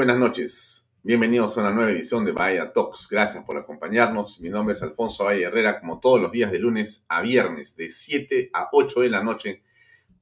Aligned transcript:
buenas 0.00 0.16
noches. 0.16 0.90
Bienvenidos 1.02 1.58
a 1.58 1.60
una 1.60 1.72
nueva 1.72 1.90
edición 1.90 2.24
de 2.24 2.32
Bahía 2.32 2.72
Talks. 2.72 3.06
Gracias 3.06 3.44
por 3.44 3.58
acompañarnos. 3.58 4.40
Mi 4.40 4.48
nombre 4.48 4.72
es 4.72 4.82
Alfonso 4.82 5.24
Valle 5.24 5.42
Herrera, 5.42 5.78
como 5.78 6.00
todos 6.00 6.18
los 6.18 6.32
días 6.32 6.50
de 6.50 6.58
lunes 6.58 7.04
a 7.06 7.20
viernes, 7.20 7.76
de 7.76 7.90
7 7.90 8.48
a 8.54 8.70
8 8.72 9.00
de 9.02 9.10
la 9.10 9.22
noche, 9.22 9.62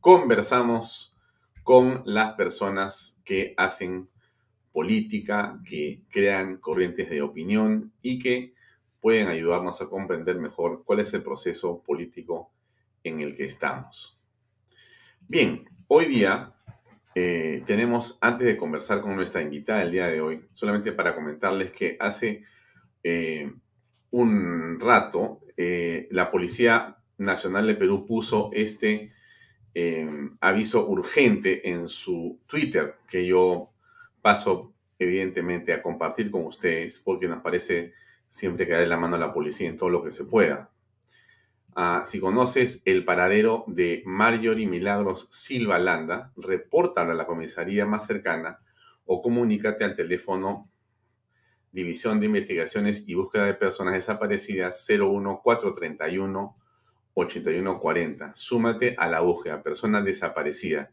conversamos 0.01 1.17
con 1.63 2.03
las 2.07 2.35
personas 2.35 3.23
que 3.25 3.55
hacen 3.57 4.09
política, 4.73 5.61
que 5.65 6.03
crean 6.11 6.57
corrientes 6.57 7.09
de 7.09 7.23
opinión 7.23 7.93
y 8.03 8.19
que 8.19 8.55
pueden 9.01 9.29
ayudarnos 9.29 9.81
a 9.81 9.89
comprender 9.89 10.41
mejor 10.41 10.83
cuál 10.85 10.99
es 10.99 11.15
el 11.15 11.23
proceso 11.23 11.85
político 11.85 12.51
en 13.05 13.21
el 13.21 13.37
que 13.37 13.45
estamos. 13.45 14.19
Bien, 15.29 15.69
hoy 15.87 16.07
día 16.07 16.53
eh, 17.21 17.65
tenemos, 17.67 18.17
antes 18.21 18.47
de 18.47 18.57
conversar 18.57 19.01
con 19.01 19.17
nuestra 19.17 19.43
invitada 19.43 19.83
el 19.83 19.91
día 19.91 20.07
de 20.07 20.21
hoy, 20.21 20.45
solamente 20.53 20.93
para 20.93 21.17
comentarles 21.17 21.73
que 21.73 21.97
hace 21.99 22.45
eh, 23.03 23.53
un 24.13 24.79
rato 24.79 25.41
eh, 25.57 26.07
la 26.13 26.31
Policía 26.31 26.99
Nacional 27.17 27.67
de 27.67 27.75
Perú 27.75 28.07
puso 28.07 28.51
este 28.53 29.13
aviso 30.41 30.89
urgente 30.89 31.71
en 31.71 31.89
su 31.89 32.41
Twitter, 32.47 32.97
que 33.09 33.25
yo 33.25 33.71
paso 34.23 34.73
evidentemente 34.99 35.73
a 35.73 35.83
compartir 35.83 36.33
con 36.33 36.47
ustedes, 36.47 36.99
porque 36.99 37.29
nos 37.29 37.43
parece 37.43 37.93
siempre 38.29 38.67
que 38.67 38.73
darle 38.73 38.89
la 38.89 38.97
mano 38.97 39.15
a 39.15 39.21
la 39.21 39.33
policía 39.33 39.69
en 39.69 39.77
todo 39.77 39.89
lo 39.89 40.03
que 40.03 40.11
se 40.11 40.25
pueda. 40.25 40.69
Ah, 41.81 42.03
si 42.05 42.19
conoces 42.19 42.83
el 42.87 43.05
paradero 43.05 43.63
de 43.69 44.03
Marjorie 44.05 44.67
Milagros 44.67 45.29
Silva 45.31 45.79
Landa, 45.79 46.33
repórtalo 46.37 47.13
a 47.13 47.15
la 47.15 47.25
comisaría 47.25 47.87
más 47.87 48.05
cercana 48.05 48.59
o 49.07 49.23
comunícate 49.23 49.85
al 49.85 49.95
teléfono 49.95 50.69
División 51.71 52.19
de 52.19 52.27
Investigaciones 52.27 53.05
y 53.07 53.15
Búsqueda 53.15 53.45
de 53.45 53.55
Personas 53.55 53.95
Desaparecidas 53.95 54.85
01431 54.89 56.57
8140. 57.15 58.35
Súmate 58.35 58.97
a 58.99 59.07
la 59.07 59.21
búsqueda, 59.21 59.63
persona 59.63 60.03
desaparecida. 60.03 60.91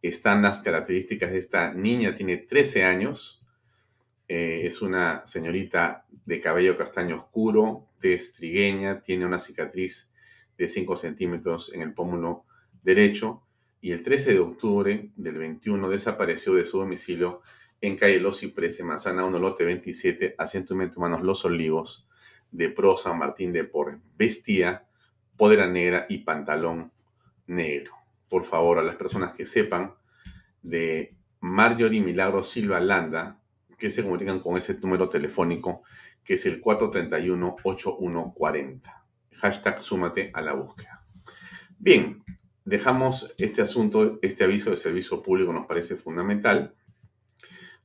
Están 0.00 0.42
las 0.42 0.60
características 0.62 1.32
de 1.32 1.38
esta 1.38 1.74
niña, 1.74 2.14
tiene 2.14 2.36
13 2.36 2.84
años, 2.84 3.44
eh, 4.28 4.60
es 4.64 4.80
una 4.80 5.26
señorita 5.26 6.06
de 6.24 6.40
cabello 6.40 6.78
castaño 6.78 7.16
oscuro, 7.16 7.88
tez 7.98 8.32
trigueña, 8.34 9.00
tiene 9.00 9.26
una 9.26 9.40
cicatriz 9.40 10.09
de 10.60 10.68
5 10.68 10.94
centímetros 10.94 11.72
en 11.72 11.80
el 11.80 11.94
pómulo 11.94 12.44
derecho 12.82 13.42
y 13.80 13.92
el 13.92 14.04
13 14.04 14.34
de 14.34 14.40
octubre 14.40 15.10
del 15.16 15.38
21 15.38 15.88
desapareció 15.88 16.52
de 16.52 16.66
su 16.66 16.78
domicilio 16.78 17.40
en 17.80 17.96
calle 17.96 18.20
Los 18.20 18.40
Cipreses, 18.40 18.84
Manzana 18.84 19.24
1, 19.24 19.38
lote 19.38 19.64
27, 19.64 20.34
asientos 20.36 20.76
humanos 20.94 21.22
Los 21.22 21.46
Olivos, 21.46 22.10
de 22.50 22.68
Pro 22.68 22.98
San 22.98 23.16
Martín 23.16 23.54
de 23.54 23.64
Porre. 23.64 24.00
Vestía 24.18 24.86
podera 25.38 25.66
negra 25.66 26.04
y 26.10 26.18
pantalón 26.18 26.92
negro. 27.46 27.94
Por 28.28 28.44
favor, 28.44 28.78
a 28.78 28.82
las 28.82 28.96
personas 28.96 29.32
que 29.32 29.46
sepan 29.46 29.94
de 30.60 31.08
Marjorie 31.40 32.02
Milagro 32.02 32.44
Silva 32.44 32.80
Landa, 32.80 33.40
que 33.78 33.88
se 33.88 34.02
comunican 34.02 34.40
con 34.40 34.58
ese 34.58 34.74
número 34.74 35.08
telefónico 35.08 35.84
que 36.22 36.34
es 36.34 36.44
el 36.44 36.62
431-8140 36.62 38.99
hashtag 39.36 39.82
súmate 39.82 40.30
a 40.34 40.40
la 40.40 40.54
búsqueda. 40.54 41.04
Bien, 41.78 42.22
dejamos 42.64 43.34
este 43.38 43.62
asunto, 43.62 44.18
este 44.22 44.44
aviso 44.44 44.70
de 44.70 44.76
servicio 44.76 45.22
público 45.22 45.52
nos 45.52 45.66
parece 45.66 45.96
fundamental 45.96 46.74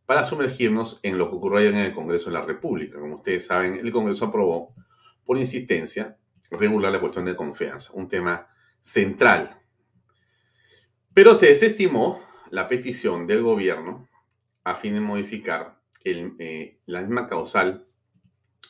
para 0.06 0.24
sumergirnos 0.24 1.00
en 1.02 1.18
lo 1.18 1.30
que 1.30 1.36
ocurrió 1.36 1.60
ayer 1.60 1.74
en 1.74 1.80
el 1.80 1.94
Congreso 1.94 2.30
de 2.30 2.34
la 2.34 2.46
República. 2.46 3.00
Como 3.00 3.16
ustedes 3.16 3.48
saben, 3.48 3.76
el 3.76 3.92
Congreso 3.92 4.26
aprobó 4.26 4.76
por 5.24 5.38
insistencia 5.38 6.18
regular 6.52 6.92
la 6.92 7.00
cuestión 7.00 7.26
de 7.26 7.36
confianza, 7.36 7.94
un 7.94 8.08
tema 8.08 8.48
central. 8.80 9.60
Pero 11.14 11.34
se 11.34 11.48
desestimó 11.48 12.22
la 12.52 12.68
petición 12.68 13.26
del 13.26 13.42
gobierno 13.42 14.08
a 14.64 14.76
fin 14.76 14.94
de 14.94 15.02
modificar 15.02 15.80
eh, 16.04 16.80
la 16.86 17.02
misma 17.02 17.28
causal 17.28 17.88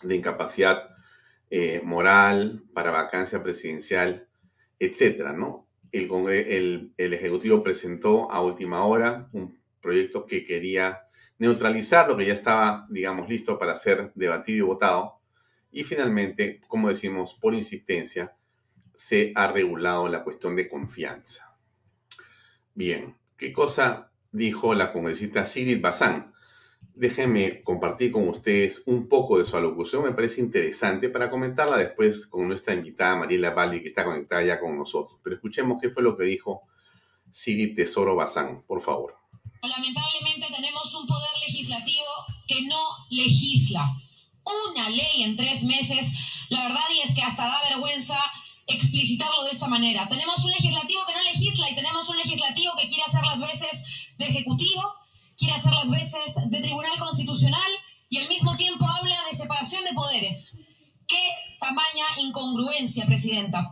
de 0.03 0.15
incapacidad 0.15 0.94
eh, 1.49 1.81
moral, 1.83 2.63
para 2.73 2.91
vacancia 2.91 3.41
presidencial, 3.41 4.27
etcétera, 4.79 5.33
¿no? 5.33 5.67
El, 5.91 6.91
el, 6.97 7.13
Ejecutivo 7.13 7.63
presentó 7.63 8.29
a 8.31 8.41
última 8.41 8.83
hora 8.83 9.29
un 9.31 9.57
proyecto 9.79 10.25
que 10.25 10.45
quería 10.45 11.03
neutralizar 11.37 12.09
lo 12.09 12.17
que 12.17 12.25
ya 12.25 12.33
estaba, 12.33 12.85
digamos, 12.89 13.29
listo 13.29 13.57
para 13.57 13.75
ser 13.77 14.11
debatido 14.15 14.57
y 14.57 14.67
votado. 14.67 15.21
Y 15.71 15.83
finalmente, 15.83 16.59
como 16.67 16.89
decimos, 16.89 17.33
por 17.33 17.53
insistencia, 17.53 18.35
se 18.93 19.31
ha 19.35 19.47
regulado 19.51 20.07
la 20.09 20.23
cuestión 20.23 20.55
de 20.55 20.67
confianza. 20.67 21.57
Bien, 22.73 23.15
¿qué 23.37 23.53
cosa 23.53 24.11
dijo 24.31 24.73
la 24.73 24.91
congresista 24.91 25.45
Sigrid 25.45 25.81
Bazán? 25.81 26.34
Déjenme 26.93 27.61
compartir 27.61 28.11
con 28.11 28.27
ustedes 28.27 28.83
un 28.85 29.07
poco 29.07 29.37
de 29.37 29.45
su 29.45 29.57
alocución. 29.57 30.03
Me 30.03 30.13
parece 30.13 30.41
interesante 30.41 31.09
para 31.09 31.29
comentarla 31.29 31.77
después 31.77 32.27
con 32.27 32.47
nuestra 32.47 32.73
invitada 32.73 33.15
Mariela 33.15 33.51
Valli, 33.51 33.81
que 33.81 33.89
está 33.89 34.03
conectada 34.03 34.43
ya 34.43 34.59
con 34.59 34.77
nosotros. 34.77 35.19
Pero 35.23 35.35
escuchemos 35.35 35.77
qué 35.81 35.89
fue 35.89 36.03
lo 36.03 36.17
que 36.17 36.25
dijo 36.25 36.61
Siri 37.31 37.73
Tesoro 37.73 38.15
Bazán, 38.15 38.63
por 38.63 38.81
favor. 38.81 39.17
Lamentablemente 39.61 40.47
tenemos 40.55 40.93
un 40.95 41.07
poder 41.07 41.29
legislativo 41.47 42.05
que 42.47 42.61
no 42.63 42.81
legisla. 43.09 43.91
Una 44.69 44.89
ley 44.89 45.23
en 45.23 45.35
tres 45.35 45.63
meses, 45.63 46.13
la 46.49 46.63
verdad 46.63 46.83
y 46.95 47.07
es 47.07 47.15
que 47.15 47.23
hasta 47.23 47.45
da 47.45 47.61
vergüenza 47.67 48.17
explicitarlo 48.67 49.43
de 49.43 49.51
esta 49.51 49.67
manera. 49.67 50.07
Tenemos 50.07 50.43
un 50.43 50.51
legislativo 50.51 51.01
que 51.07 51.13
no 51.13 51.23
legisla 51.23 51.69
y 51.69 51.75
tenemos 51.75 52.07
un 52.09 52.17
legislativo 52.17 52.73
que 52.79 52.87
quiere 52.87 53.03
hacer 53.03 53.23
las 53.23 53.41
veces 53.41 54.13
de 54.17 54.25
ejecutivo 54.25 54.93
quiere 55.37 55.53
hacer 55.53 55.73
las 55.73 55.89
veces 55.89 56.35
de 56.49 56.59
Tribunal 56.61 56.97
Constitucional 56.99 57.71
y 58.09 58.19
al 58.19 58.27
mismo 58.27 58.55
tiempo 58.55 58.85
habla 58.85 59.17
de 59.29 59.37
separación 59.37 59.83
de 59.83 59.93
poderes. 59.93 60.59
¿Qué 61.07 61.27
tamaña 61.59 62.05
incongruencia, 62.19 63.05
Presidenta? 63.05 63.71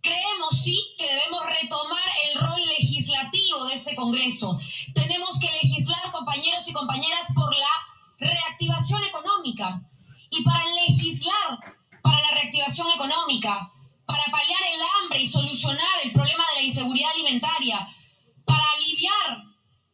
Creemos, 0.00 0.62
sí, 0.62 0.80
que 0.96 1.06
debemos 1.06 1.44
retomar 1.44 2.08
el 2.30 2.40
rol 2.40 2.60
legislativo 2.78 3.66
de 3.66 3.74
este 3.74 3.94
Congreso. 3.94 4.58
Tenemos 4.94 5.38
que 5.38 5.50
legislar, 5.62 6.10
compañeros 6.12 6.66
y 6.68 6.72
compañeras, 6.72 7.26
por 7.34 7.54
la 7.54 8.28
reactivación 8.28 9.02
económica. 9.04 9.82
Y 10.30 10.42
para 10.42 10.64
legislar 10.86 11.58
para 12.02 12.20
la 12.20 12.30
reactivación 12.30 12.88
económica, 12.90 13.72
para 14.06 14.24
paliar 14.30 14.60
el 14.74 14.80
hambre 14.96 15.20
y 15.20 15.26
solucionar 15.26 15.86
el 16.04 16.12
problema 16.12 16.44
de 16.54 16.62
la 16.62 16.66
inseguridad 16.68 17.10
alimentaria, 17.10 17.88
para 18.44 18.64
aliviar 18.76 19.47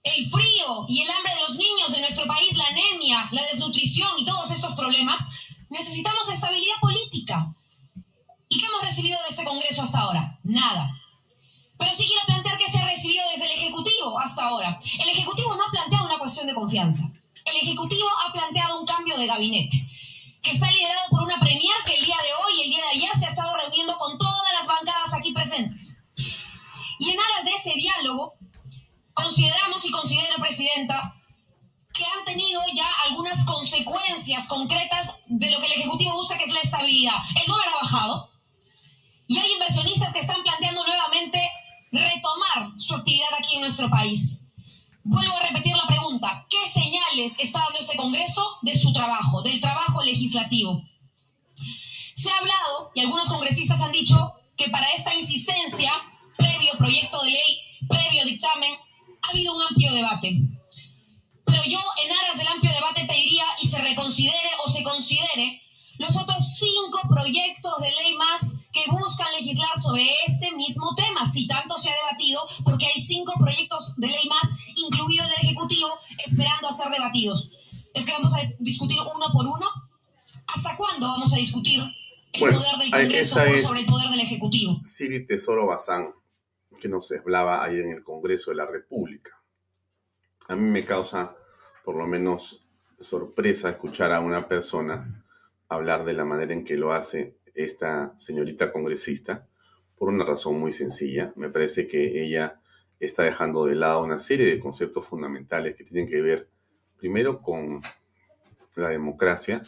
el 0.05 0.31
frío 0.31 0.85
y 0.87 1.01
el 1.01 1.11
hambre 1.11 1.35
de 1.35 1.41
los 1.41 1.57
niños 1.57 1.93
de 1.93 2.01
nuestro 2.01 2.27
país, 2.27 2.57
la 2.57 2.67
anemia, 2.67 3.29
la 3.33 3.43
desnutrición 3.47 4.11
y 4.19 4.25
todos 4.25 4.51
estos 4.51 4.73
problemas, 4.75 5.31
necesitamos 5.71 6.29
estabilidad 6.29 6.77
política. 6.81 7.55
¿Y 8.49 8.61
qué 8.61 8.67
hemos 8.67 8.83
recibido 8.83 9.19
de 9.23 9.29
este 9.29 9.45
Congreso 9.45 9.83
hasta 9.83 10.01
ahora? 10.01 10.39
Nada. 10.45 10.91
Pero 11.79 11.93
sí 11.93 12.07
quiero 12.07 12.23
plantear 12.27 12.59
qué 12.59 12.71
se 12.71 12.79
ha 12.79 12.87
recibido 12.87 13.25
desde 13.33 13.47
el 13.47 13.59
Ejecutivo 13.59 14.19
hasta 14.21 14.47
ahora. 14.47 14.79
El 15.01 15.09
Ejecutivo 15.09 15.57
no 15.57 15.65
ha 15.65 15.71
planteado 15.71 16.05
una 16.05 16.19
cuestión 16.19 16.47
de 16.47 16.55
confianza. 16.55 17.11
El 17.47 17.57
Ejecutivo 17.57 18.09
ha 18.27 18.33
planteado 18.33 18.81
un 18.81 18.87
cambio 18.87 19.17
de 19.17 19.27
gabinete, 19.27 19.89
que 20.43 20.51
está 20.51 20.71
liderado 20.71 21.09
por 21.11 21.23
una 21.23 21.41
premier 21.41 21.75
que 21.87 21.95
el 21.95 22.05
día 22.05 22.17
de 22.17 22.35
hoy 22.45 22.61
y 22.61 22.63
el 22.65 22.71
día 22.71 22.83
de 22.83 22.99
ayer 22.99 23.11
se 23.19 23.25
ha 23.25 23.29
estado 23.31 23.57
reuniendo 23.57 23.97
con 23.97 24.19
todas 24.19 24.53
las 24.59 24.67
bancadas 24.67 25.15
aquí 25.15 25.33
presentes. 25.33 26.05
Y 26.99 27.11
en 27.11 27.19
aras 27.19 27.45
de 27.45 27.53
ese 27.53 27.75
diálogo, 27.75 28.35
consideramos 29.15 29.85
y 29.85 29.91
considero, 29.91 30.37
Presidenta, 30.39 31.15
que 31.93 32.05
han 32.05 32.25
tenido 32.25 32.61
ya 32.75 32.87
algunas 33.07 33.45
consecuencias 33.45 34.49
concretas 34.49 35.21
de 35.27 35.51
lo 35.51 35.61
que 35.61 35.67
el 35.67 35.73
Ejecutivo 35.73 36.15
busca, 36.15 36.37
que 36.37 36.45
es 36.45 36.53
la 36.53 36.61
estabilidad. 36.61 37.17
El 37.41 37.47
dólar 37.47 37.69
ha 37.69 37.83
bajado 37.85 38.31
y 39.27 39.39
hay 39.39 39.53
inversionistas 39.53 40.13
que 40.13 40.19
están 40.19 40.43
planteando 40.43 40.85
nuevamente 40.85 41.41
retomar 41.93 42.73
su 42.77 42.95
actividad 42.95 43.29
aquí 43.39 43.55
en 43.55 43.63
nuestro 43.63 43.89
país. 43.89 44.49
Vuelvo 45.05 45.37
a 45.37 45.43
repetir 45.47 45.77
la 45.77 45.87
pregunta, 45.87 46.47
¿qué 46.51 46.69
señales 46.69 47.39
está 47.39 47.61
dando 47.61 47.79
este 47.79 47.97
Congreso 47.97 48.59
de 48.63 48.75
su 48.77 48.93
trabajo, 48.93 49.43
del 49.43 49.61
trabajo 49.61 50.03
legislativo? 50.03 50.83
Se 52.15 52.31
ha 52.31 52.39
hablado, 52.39 52.91
y 52.95 53.01
algunos 53.01 53.29
congresistas 53.29 53.81
han 53.81 53.93
dicho, 53.93 54.33
que 54.57 54.71
para 54.71 54.91
esta 54.91 55.15
insistencia, 55.15 55.93
previo 56.37 56.73
proyecto 56.79 57.23
de 57.23 57.33
ley, 57.33 57.61
previo 57.89 58.25
dictamen, 58.25 58.73
ha 59.27 59.31
habido 59.31 59.55
un 59.55 59.63
amplio 59.63 59.93
debate. 59.93 60.43
Pero 61.45 61.63
yo, 61.65 61.81
en 62.05 62.13
aras 62.13 62.39
del 62.39 62.49
amplio 62.49 62.73
debate, 62.73 63.05
pediría 63.07 63.45
y 63.63 63.69
se 63.69 63.79
reconsidere 63.79 64.51
o 64.65 64.71
se 64.71 64.83
considere 64.83 65.63
los 65.99 66.17
otros 66.17 66.57
cinco 66.59 67.01
proyectos 67.09 67.81
de 67.81 67.91
ley 68.03 68.15
más 68.17 68.59
que 68.73 68.91
buscan 68.91 69.29
legislar 69.33 69.79
sobre 69.81 70.07
este 70.27 70.53
mismo 70.57 70.95
tema, 70.95 71.25
si 71.25 71.47
tanto 71.47 71.79
se 71.79 71.91
ha 71.91 71.95
debatido, 71.95 72.41
porque 72.65 72.87
hay 72.87 73.01
cinco 73.01 73.35
proyectos 73.39 73.95
de 73.97 74.09
ley 74.09 74.29
más, 74.29 74.57
incluido 74.77 75.25
el 75.25 75.47
Ejecutivo, 75.47 75.89
esperando 76.25 76.69
a 76.69 76.73
ser 76.73 76.91
debatidos. 76.91 77.53
¿Es 77.93 78.05
que 78.05 78.13
vamos 78.13 78.35
a 78.35 78.41
discutir 78.59 78.99
uno 79.01 79.27
por 79.33 79.47
uno? 79.47 79.67
¿Hasta 80.49 80.77
cuándo 80.77 81.07
vamos 81.07 81.33
a 81.33 81.37
discutir 81.37 81.83
el 82.33 82.41
poder 82.41 82.77
del 82.79 82.91
Congreso 82.91 83.37
sobre 83.63 83.81
el 83.81 83.87
poder 83.87 84.11
del 84.11 84.21
Ejecutivo? 84.21 84.81
Siri 84.85 85.27
Tesoro 85.27 85.67
Bazán, 85.67 86.13
que 86.81 86.89
nos 86.89 87.11
hablaba 87.13 87.65
ayer 87.65 87.85
en 87.85 87.93
el 87.93 88.03
Congreso 88.03 88.51
de 88.51 88.57
la 88.57 88.67
República. 88.67 89.31
A 90.49 90.57
mí 90.57 90.71
me 90.71 90.85
causa, 90.85 91.35
por 91.85 91.97
lo 91.97 92.07
menos, 92.07 92.69
sorpresa 92.99 93.71
escuchar 93.71 94.13
a 94.13 94.21
una 94.21 94.49
persona 94.49 95.25
hablar 95.69 96.05
de 96.05 96.13
la 96.13 96.25
manera 96.25 96.53
en 96.53 96.65
que 96.65 96.77
lo 96.77 96.93
hace 96.93 97.37
esta 97.55 98.13
señorita 98.19 98.73
congresista, 98.73 99.47
por 99.97 100.09
una 100.09 100.25
razón 100.25 100.59
muy 100.59 100.73
sencilla. 100.73 101.33
Me 101.37 101.49
parece 101.49 101.87
que 101.87 102.23
ella 102.23 102.61
está 103.01 103.23
dejando 103.23 103.67
de 103.67 103.75
lado 103.75 104.03
una 104.03 104.19
serie 104.19 104.47
de 104.47 104.59
conceptos 104.59 105.07
fundamentales 105.07 105.77
que 105.77 105.85
tienen 105.85 106.09
que 106.09 106.21
ver, 106.21 106.49
primero, 106.97 107.41
con 107.41 107.81
la 108.77 108.89
democracia, 108.89 109.63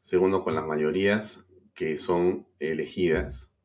segundo, 0.00 0.42
con 0.42 0.54
las 0.54 0.66
mayorías 0.66 1.46
que 1.74 1.96
son 1.96 2.46
elegidas, 2.58 3.55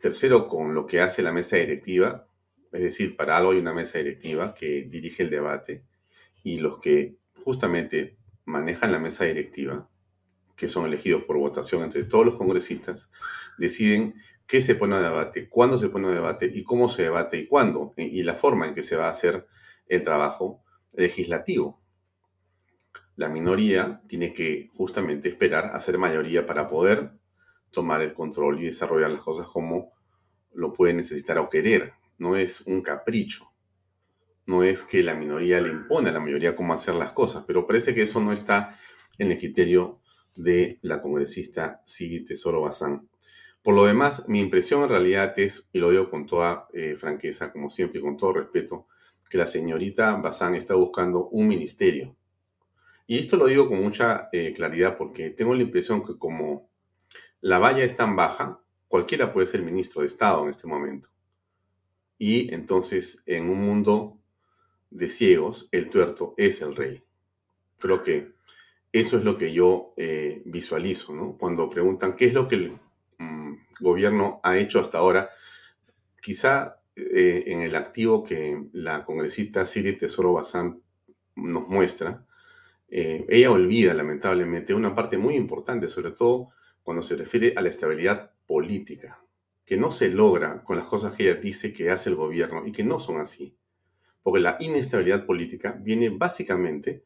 tercero, 0.00 0.48
con 0.48 0.74
lo 0.74 0.86
que 0.86 1.00
hace 1.00 1.22
la 1.22 1.32
mesa 1.32 1.56
directiva, 1.56 2.28
es 2.72 2.82
decir, 2.82 3.16
para 3.16 3.36
algo 3.36 3.52
hay 3.52 3.58
una 3.58 3.72
mesa 3.72 3.98
directiva 3.98 4.54
que 4.54 4.82
dirige 4.82 5.22
el 5.22 5.30
debate 5.30 5.84
y 6.42 6.58
los 6.58 6.78
que 6.78 7.16
justamente 7.34 8.18
manejan 8.44 8.92
la 8.92 8.98
mesa 8.98 9.24
directiva, 9.24 9.88
que 10.56 10.68
son 10.68 10.86
elegidos 10.86 11.24
por 11.24 11.38
votación 11.38 11.82
entre 11.82 12.04
todos 12.04 12.26
los 12.26 12.36
congresistas, 12.36 13.10
deciden 13.58 14.14
qué 14.46 14.60
se 14.60 14.74
pone 14.74 14.96
a 14.96 15.00
debate, 15.00 15.48
cuándo 15.48 15.78
se 15.78 15.88
pone 15.88 16.08
a 16.08 16.12
debate 16.12 16.50
y 16.52 16.62
cómo 16.62 16.88
se 16.88 17.02
debate 17.02 17.38
y 17.38 17.46
cuándo, 17.46 17.94
y 17.96 18.22
la 18.22 18.34
forma 18.34 18.66
en 18.66 18.74
que 18.74 18.82
se 18.82 18.96
va 18.96 19.06
a 19.06 19.10
hacer 19.10 19.46
el 19.86 20.04
trabajo 20.04 20.62
legislativo. 20.92 21.82
La 23.16 23.28
minoría 23.28 24.00
tiene 24.06 24.32
que 24.32 24.70
justamente 24.72 25.28
esperar 25.28 25.72
a 25.74 25.80
ser 25.80 25.98
mayoría 25.98 26.46
para 26.46 26.68
poder 26.68 27.17
tomar 27.70 28.02
el 28.02 28.12
control 28.12 28.60
y 28.60 28.66
desarrollar 28.66 29.10
las 29.10 29.22
cosas 29.22 29.48
como 29.48 29.92
lo 30.54 30.72
puede 30.72 30.94
necesitar 30.94 31.38
o 31.38 31.48
querer 31.48 31.92
no 32.18 32.36
es 32.36 32.62
un 32.62 32.82
capricho. 32.82 33.50
No 34.46 34.62
es 34.62 34.84
que 34.84 35.02
la 35.02 35.14
minoría 35.14 35.60
le 35.60 35.68
impone 35.68 36.08
a 36.08 36.12
la 36.12 36.20
mayoría 36.20 36.56
cómo 36.56 36.72
hacer 36.74 36.94
las 36.94 37.12
cosas, 37.12 37.44
pero 37.46 37.66
parece 37.66 37.94
que 37.94 38.02
eso 38.02 38.20
no 38.20 38.32
está 38.32 38.78
en 39.18 39.30
el 39.30 39.38
criterio 39.38 40.00
de 40.34 40.78
la 40.82 41.02
congresista 41.02 41.82
Siri 41.84 42.24
Tesoro 42.24 42.62
Bazán. 42.62 43.08
Por 43.62 43.74
lo 43.74 43.84
demás, 43.84 44.28
mi 44.28 44.40
impresión 44.40 44.82
en 44.82 44.88
realidad 44.88 45.34
es, 45.38 45.68
y 45.72 45.78
lo 45.78 45.90
digo 45.90 46.08
con 46.10 46.26
toda 46.26 46.68
eh, 46.72 46.96
franqueza, 46.96 47.52
como 47.52 47.70
siempre, 47.70 48.00
y 48.00 48.02
con 48.02 48.16
todo 48.16 48.32
respeto, 48.32 48.86
que 49.28 49.36
la 49.36 49.46
señorita 49.46 50.14
Bazán 50.14 50.54
está 50.54 50.74
buscando 50.74 51.28
un 51.28 51.48
ministerio. 51.48 52.16
Y 53.06 53.18
esto 53.18 53.36
lo 53.36 53.46
digo 53.46 53.68
con 53.68 53.82
mucha 53.82 54.28
eh, 54.32 54.52
claridad 54.54 54.96
porque 54.96 55.30
tengo 55.30 55.54
la 55.54 55.62
impresión 55.62 56.04
que 56.04 56.16
como 56.16 56.67
la 57.40 57.58
valla 57.58 57.84
es 57.84 57.96
tan 57.96 58.16
baja, 58.16 58.60
cualquiera 58.88 59.32
puede 59.32 59.46
ser 59.46 59.62
ministro 59.62 60.00
de 60.00 60.06
Estado 60.06 60.42
en 60.44 60.50
este 60.50 60.66
momento. 60.66 61.08
Y 62.18 62.52
entonces, 62.52 63.22
en 63.26 63.48
un 63.48 63.60
mundo 63.60 64.18
de 64.90 65.08
ciegos, 65.08 65.68
el 65.70 65.88
tuerto 65.88 66.34
es 66.36 66.62
el 66.62 66.74
rey. 66.74 67.04
Creo 67.78 68.02
que 68.02 68.32
eso 68.92 69.18
es 69.18 69.24
lo 69.24 69.36
que 69.36 69.52
yo 69.52 69.92
eh, 69.96 70.42
visualizo, 70.46 71.14
¿no? 71.14 71.36
Cuando 71.36 71.70
preguntan 71.70 72.16
qué 72.16 72.26
es 72.26 72.34
lo 72.34 72.48
que 72.48 72.56
el 72.56 72.78
mm, 73.18 73.54
gobierno 73.80 74.40
ha 74.42 74.56
hecho 74.56 74.80
hasta 74.80 74.98
ahora, 74.98 75.30
quizá 76.20 76.80
eh, 76.96 77.44
en 77.46 77.60
el 77.60 77.76
activo 77.76 78.24
que 78.24 78.68
la 78.72 79.04
congresista 79.04 79.66
Siri 79.66 79.96
Tesoro 79.96 80.32
Bazán 80.32 80.80
nos 81.36 81.68
muestra, 81.68 82.26
eh, 82.88 83.26
ella 83.28 83.50
olvida 83.50 83.94
lamentablemente 83.94 84.74
una 84.74 84.94
parte 84.94 85.18
muy 85.18 85.36
importante, 85.36 85.88
sobre 85.88 86.12
todo 86.12 86.48
cuando 86.88 87.02
se 87.02 87.16
refiere 87.16 87.52
a 87.54 87.60
la 87.60 87.68
estabilidad 87.68 88.32
política 88.46 89.22
que 89.66 89.76
no 89.76 89.90
se 89.90 90.08
logra 90.08 90.64
con 90.64 90.78
las 90.78 90.86
cosas 90.86 91.12
que 91.12 91.24
ella 91.24 91.38
dice 91.38 91.74
que 91.74 91.90
hace 91.90 92.08
el 92.08 92.16
gobierno 92.16 92.66
y 92.66 92.72
que 92.72 92.82
no 92.82 92.98
son 92.98 93.20
así. 93.20 93.58
Porque 94.22 94.40
la 94.40 94.56
inestabilidad 94.58 95.26
política 95.26 95.78
viene 95.78 96.08
básicamente 96.08 97.04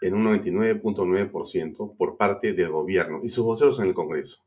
en 0.00 0.14
un 0.14 0.26
99.9% 0.26 1.96
por 1.96 2.16
parte 2.16 2.52
del 2.52 2.68
gobierno 2.68 3.20
y 3.24 3.28
sus 3.30 3.44
voceros 3.44 3.80
en 3.80 3.86
el 3.86 3.94
Congreso, 3.94 4.46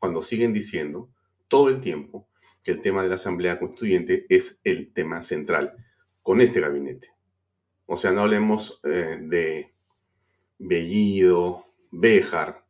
cuando 0.00 0.20
siguen 0.20 0.52
diciendo 0.52 1.08
todo 1.46 1.68
el 1.68 1.78
tiempo 1.78 2.28
que 2.64 2.72
el 2.72 2.80
tema 2.80 3.04
de 3.04 3.10
la 3.10 3.14
Asamblea 3.14 3.60
Constituyente 3.60 4.26
es 4.28 4.60
el 4.64 4.92
tema 4.92 5.22
central 5.22 5.76
con 6.24 6.40
este 6.40 6.60
gabinete. 6.60 7.12
O 7.86 7.96
sea, 7.96 8.10
no 8.10 8.22
hablemos 8.22 8.80
eh, 8.82 9.16
de 9.22 9.72
Bellido, 10.58 11.66
Béjar, 11.92 12.67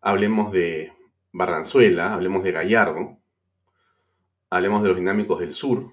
hablemos 0.00 0.52
de 0.52 0.92
Barranzuela, 1.32 2.14
hablemos 2.14 2.44
de 2.44 2.52
Gallardo, 2.52 3.18
hablemos 4.50 4.82
de 4.82 4.88
los 4.88 4.96
dinámicos 4.96 5.40
del 5.40 5.52
sur, 5.52 5.92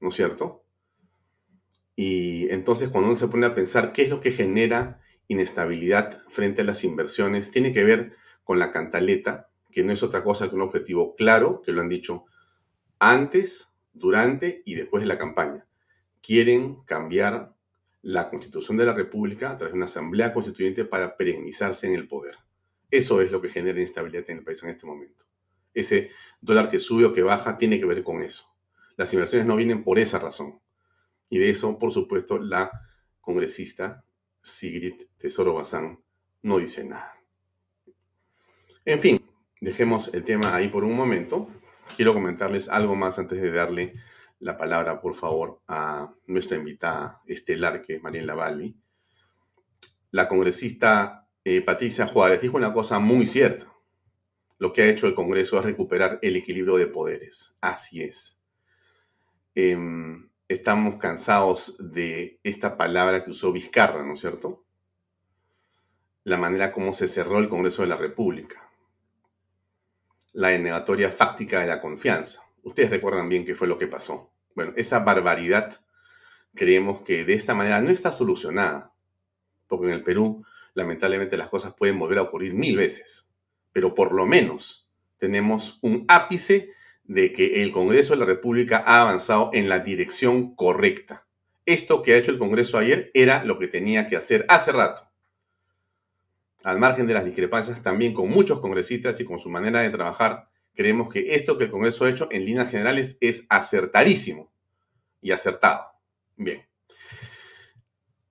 ¿no 0.00 0.08
es 0.08 0.14
cierto? 0.14 0.64
Y 1.96 2.48
entonces 2.50 2.90
cuando 2.90 3.10
uno 3.10 3.16
se 3.16 3.28
pone 3.28 3.46
a 3.46 3.54
pensar 3.54 3.92
qué 3.92 4.02
es 4.02 4.10
lo 4.10 4.20
que 4.20 4.30
genera 4.30 5.00
inestabilidad 5.26 6.22
frente 6.28 6.62
a 6.62 6.64
las 6.64 6.84
inversiones, 6.84 7.50
tiene 7.50 7.72
que 7.72 7.84
ver 7.84 8.14
con 8.44 8.58
la 8.58 8.72
cantaleta, 8.72 9.50
que 9.70 9.82
no 9.82 9.92
es 9.92 10.02
otra 10.02 10.24
cosa 10.24 10.48
que 10.48 10.54
un 10.54 10.62
objetivo 10.62 11.14
claro, 11.16 11.60
que 11.62 11.72
lo 11.72 11.80
han 11.80 11.88
dicho 11.88 12.24
antes, 12.98 13.74
durante 13.92 14.62
y 14.64 14.74
después 14.74 15.02
de 15.02 15.08
la 15.08 15.18
campaña. 15.18 15.66
Quieren 16.22 16.82
cambiar 16.84 17.54
la 18.02 18.30
constitución 18.30 18.76
de 18.76 18.86
la 18.86 18.94
República 18.94 19.50
a 19.50 19.56
través 19.56 19.72
de 19.72 19.78
una 19.78 19.86
asamblea 19.86 20.32
constituyente 20.32 20.84
para 20.84 21.16
perennizarse 21.16 21.86
en 21.86 21.94
el 21.94 22.06
poder. 22.06 22.36
Eso 22.90 23.20
es 23.20 23.32
lo 23.32 23.40
que 23.40 23.48
genera 23.48 23.78
inestabilidad 23.78 24.28
en 24.30 24.38
el 24.38 24.44
país 24.44 24.62
en 24.62 24.70
este 24.70 24.86
momento 24.86 25.28
ese 25.78 26.10
dólar 26.40 26.70
que 26.70 26.78
sube 26.78 27.04
o 27.04 27.12
que 27.12 27.22
baja 27.22 27.56
tiene 27.56 27.78
que 27.78 27.86
ver 27.86 28.02
con 28.02 28.22
eso. 28.22 28.54
Las 28.96 29.12
inversiones 29.12 29.46
no 29.46 29.56
vienen 29.56 29.84
por 29.84 29.98
esa 29.98 30.18
razón. 30.18 30.60
Y 31.30 31.38
de 31.38 31.50
eso, 31.50 31.78
por 31.78 31.92
supuesto, 31.92 32.38
la 32.38 32.70
congresista 33.20 34.04
Sigrid 34.42 34.94
Tesoro 35.18 35.54
Bazán 35.54 36.00
no 36.42 36.58
dice 36.58 36.84
nada. 36.84 37.14
En 38.84 39.00
fin, 39.00 39.20
dejemos 39.60 40.12
el 40.14 40.24
tema 40.24 40.54
ahí 40.54 40.68
por 40.68 40.84
un 40.84 40.96
momento. 40.96 41.48
Quiero 41.96 42.14
comentarles 42.14 42.68
algo 42.68 42.96
más 42.96 43.18
antes 43.18 43.40
de 43.40 43.50
darle 43.50 43.92
la 44.40 44.56
palabra, 44.56 45.00
por 45.00 45.14
favor, 45.14 45.60
a 45.68 46.14
nuestra 46.26 46.56
invitada 46.56 47.20
estelar, 47.26 47.82
que 47.82 47.96
es 47.96 48.02
Mariela 48.02 48.34
Lavalli. 48.34 48.76
La 50.10 50.28
congresista 50.28 51.27
eh, 51.56 51.62
Patricia 51.62 52.06
Juárez 52.06 52.40
dijo 52.40 52.56
una 52.56 52.72
cosa 52.72 52.98
muy 52.98 53.26
cierta 53.26 53.66
lo 54.58 54.72
que 54.72 54.82
ha 54.82 54.88
hecho 54.88 55.06
el 55.06 55.14
Congreso 55.14 55.58
es 55.58 55.64
recuperar 55.64 56.18
el 56.20 56.36
equilibrio 56.36 56.76
de 56.76 56.88
poderes. 56.88 57.56
Así 57.60 58.02
es. 58.02 58.42
Em, 59.54 60.28
estamos 60.48 60.96
cansados 60.96 61.76
de 61.78 62.40
esta 62.42 62.76
palabra 62.76 63.24
que 63.24 63.30
usó 63.30 63.52
Vizcarra, 63.52 64.02
¿no 64.04 64.14
es 64.14 64.20
cierto? 64.20 64.64
La 66.24 66.36
manera 66.36 66.72
como 66.72 66.92
se 66.92 67.06
cerró 67.06 67.38
el 67.38 67.48
Congreso 67.48 67.82
de 67.82 67.88
la 67.88 67.96
República. 67.96 68.68
La 70.32 70.48
denegatoria 70.48 71.10
fáctica 71.10 71.60
de 71.60 71.66
la 71.66 71.80
confianza. 71.80 72.42
Ustedes 72.62 72.90
recuerdan 72.90 73.28
bien 73.28 73.46
qué 73.46 73.54
fue 73.54 73.68
lo 73.68 73.78
que 73.78 73.86
pasó. 73.86 74.32
Bueno, 74.54 74.72
esa 74.76 74.98
barbaridad 74.98 75.80
creemos 76.54 77.02
que 77.02 77.24
de 77.24 77.34
esta 77.34 77.54
manera 77.54 77.80
no 77.80 77.90
está 77.90 78.10
solucionada, 78.10 78.92
porque 79.68 79.86
en 79.86 79.92
el 79.92 80.02
Perú 80.02 80.44
lamentablemente 80.78 81.36
las 81.36 81.50
cosas 81.50 81.74
pueden 81.74 81.98
volver 81.98 82.18
a 82.18 82.22
ocurrir 82.22 82.54
mil 82.54 82.76
veces 82.76 83.28
pero 83.78 83.94
por 83.94 84.12
lo 84.12 84.26
menos 84.26 84.90
tenemos 85.18 85.78
un 85.82 86.04
ápice 86.08 86.70
de 87.04 87.32
que 87.32 87.62
el 87.62 87.70
Congreso 87.70 88.12
de 88.12 88.18
la 88.18 88.26
República 88.26 88.82
ha 88.84 89.02
avanzado 89.02 89.50
en 89.52 89.68
la 89.68 89.78
dirección 89.78 90.54
correcta. 90.56 91.26
Esto 91.64 92.02
que 92.02 92.12
ha 92.12 92.16
hecho 92.16 92.30
el 92.30 92.38
Congreso 92.38 92.76
ayer 92.76 93.10
era 93.14 93.44
lo 93.44 93.58
que 93.58 93.68
tenía 93.68 94.06
que 94.06 94.16
hacer 94.16 94.44
hace 94.48 94.72
rato. 94.72 95.08
Al 96.64 96.78
margen 96.78 97.06
de 97.06 97.14
las 97.14 97.24
discrepancias 97.24 97.82
también 97.82 98.12
con 98.12 98.28
muchos 98.28 98.60
congresistas 98.60 99.20
y 99.20 99.24
con 99.24 99.38
su 99.38 99.48
manera 99.48 99.80
de 99.80 99.90
trabajar, 99.90 100.48
creemos 100.74 101.08
que 101.08 101.34
esto 101.36 101.56
que 101.56 101.64
el 101.64 101.70
Congreso 101.70 102.04
ha 102.04 102.10
hecho 102.10 102.28
en 102.30 102.44
líneas 102.44 102.70
generales 102.70 103.16
es 103.20 103.46
acertadísimo 103.48 104.50
y 105.22 105.30
acertado. 105.30 105.86
Bien. 106.36 106.66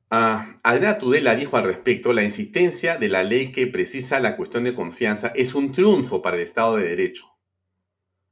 Uh, 0.10 0.40
Adriana 0.64 1.00
Tudela 1.00 1.36
dijo 1.36 1.58
al 1.58 1.66
respecto, 1.66 2.14
la 2.14 2.24
insistencia 2.24 2.96
de 2.96 3.10
la 3.10 3.24
ley 3.24 3.52
que 3.52 3.68
precisa 3.68 4.22
la 4.22 4.38
cuestión 4.38 4.64
de 4.64 4.74
confianza 4.74 5.34
es 5.36 5.54
un 5.54 5.74
triunfo 5.74 6.22
para 6.22 6.38
el 6.38 6.44
Estado 6.44 6.78
de 6.78 6.88
Derecho, 6.88 7.26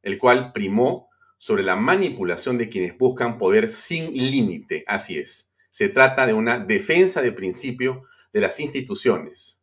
el 0.02 0.18
cual 0.18 0.54
primó 0.54 1.10
sobre 1.38 1.64
la 1.64 1.76
manipulación 1.76 2.58
de 2.58 2.70
quienes 2.70 2.98
buscan 2.98 3.38
poder 3.38 3.68
sin 3.70 4.14
límite. 4.14 4.86
Así 4.88 5.18
es, 5.18 5.54
se 5.70 5.90
trata 5.90 6.26
de 6.26 6.34
una 6.34 6.60
defensa 6.60 7.22
de 7.22 7.34
principio 7.34 8.04
de 8.32 8.40
las 8.40 8.62
instituciones, 8.62 9.62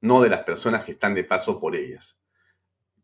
no 0.00 0.22
de 0.22 0.30
las 0.30 0.42
personas 0.42 0.82
que 0.82 0.92
están 0.92 1.14
de 1.14 1.22
paso 1.22 1.60
por 1.60 1.76
ellas. 1.76 2.20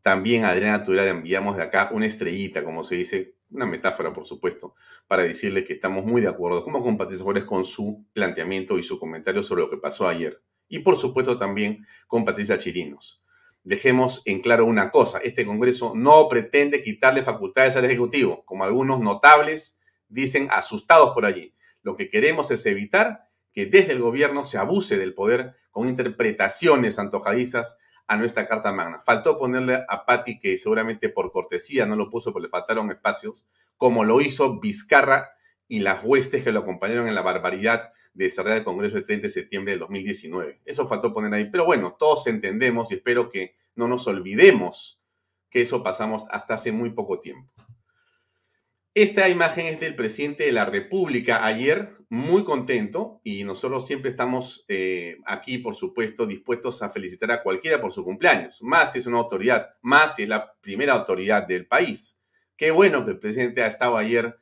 También 0.03 0.45
a 0.45 0.51
Adriana 0.51 0.83
Tudela 0.83 1.05
le 1.05 1.11
enviamos 1.11 1.57
de 1.57 1.63
acá 1.63 1.91
una 1.93 2.07
estrellita, 2.07 2.65
como 2.65 2.83
se 2.83 2.97
dice, 2.97 3.36
una 3.51 3.67
metáfora 3.67 4.13
por 4.13 4.27
supuesto, 4.27 4.75
para 5.07 5.23
decirle 5.23 5.65
que 5.65 5.75
estamos 5.75 6.05
muy 6.05 6.21
de 6.21 6.29
acuerdo 6.29 6.65
como 6.65 6.83
compatizadores 6.83 7.45
con 7.45 7.65
su 7.65 8.05
planteamiento 8.13 8.79
y 8.79 8.83
su 8.83 8.99
comentario 8.99 9.43
sobre 9.43 9.63
lo 9.63 9.71
que 9.71 9.77
pasó 9.77 10.09
ayer. 10.09 10.43
Y 10.69 10.81
por 10.81 10.99
supuesto 10.99 11.37
también 11.37 11.87
con 12.07 12.25
Patricia 12.25 12.59
Chirinos. 12.59 13.23
Dejemos 13.63 14.23
en 14.27 14.41
claro 14.41 14.65
una 14.67 14.91
cosa, 14.91 15.19
este 15.19 15.45
Congreso 15.45 15.93
no 15.95 16.29
pretende 16.29 16.83
quitarle 16.83 17.23
facultades 17.23 17.77
al 17.77 17.85
Ejecutivo, 17.85 18.45
como 18.45 18.65
algunos 18.65 19.01
notables 19.01 19.81
dicen 20.09 20.49
asustados 20.51 21.11
por 21.15 21.27
allí. 21.27 21.55
Lo 21.83 21.97
que 21.97 22.09
queremos 22.09 22.51
es 22.51 22.65
evitar 22.67 23.29
que 23.53 23.67
desde 23.67 23.93
el 23.93 24.01
gobierno 24.01 24.45
se 24.45 24.59
abuse 24.59 24.99
del 24.99 25.15
poder 25.15 25.55
con 25.71 25.89
interpretaciones 25.89 26.99
antojadizas 26.99 27.79
a 28.07 28.17
nuestra 28.17 28.47
Carta 28.47 28.73
Magna. 28.73 29.01
Faltó 29.05 29.39
ponerle 29.39 29.85
a 29.89 30.05
Patti, 30.07 30.39
que 30.39 30.59
seguramente 30.59 31.09
por 31.09 31.33
cortesía 31.33 31.87
no 31.87 31.97
lo 31.97 32.11
puso 32.11 32.33
porque 32.33 32.47
le 32.47 32.51
faltaron 32.51 32.91
espacios, 32.91 33.49
como 33.77 34.05
lo 34.05 34.21
hizo 34.21 34.61
Vizcarra 34.61 35.31
y 35.69 35.81
las 35.81 36.05
huestes 36.05 36.45
que 36.45 36.53
lo 36.53 36.61
acompañaron 36.61 37.09
en 37.09 37.15
la 37.15 37.23
barbaridad 37.23 37.93
de 38.15 38.31
cerrar 38.31 38.57
el 38.57 38.65
Congreso 38.65 38.97
el 38.97 39.05
30 39.05 39.25
de 39.25 39.31
septiembre 39.31 39.73
de 39.75 39.79
2019. 39.81 40.63
Eso 40.65 40.87
faltó 40.87 41.13
poner 41.13 41.35
ahí. 41.35 41.51
Pero 41.51 41.67
bueno, 41.67 41.97
todos 41.99 42.27
entendemos 42.27 42.91
y 42.91 42.95
espero 42.95 43.29
que 43.29 43.57
no 43.75 43.89
nos 43.89 44.07
olvidemos 44.07 45.03
que 45.51 45.61
eso 45.61 45.83
pasamos 45.83 46.25
hasta 46.31 46.55
hace 46.55 46.73
muy 46.73 46.91
poco 46.91 47.21
tiempo. 47.21 47.53
Esta 48.97 49.29
imagen 49.29 49.67
es 49.67 49.79
del 49.79 49.95
presidente 49.95 50.45
de 50.45 50.53
la 50.53 50.65
República 50.65 51.45
ayer, 51.45 51.99
muy 52.09 52.45
contento, 52.45 53.21
y 53.23 53.45
nosotros 53.45 53.87
siempre 53.87 54.09
estamos 54.09 54.65
eh, 54.69 55.19
aquí, 55.27 55.59
por 55.59 55.77
supuesto, 55.77 56.25
dispuestos 56.25 56.81
a 56.81 56.89
felicitar 56.89 57.31
a 57.31 57.43
cualquiera 57.43 57.79
por 57.79 57.93
su 57.93 58.03
cumpleaños, 58.03 58.63
más 58.63 58.97
es 58.97 59.07
una 59.07 59.19
autoridad, 59.19 59.75
más 59.83 60.19
es 60.19 60.31
la 60.31 60.55
primera 60.63 60.95
autoridad 60.95 61.47
del 61.47 61.67
país. 61.67 62.23
Qué 62.57 62.71
bueno 62.71 63.05
que 63.05 63.11
el 63.11 63.19
presidente 63.19 63.63
ha 63.63 63.67
estado 63.67 63.99
ayer 63.99 64.39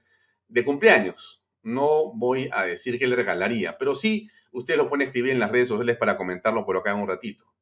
de 0.46 0.64
cumpleaños. 0.64 1.42
No 1.64 2.12
voy 2.14 2.48
a 2.52 2.62
decir 2.62 2.96
que 2.96 3.08
le 3.08 3.16
regalaría, 3.16 3.76
pero 3.76 3.96
sí, 3.96 4.30
usted 4.52 4.76
lo 4.76 4.86
pueden 4.86 5.08
escribir 5.08 5.32
en 5.32 5.40
las 5.40 5.50
redes 5.50 5.66
sociales 5.66 5.96
para 5.96 6.16
comentarlo 6.16 6.64
por 6.64 6.76
acá 6.76 6.92
en 6.92 6.98
un 6.98 7.08
ratito. 7.08 7.53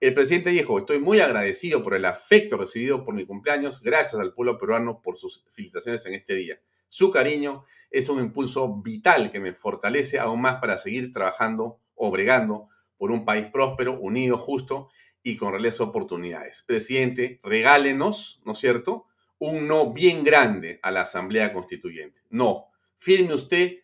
El 0.00 0.14
presidente 0.14 0.48
dijo, 0.48 0.78
estoy 0.78 0.98
muy 0.98 1.20
agradecido 1.20 1.82
por 1.82 1.94
el 1.94 2.06
afecto 2.06 2.56
recibido 2.56 3.04
por 3.04 3.14
mi 3.14 3.26
cumpleaños, 3.26 3.82
gracias 3.82 4.18
al 4.18 4.32
pueblo 4.32 4.56
peruano 4.56 5.02
por 5.02 5.18
sus 5.18 5.44
felicitaciones 5.52 6.06
en 6.06 6.14
este 6.14 6.34
día. 6.36 6.58
Su 6.88 7.10
cariño 7.10 7.66
es 7.90 8.08
un 8.08 8.18
impulso 8.18 8.80
vital 8.80 9.30
que 9.30 9.40
me 9.40 9.52
fortalece 9.52 10.18
aún 10.18 10.40
más 10.40 10.56
para 10.56 10.78
seguir 10.78 11.12
trabajando 11.12 11.80
o 11.94 12.10
bregando 12.10 12.70
por 12.96 13.10
un 13.10 13.26
país 13.26 13.48
próspero, 13.48 14.00
unido, 14.00 14.38
justo 14.38 14.88
y 15.22 15.36
con 15.36 15.52
reales 15.52 15.82
oportunidades. 15.82 16.64
Presidente, 16.66 17.38
regálenos, 17.42 18.40
¿no 18.46 18.52
es 18.52 18.58
cierto?, 18.58 19.04
un 19.38 19.68
no 19.68 19.92
bien 19.92 20.24
grande 20.24 20.80
a 20.82 20.90
la 20.90 21.02
Asamblea 21.02 21.52
Constituyente. 21.52 22.22
No, 22.30 22.68
firme 22.96 23.34
usted 23.34 23.80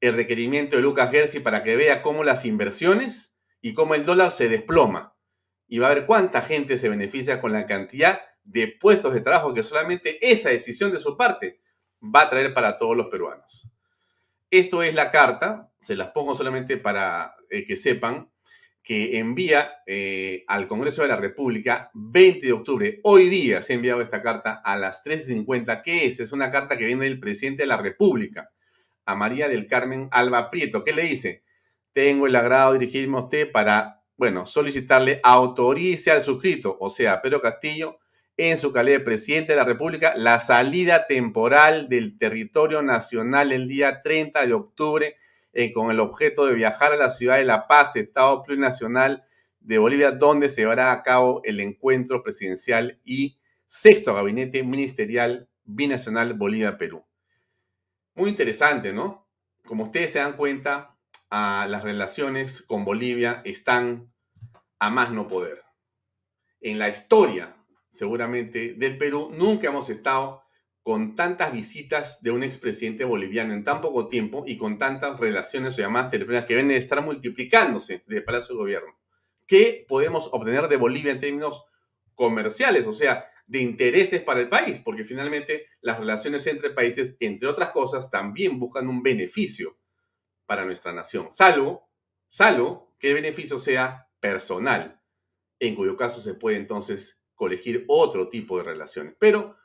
el 0.00 0.14
requerimiento 0.14 0.76
de 0.76 0.82
Lucas 0.82 1.10
Gersi 1.10 1.40
para 1.40 1.64
que 1.64 1.74
vea 1.74 2.02
cómo 2.02 2.22
las 2.22 2.44
inversiones 2.44 3.36
y 3.60 3.74
cómo 3.74 3.96
el 3.96 4.04
dólar 4.04 4.30
se 4.30 4.48
desploma 4.48 5.13
y 5.66 5.78
va 5.78 5.88
a 5.90 5.94
ver 5.94 6.06
cuánta 6.06 6.42
gente 6.42 6.76
se 6.76 6.88
beneficia 6.88 7.40
con 7.40 7.52
la 7.52 7.66
cantidad 7.66 8.20
de 8.42 8.68
puestos 8.68 9.14
de 9.14 9.20
trabajo 9.20 9.54
que 9.54 9.62
solamente 9.62 10.18
esa 10.30 10.50
decisión 10.50 10.92
de 10.92 10.98
su 10.98 11.16
parte 11.16 11.60
va 12.02 12.22
a 12.22 12.30
traer 12.30 12.52
para 12.52 12.76
todos 12.76 12.96
los 12.96 13.06
peruanos. 13.06 13.70
Esto 14.50 14.82
es 14.82 14.94
la 14.94 15.10
carta, 15.10 15.72
se 15.80 15.96
las 15.96 16.10
pongo 16.10 16.34
solamente 16.34 16.76
para 16.76 17.34
eh, 17.50 17.66
que 17.66 17.76
sepan, 17.76 18.30
que 18.82 19.18
envía 19.18 19.78
eh, 19.86 20.44
al 20.46 20.68
Congreso 20.68 21.02
de 21.02 21.08
la 21.08 21.16
República 21.16 21.90
20 21.94 22.46
de 22.46 22.52
octubre. 22.52 23.00
Hoy 23.02 23.30
día 23.30 23.62
se 23.62 23.72
ha 23.72 23.76
enviado 23.76 24.02
esta 24.02 24.22
carta 24.22 24.60
a 24.62 24.76
las 24.76 25.02
3.50. 25.02 25.82
¿Qué 25.82 26.06
es? 26.06 26.20
Es 26.20 26.32
una 26.32 26.50
carta 26.50 26.76
que 26.76 26.84
viene 26.84 27.04
del 27.04 27.18
presidente 27.18 27.62
de 27.62 27.66
la 27.66 27.78
República, 27.78 28.50
a 29.06 29.14
María 29.14 29.48
del 29.48 29.66
Carmen 29.66 30.08
Alba 30.12 30.50
Prieto. 30.50 30.84
¿Qué 30.84 30.92
le 30.92 31.04
dice? 31.04 31.42
Tengo 31.92 32.26
el 32.26 32.36
agrado 32.36 32.74
de 32.74 32.80
dirigirme 32.80 33.16
a 33.16 33.22
usted 33.22 33.50
para 33.50 34.03
bueno, 34.16 34.46
solicitarle 34.46 35.20
autorice 35.22 36.10
al 36.10 36.22
suscrito, 36.22 36.76
o 36.80 36.90
sea, 36.90 37.20
Pedro 37.20 37.40
Castillo, 37.40 37.98
en 38.36 38.58
su 38.58 38.72
calidad 38.72 38.98
de 38.98 39.04
presidente 39.04 39.52
de 39.52 39.56
la 39.56 39.64
República, 39.64 40.14
la 40.16 40.38
salida 40.38 41.06
temporal 41.06 41.88
del 41.88 42.18
territorio 42.18 42.82
nacional 42.82 43.52
el 43.52 43.68
día 43.68 44.00
30 44.00 44.46
de 44.46 44.52
octubre 44.52 45.16
eh, 45.52 45.72
con 45.72 45.90
el 45.90 46.00
objeto 46.00 46.46
de 46.46 46.54
viajar 46.54 46.92
a 46.92 46.96
la 46.96 47.10
ciudad 47.10 47.36
de 47.36 47.44
La 47.44 47.68
Paz, 47.68 47.94
Estado 47.94 48.42
plurinacional 48.42 49.24
de 49.60 49.78
Bolivia, 49.78 50.10
donde 50.10 50.48
se 50.48 50.62
llevará 50.62 50.92
a 50.92 51.02
cabo 51.02 51.42
el 51.44 51.60
encuentro 51.60 52.22
presidencial 52.22 53.00
y 53.04 53.38
sexto 53.66 54.14
gabinete 54.14 54.64
ministerial 54.64 55.48
binacional 55.64 56.34
Bolivia-Perú. 56.34 57.04
Muy 58.16 58.30
interesante, 58.30 58.92
¿no? 58.92 59.28
Como 59.64 59.84
ustedes 59.84 60.12
se 60.12 60.18
dan 60.18 60.36
cuenta, 60.36 60.93
las 61.30 61.82
relaciones 61.82 62.62
con 62.62 62.84
Bolivia 62.84 63.42
están 63.44 64.12
a 64.78 64.90
más 64.90 65.10
no 65.10 65.28
poder. 65.28 65.62
En 66.60 66.78
la 66.78 66.88
historia, 66.88 67.56
seguramente, 67.90 68.74
del 68.74 68.96
Perú, 68.96 69.30
nunca 69.34 69.68
hemos 69.68 69.90
estado 69.90 70.42
con 70.82 71.14
tantas 71.14 71.50
visitas 71.52 72.22
de 72.22 72.30
un 72.30 72.42
expresidente 72.42 73.04
boliviano 73.04 73.54
en 73.54 73.64
tan 73.64 73.80
poco 73.80 74.06
tiempo 74.08 74.44
y 74.46 74.58
con 74.58 74.78
tantas 74.78 75.18
relaciones 75.18 75.78
o 75.78 75.82
llamadas 75.82 76.10
telefónicas 76.10 76.44
que 76.44 76.54
vienen 76.54 76.72
de 76.72 76.76
estar 76.76 77.02
multiplicándose 77.02 78.04
de 78.06 78.20
Palacio 78.20 78.54
de 78.54 78.60
Gobierno. 78.60 79.00
¿Qué 79.46 79.86
podemos 79.88 80.28
obtener 80.32 80.68
de 80.68 80.76
Bolivia 80.76 81.12
en 81.12 81.20
términos 81.20 81.64
comerciales, 82.14 82.86
o 82.86 82.92
sea, 82.92 83.26
de 83.46 83.60
intereses 83.60 84.22
para 84.22 84.40
el 84.40 84.48
país? 84.50 84.78
Porque 84.84 85.04
finalmente 85.04 85.66
las 85.80 85.98
relaciones 85.98 86.46
entre 86.46 86.70
países, 86.70 87.16
entre 87.20 87.48
otras 87.48 87.70
cosas, 87.70 88.10
también 88.10 88.58
buscan 88.58 88.88
un 88.88 89.02
beneficio 89.02 89.78
para 90.46 90.64
nuestra 90.64 90.92
nación, 90.92 91.28
salvo, 91.30 91.88
salvo 92.28 92.94
que 92.98 93.08
el 93.08 93.14
beneficio 93.14 93.58
sea 93.58 94.08
personal, 94.20 95.00
en 95.58 95.74
cuyo 95.74 95.96
caso 95.96 96.20
se 96.20 96.34
puede 96.34 96.56
entonces 96.56 97.24
colegir 97.34 97.84
otro 97.88 98.28
tipo 98.28 98.58
de 98.58 98.64
relaciones. 98.64 99.14
Pero 99.18 99.56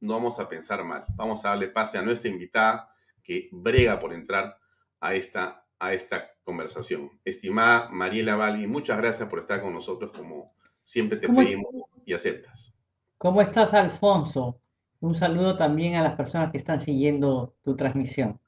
no 0.00 0.14
vamos 0.14 0.38
a 0.38 0.48
pensar 0.48 0.84
mal, 0.84 1.04
vamos 1.14 1.44
a 1.44 1.50
darle 1.50 1.68
pase 1.68 1.98
a 1.98 2.02
nuestra 2.02 2.30
invitada 2.30 2.90
que 3.22 3.48
brega 3.52 3.98
por 4.00 4.12
entrar 4.12 4.58
a 5.00 5.14
esta, 5.14 5.66
a 5.78 5.92
esta 5.92 6.30
conversación. 6.44 7.10
Estimada 7.24 7.88
Mariela 7.90 8.36
Valli, 8.36 8.66
muchas 8.66 8.96
gracias 8.98 9.28
por 9.28 9.40
estar 9.40 9.60
con 9.60 9.74
nosotros 9.74 10.12
como 10.12 10.54
siempre 10.82 11.18
te 11.18 11.28
pedimos 11.28 11.82
y 12.06 12.14
aceptas. 12.14 12.74
¿Cómo 13.18 13.42
estás, 13.42 13.74
Alfonso? 13.74 14.60
Un 15.00 15.14
saludo 15.14 15.56
también 15.56 15.94
a 15.96 16.02
las 16.02 16.16
personas 16.16 16.50
que 16.50 16.58
están 16.58 16.80
siguiendo 16.80 17.54
tu 17.62 17.76
transmisión. 17.76 18.40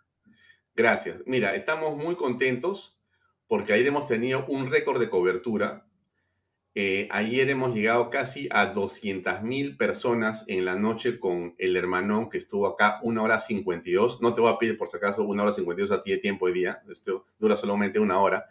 Gracias. 0.81 1.23
Mira, 1.27 1.55
estamos 1.55 1.95
muy 1.95 2.15
contentos 2.15 2.99
porque 3.47 3.75
ayer 3.75 3.89
hemos 3.89 4.09
tenido 4.09 4.47
un 4.47 4.71
récord 4.71 4.99
de 4.99 5.11
cobertura. 5.11 5.85
Eh, 6.75 7.07
ayer 7.11 7.51
hemos 7.51 7.75
llegado 7.75 8.09
casi 8.09 8.49
a 8.51 8.73
200.000 8.73 9.77
personas 9.77 10.47
en 10.49 10.65
la 10.65 10.77
noche 10.77 11.19
con 11.19 11.55
el 11.59 11.77
hermanón 11.77 12.31
que 12.31 12.39
estuvo 12.39 12.67
acá 12.67 12.99
una 13.03 13.21
hora 13.23 13.39
52. 13.39 14.23
No 14.23 14.33
te 14.33 14.41
voy 14.41 14.51
a 14.51 14.57
pedir 14.57 14.79
por 14.79 14.89
si 14.89 14.97
acaso 14.97 15.23
una 15.25 15.43
hora 15.43 15.53
52 15.53 15.93
a 15.93 16.01
ti 16.01 16.13
de 16.13 16.17
tiempo 16.17 16.47
hoy 16.47 16.55
día. 16.55 16.81
Esto 16.89 17.27
dura 17.39 17.59
solamente 17.59 17.99
una 17.99 18.19
hora. 18.19 18.47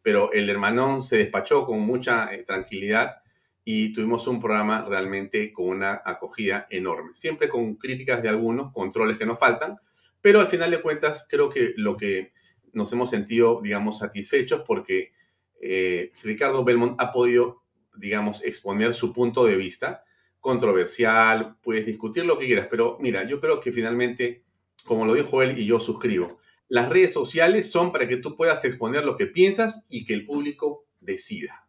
Pero 0.00 0.32
el 0.32 0.48
hermanón 0.48 1.02
se 1.02 1.18
despachó 1.18 1.66
con 1.66 1.80
mucha 1.80 2.32
eh, 2.32 2.44
tranquilidad 2.44 3.16
y 3.62 3.92
tuvimos 3.92 4.26
un 4.26 4.40
programa 4.40 4.86
realmente 4.88 5.52
con 5.52 5.66
una 5.66 6.00
acogida 6.02 6.66
enorme. 6.70 7.10
Siempre 7.12 7.46
con 7.46 7.74
críticas 7.74 8.22
de 8.22 8.30
algunos, 8.30 8.72
controles 8.72 9.18
que 9.18 9.26
nos 9.26 9.38
faltan, 9.38 9.78
pero 10.24 10.40
al 10.40 10.46
final 10.46 10.70
de 10.70 10.80
cuentas, 10.80 11.26
creo 11.28 11.50
que 11.50 11.74
lo 11.76 11.98
que 11.98 12.32
nos 12.72 12.90
hemos 12.94 13.10
sentido, 13.10 13.60
digamos, 13.62 13.98
satisfechos 13.98 14.62
porque 14.66 15.12
eh, 15.60 16.12
Ricardo 16.22 16.64
Belmont 16.64 16.98
ha 16.98 17.12
podido, 17.12 17.62
digamos, 17.94 18.42
exponer 18.42 18.94
su 18.94 19.12
punto 19.12 19.44
de 19.44 19.56
vista 19.56 20.02
controversial, 20.40 21.58
puedes 21.60 21.84
discutir 21.84 22.24
lo 22.24 22.38
que 22.38 22.46
quieras, 22.46 22.68
pero 22.70 22.96
mira, 23.00 23.28
yo 23.28 23.38
creo 23.38 23.60
que 23.60 23.70
finalmente, 23.70 24.44
como 24.86 25.04
lo 25.04 25.12
dijo 25.12 25.42
él 25.42 25.58
y 25.58 25.66
yo 25.66 25.78
suscribo, 25.78 26.38
las 26.68 26.88
redes 26.88 27.12
sociales 27.12 27.70
son 27.70 27.92
para 27.92 28.08
que 28.08 28.16
tú 28.16 28.34
puedas 28.34 28.64
exponer 28.64 29.04
lo 29.04 29.16
que 29.16 29.26
piensas 29.26 29.84
y 29.90 30.06
que 30.06 30.14
el 30.14 30.24
público 30.24 30.86
decida. 31.00 31.66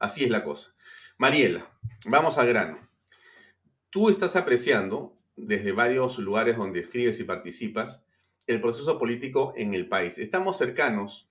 Así 0.00 0.24
es 0.24 0.30
la 0.30 0.42
cosa. 0.42 0.74
Mariela, 1.18 1.70
vamos 2.06 2.36
al 2.36 2.48
grano. 2.48 2.80
Tú 3.90 4.10
estás 4.10 4.34
apreciando 4.34 5.21
desde 5.36 5.72
varios 5.72 6.18
lugares 6.18 6.56
donde 6.56 6.80
escribes 6.80 7.20
y 7.20 7.24
participas 7.24 8.04
el 8.46 8.60
proceso 8.60 8.98
político 8.98 9.52
en 9.56 9.74
el 9.74 9.88
país. 9.88 10.18
Estamos 10.18 10.58
cercanos 10.58 11.30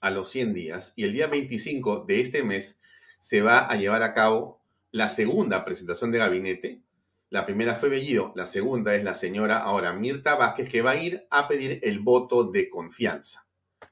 a 0.00 0.10
los 0.10 0.30
100 0.30 0.54
días 0.54 0.92
y 0.96 1.04
el 1.04 1.12
día 1.12 1.26
25 1.26 2.04
de 2.06 2.20
este 2.20 2.42
mes 2.42 2.80
se 3.18 3.42
va 3.42 3.66
a 3.66 3.76
llevar 3.76 4.02
a 4.02 4.14
cabo 4.14 4.62
la 4.90 5.08
segunda 5.08 5.64
presentación 5.64 6.10
de 6.10 6.18
gabinete. 6.18 6.80
La 7.28 7.44
primera 7.44 7.74
fue 7.74 7.88
Bellido, 7.88 8.32
la 8.36 8.46
segunda 8.46 8.94
es 8.94 9.04
la 9.04 9.14
señora 9.14 9.58
ahora 9.58 9.92
Mirta 9.92 10.36
Vázquez 10.36 10.68
que 10.68 10.82
va 10.82 10.92
a 10.92 10.96
ir 10.96 11.26
a 11.30 11.48
pedir 11.48 11.80
el 11.82 11.98
voto 11.98 12.44
de 12.44 12.70
confianza. 12.70 13.46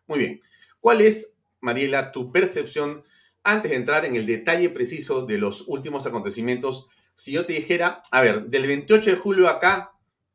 Muy 0.06 0.18
bien, 0.18 0.40
¿cuál 0.80 1.00
es, 1.00 1.38
Mariela, 1.60 2.12
tu 2.12 2.30
percepción 2.30 3.02
antes 3.42 3.70
de 3.70 3.76
entrar 3.76 4.04
en 4.04 4.16
el 4.16 4.26
detalle 4.26 4.70
preciso 4.70 5.26
de 5.26 5.38
los 5.38 5.64
últimos 5.68 6.06
acontecimientos 6.06 6.88
si 7.14 7.32
yo 7.32 7.46
te 7.46 7.52
dijera, 7.52 8.02
a 8.10 8.20
ver, 8.20 8.46
del 8.46 8.66
28 8.66 9.10
de 9.10 9.16
julio 9.16 9.48
acá, 9.48 9.94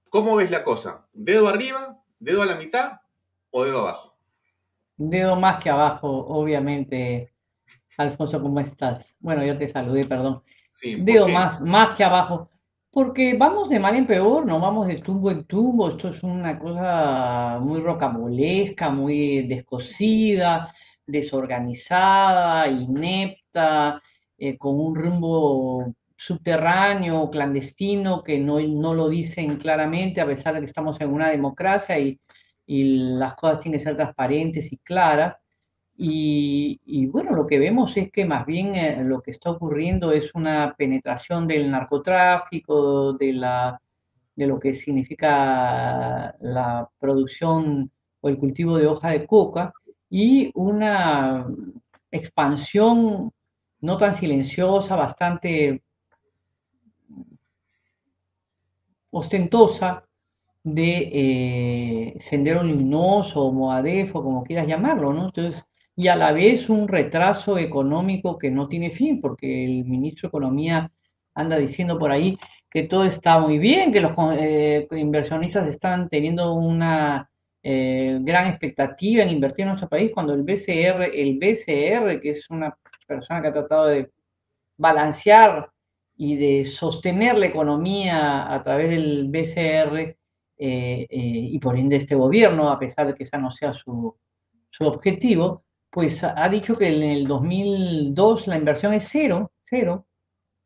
¿Cómo 0.10 0.36
ves 0.36 0.50
la 0.50 0.64
cosa? 0.64 1.06
¿Dedo 1.14 1.48
arriba, 1.48 2.00
dedo 2.20 2.42
a 2.42 2.48
la 2.48 2.56
mitad 2.56 2.94
o 3.52 3.64
dedo 3.64 3.82
abajo? 3.82 4.18
Dedo 4.98 5.36
más 5.36 5.64
que 5.64 5.70
abajo, 5.70 6.10
obviamente. 6.10 7.32
Alfonso, 7.98 8.42
¿cómo 8.42 8.60
estás? 8.60 9.16
Bueno, 9.20 9.46
yo 9.46 9.56
te 9.56 9.70
saludé, 9.70 10.06
perdón. 10.06 10.42
Sí, 10.72 10.96
Dedo 10.96 11.28
más, 11.28 11.62
más 11.62 11.96
que 11.96 12.04
abajo. 12.04 12.50
Porque 12.90 13.36
vamos 13.38 13.70
de 13.70 13.80
mal 13.80 13.96
en 13.96 14.08
peor, 14.08 14.48
no 14.48 14.60
vamos 14.60 14.88
de 14.88 14.98
tumbo 14.98 15.30
en 15.30 15.44
tumbo. 15.44 15.90
Esto 15.90 16.10
es 16.10 16.24
una 16.24 16.58
cosa 16.58 17.60
muy 17.62 17.80
rocambolesca, 17.82 18.90
muy 18.90 19.44
descosida, 19.44 20.74
desorganizada, 21.06 22.68
inepta, 22.68 24.02
eh, 24.40 24.58
con 24.58 24.80
un 24.80 24.96
rumbo 24.96 25.94
subterráneo, 26.20 27.30
clandestino, 27.32 28.24
que 28.24 28.40
no, 28.40 28.60
no 28.60 28.94
lo 28.94 29.08
dicen 29.08 29.56
claramente, 29.56 30.20
a 30.20 30.26
pesar 30.26 30.54
de 30.54 30.60
que 30.60 30.66
estamos 30.66 31.00
en 31.00 31.14
una 31.14 31.30
democracia 31.30 31.98
y, 31.98 32.20
y 32.66 32.94
las 33.18 33.36
cosas 33.36 33.62
tienen 33.62 33.80
que 33.80 33.86
ser 33.86 33.96
transparentes 33.96 34.72
y 34.74 34.78
claras. 34.80 35.38
Y, 35.98 36.80
y 36.86 37.08
bueno, 37.08 37.32
lo 37.32 37.48
que 37.48 37.58
vemos 37.58 37.96
es 37.96 38.12
que 38.12 38.26
más 38.26 38.46
bien 38.46 38.76
eh, 38.76 39.02
lo 39.04 39.22
que 39.22 39.32
está 39.32 39.52
ocurriendo 39.52 40.12
es 40.12 40.36
una 40.36 40.76
penetración 40.78 41.48
del 41.48 41.72
narcotráfico, 41.72 43.14
de, 43.14 43.34
la, 43.34 43.82
de 44.36 44.48
lo 44.48 44.60
que 44.60 44.74
significa 44.74 46.36
la 46.42 46.90
producción 47.00 47.92
o 48.22 48.30
el 48.30 48.38
cultivo 48.38 48.78
de 48.78 48.88
hoja 48.88 49.12
de 49.12 49.26
coca 49.26 49.72
y 50.10 50.52
una 50.54 51.48
expansión 52.12 53.32
no 53.82 53.98
tan 53.98 54.14
silenciosa, 54.14 54.96
bastante 54.98 55.82
ostentosa 59.12 60.06
de 60.64 61.10
eh, 61.14 62.20
Sendero 62.20 62.64
Luminoso 62.64 63.42
o 63.42 63.52
Moadef 63.52 64.16
o 64.16 64.24
como 64.24 64.44
quieras 64.44 64.68
llamarlo, 64.68 65.14
¿no? 65.14 65.26
Entonces, 65.28 65.66
y 65.96 66.08
a 66.08 66.16
la 66.16 66.32
vez 66.32 66.70
un 66.70 66.88
retraso 66.88 67.58
económico 67.58 68.38
que 68.38 68.52
no 68.52 68.68
tiene 68.68 68.92
fin, 68.92 69.20
porque 69.22 69.66
el 69.66 69.86
ministro 69.86 70.28
de 70.28 70.30
Economía 70.30 70.92
anda 71.34 71.58
diciendo 71.58 71.98
por 72.00 72.12
ahí 72.12 72.38
que 72.70 72.84
todo 72.84 73.06
está 73.06 73.40
muy 73.40 73.58
bien, 73.58 73.92
que 73.92 74.02
los 74.02 74.14
eh, 74.38 74.88
inversionistas 74.92 75.68
están 75.68 76.08
teniendo 76.10 76.54
una 76.54 77.30
eh, 77.64 78.18
gran 78.22 78.48
expectativa 78.48 79.24
en 79.24 79.30
invertir 79.30 79.64
en 79.64 79.70
nuestro 79.70 79.90
país, 79.90 80.12
cuando 80.14 80.34
el 80.34 80.44
BCR, 80.44 81.04
el 81.14 81.38
BCR, 81.38 82.22
que 82.22 82.32
es 82.32 82.50
una 82.50 82.78
persona 83.08 83.42
que 83.42 83.48
ha 83.48 83.54
tratado 83.54 83.88
de 83.88 84.12
balancear 84.78 85.70
y 86.22 86.36
de 86.36 86.66
sostener 86.66 87.38
la 87.38 87.46
economía 87.46 88.54
a 88.54 88.62
través 88.62 88.90
del 88.90 89.30
BCR 89.30 89.98
eh, 89.98 90.18
eh, 90.58 91.08
y 91.10 91.58
por 91.60 91.78
ende 91.78 91.96
este 91.96 92.14
gobierno, 92.16 92.70
a 92.70 92.78
pesar 92.78 93.08
de 93.08 93.16
que 93.16 93.24
ese 93.24 93.38
no 93.38 93.52
sea 93.52 93.74
su, 93.74 94.14
su 94.70 94.84
objetivo, 94.86 95.64
pues 95.90 96.22
ha 96.22 96.50
dicho 96.50 96.76
que 96.76 96.88
en 96.90 97.04
el 97.04 97.26
2002 97.26 98.48
la 98.48 98.58
inversión 98.58 98.94
es 98.94 99.08
cero, 99.10 99.54
cero, 99.66 100.08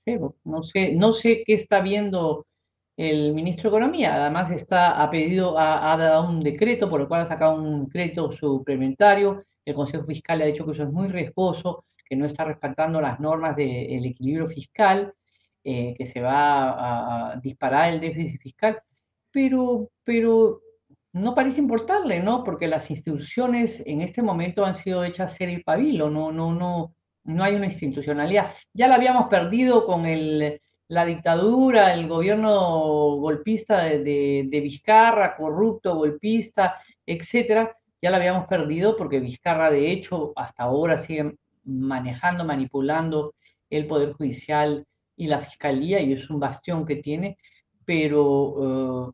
cero. 0.03 0.35
No 0.43 0.63
sé, 0.63 0.95
no 0.95 1.13
sé 1.13 1.43
qué 1.45 1.53
está 1.53 1.81
viendo 1.81 2.47
el 2.97 3.35
ministro 3.35 3.69
de 3.69 3.77
Economía. 3.77 4.15
Además 4.15 4.49
está, 4.49 5.03
ha 5.03 5.11
pedido, 5.11 5.59
ha, 5.59 5.95
dado 5.97 6.29
un 6.29 6.41
decreto 6.41 6.89
por 6.89 6.99
el 7.01 7.07
cual 7.07 7.21
ha 7.21 7.25
sacado 7.25 7.61
un 7.61 7.85
crédito 7.89 8.31
suplementario. 8.31 9.43
El 9.65 9.75
Consejo 9.75 10.05
Fiscal 10.05 10.41
ha 10.41 10.45
dicho 10.45 10.65
que 10.65 10.71
eso 10.71 10.83
es 10.83 10.91
muy 10.91 11.09
riesgoso, 11.09 11.85
que 12.09 12.15
no 12.15 12.25
está 12.25 12.43
respetando 12.43 12.99
las 12.99 13.19
normas 13.19 13.55
del 13.55 14.03
equilibrio 14.03 14.47
fiscal, 14.47 15.13
eh, 15.63 15.93
que 15.97 16.05
se 16.05 16.21
va 16.21 16.69
a, 16.71 17.33
a, 17.33 17.35
disparar 17.37 17.93
el 17.93 18.01
déficit 18.01 18.41
fiscal, 18.41 18.81
pero, 19.31 19.89
pero 20.03 20.61
no 21.13 21.35
parece 21.35 21.61
importarle, 21.61 22.19
¿no? 22.19 22.43
Porque 22.43 22.67
las 22.67 22.89
instituciones 22.91 23.83
en 23.85 24.01
este 24.01 24.21
momento 24.21 24.65
han 24.65 24.75
sido 24.75 25.03
hechas 25.03 25.35
ser 25.35 25.49
el 25.49 25.63
pabilo, 25.63 26.09
no, 26.09 26.31
no, 26.31 26.53
no, 26.53 26.95
no 27.23 27.43
hay 27.43 27.55
una 27.55 27.67
institucionalidad. 27.67 28.53
Ya 28.73 28.87
la 28.87 28.95
habíamos 28.95 29.27
perdido 29.29 29.85
con 29.85 30.05
el, 30.05 30.61
la 30.87 31.05
dictadura, 31.05 31.93
el 31.93 32.07
gobierno 32.07 33.17
golpista 33.17 33.83
de, 33.83 33.99
de, 34.03 34.47
de 34.49 34.61
Vizcarra, 34.61 35.35
corrupto, 35.35 35.95
golpista, 35.95 36.81
etcétera, 37.05 37.77
ya 38.01 38.09
la 38.09 38.17
habíamos 38.17 38.47
perdido 38.47 38.97
porque 38.97 39.19
Vizcarra, 39.19 39.71
de 39.71 39.91
hecho, 39.91 40.33
hasta 40.35 40.63
ahora 40.63 40.97
sigue 40.97 41.35
manejando, 41.63 42.43
manipulando 42.43 43.33
el 43.69 43.87
Poder 43.87 44.13
Judicial 44.13 44.85
y 45.15 45.27
la 45.27 45.39
Fiscalía, 45.39 45.99
y 46.01 46.13
es 46.13 46.29
un 46.29 46.39
bastión 46.39 46.85
que 46.85 46.97
tiene, 46.97 47.37
pero 47.85 49.05
uh, 49.05 49.13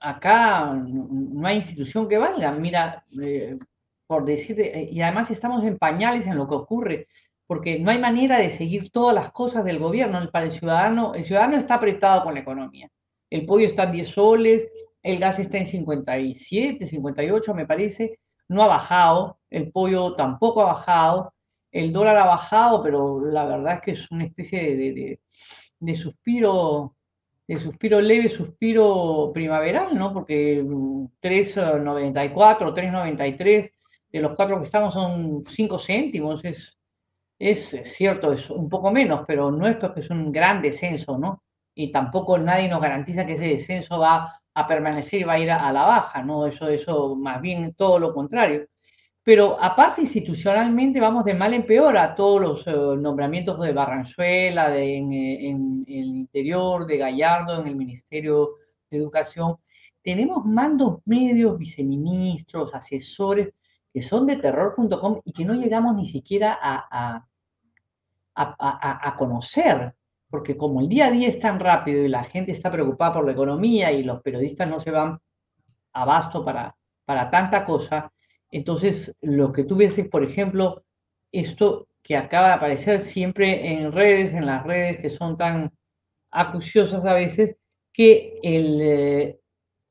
acá 0.00 0.72
no 0.74 1.46
hay 1.46 1.56
institución 1.56 2.08
que 2.08 2.18
valga. 2.18 2.52
Mira, 2.52 3.04
eh, 3.22 3.58
por 4.06 4.24
decirte, 4.24 4.88
y 4.90 5.00
además 5.00 5.30
estamos 5.30 5.64
en 5.64 5.78
pañales 5.78 6.26
en 6.26 6.36
lo 6.36 6.46
que 6.48 6.54
ocurre, 6.54 7.08
porque 7.46 7.78
no 7.78 7.90
hay 7.90 7.98
manera 7.98 8.38
de 8.38 8.50
seguir 8.50 8.90
todas 8.90 9.14
las 9.14 9.32
cosas 9.32 9.64
del 9.64 9.78
gobierno. 9.78 10.30
Para 10.30 10.46
el 10.46 10.52
ciudadano, 10.52 11.14
el 11.14 11.24
ciudadano 11.24 11.56
está 11.56 11.74
apretado 11.74 12.24
con 12.24 12.34
la 12.34 12.40
economía. 12.40 12.90
El 13.30 13.46
pollo 13.46 13.66
está 13.66 13.84
en 13.84 13.92
10 13.92 14.08
soles, 14.08 14.68
el 15.02 15.18
gas 15.18 15.38
está 15.38 15.58
en 15.58 15.66
57, 15.66 16.86
58, 16.86 17.54
me 17.54 17.66
parece, 17.66 18.18
no 18.48 18.62
ha 18.62 18.66
bajado, 18.66 19.38
el 19.50 19.72
pollo 19.72 20.14
tampoco 20.14 20.62
ha 20.62 20.74
bajado, 20.74 21.31
el 21.72 21.92
dólar 21.92 22.16
ha 22.18 22.26
bajado, 22.26 22.82
pero 22.82 23.24
la 23.24 23.46
verdad 23.46 23.76
es 23.76 23.80
que 23.80 23.90
es 23.92 24.10
una 24.10 24.24
especie 24.24 24.76
de, 24.76 25.20
de, 25.80 25.96
suspiro, 25.96 26.94
de 27.48 27.58
suspiro 27.58 28.00
leve, 28.00 28.28
suspiro 28.28 29.30
primaveral, 29.32 29.96
¿no? 29.98 30.12
Porque 30.12 30.62
3,94, 30.62 32.74
3,93 32.74 33.72
de 34.10 34.20
los 34.20 34.36
cuatro 34.36 34.58
que 34.58 34.64
estamos 34.64 34.92
son 34.92 35.44
5 35.48 35.78
céntimos, 35.78 36.44
es, 36.44 36.76
es, 37.38 37.72
es, 37.74 37.92
cierto, 37.94 38.32
es 38.34 38.50
un 38.50 38.68
poco 38.68 38.90
menos, 38.92 39.24
pero 39.26 39.50
no 39.50 39.66
es 39.66 39.76
porque 39.76 40.00
es 40.00 40.10
un 40.10 40.30
gran 40.30 40.60
descenso, 40.60 41.16
¿no? 41.18 41.42
Y 41.74 41.90
tampoco 41.90 42.36
nadie 42.38 42.68
nos 42.68 42.82
garantiza 42.82 43.24
que 43.24 43.32
ese 43.34 43.46
descenso 43.46 43.98
va 43.98 44.42
a 44.54 44.68
permanecer 44.68 45.20
y 45.22 45.24
va 45.24 45.32
a 45.34 45.38
ir 45.38 45.50
a, 45.50 45.66
a 45.66 45.72
la 45.72 45.84
baja, 45.84 46.22
¿no? 46.22 46.46
Eso, 46.46 46.68
eso, 46.68 47.16
más 47.16 47.40
bien 47.40 47.74
todo 47.74 47.98
lo 47.98 48.12
contrario. 48.12 48.66
Pero 49.24 49.56
aparte 49.62 50.00
institucionalmente 50.00 50.98
vamos 50.98 51.24
de 51.24 51.34
mal 51.34 51.54
en 51.54 51.64
peor 51.64 51.96
a 51.96 52.14
todos 52.14 52.40
los 52.40 52.66
uh, 52.66 52.96
nombramientos 52.96 53.60
de 53.60 53.72
Barranzuela, 53.72 54.68
de, 54.68 54.96
en, 54.96 55.12
en, 55.12 55.84
en, 55.86 56.00
el 56.00 56.16
interior, 56.16 56.86
de 56.86 56.96
Gallardo, 56.98 57.60
en 57.60 57.68
el 57.68 57.76
Ministerio 57.76 58.56
de 58.90 58.98
Educación. 58.98 59.58
Tenemos 60.02 60.44
mandos 60.44 60.98
medios, 61.04 61.56
viceministros, 61.56 62.74
asesores, 62.74 63.50
que 63.92 64.02
son 64.02 64.26
de 64.26 64.36
terror.com 64.36 65.20
y 65.24 65.32
que 65.32 65.44
no 65.44 65.54
llegamos 65.54 65.94
ni 65.94 66.06
siquiera 66.06 66.58
a, 66.60 66.88
a, 66.90 67.26
a, 68.34 69.08
a, 69.08 69.16
conocer, 69.16 69.94
porque 70.30 70.56
como 70.56 70.80
el 70.80 70.88
día 70.88 71.06
a 71.06 71.10
día 71.10 71.28
es 71.28 71.38
tan 71.38 71.60
rápido 71.60 72.02
y 72.02 72.08
la 72.08 72.24
gente 72.24 72.50
está 72.50 72.72
preocupada 72.72 73.12
por 73.14 73.24
la 73.24 73.32
economía 73.32 73.92
y 73.92 74.02
los 74.02 74.20
periodistas 74.22 74.68
no 74.68 74.80
se 74.80 74.90
van 74.90 75.20
abasto 75.92 76.44
para, 76.44 76.74
para 77.04 77.30
tanta 77.30 77.64
cosa, 77.64 78.10
entonces 78.52 79.16
lo 79.22 79.50
que 79.50 79.64
tú 79.64 79.76
ves 79.76 79.98
es, 79.98 80.08
por 80.08 80.22
ejemplo, 80.22 80.84
esto 81.32 81.88
que 82.02 82.16
acaba 82.16 82.48
de 82.48 82.54
aparecer 82.54 83.00
siempre 83.00 83.72
en 83.72 83.90
redes, 83.92 84.34
en 84.34 84.46
las 84.46 84.64
redes 84.64 85.00
que 85.00 85.10
son 85.10 85.38
tan 85.38 85.72
acuciosas 86.30 87.04
a 87.06 87.14
veces, 87.14 87.56
que 87.92 88.38
el, 88.42 89.38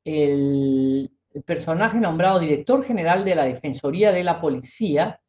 eh, 0.04 1.08
personaje 1.44 1.98
nombrado 1.98 2.38
director 2.38 2.84
general 2.84 3.24
de 3.24 3.34
la 3.34 3.44
Defensoría 3.44 4.12
de 4.12 4.24
la 4.24 4.40
Policía, 4.40 5.20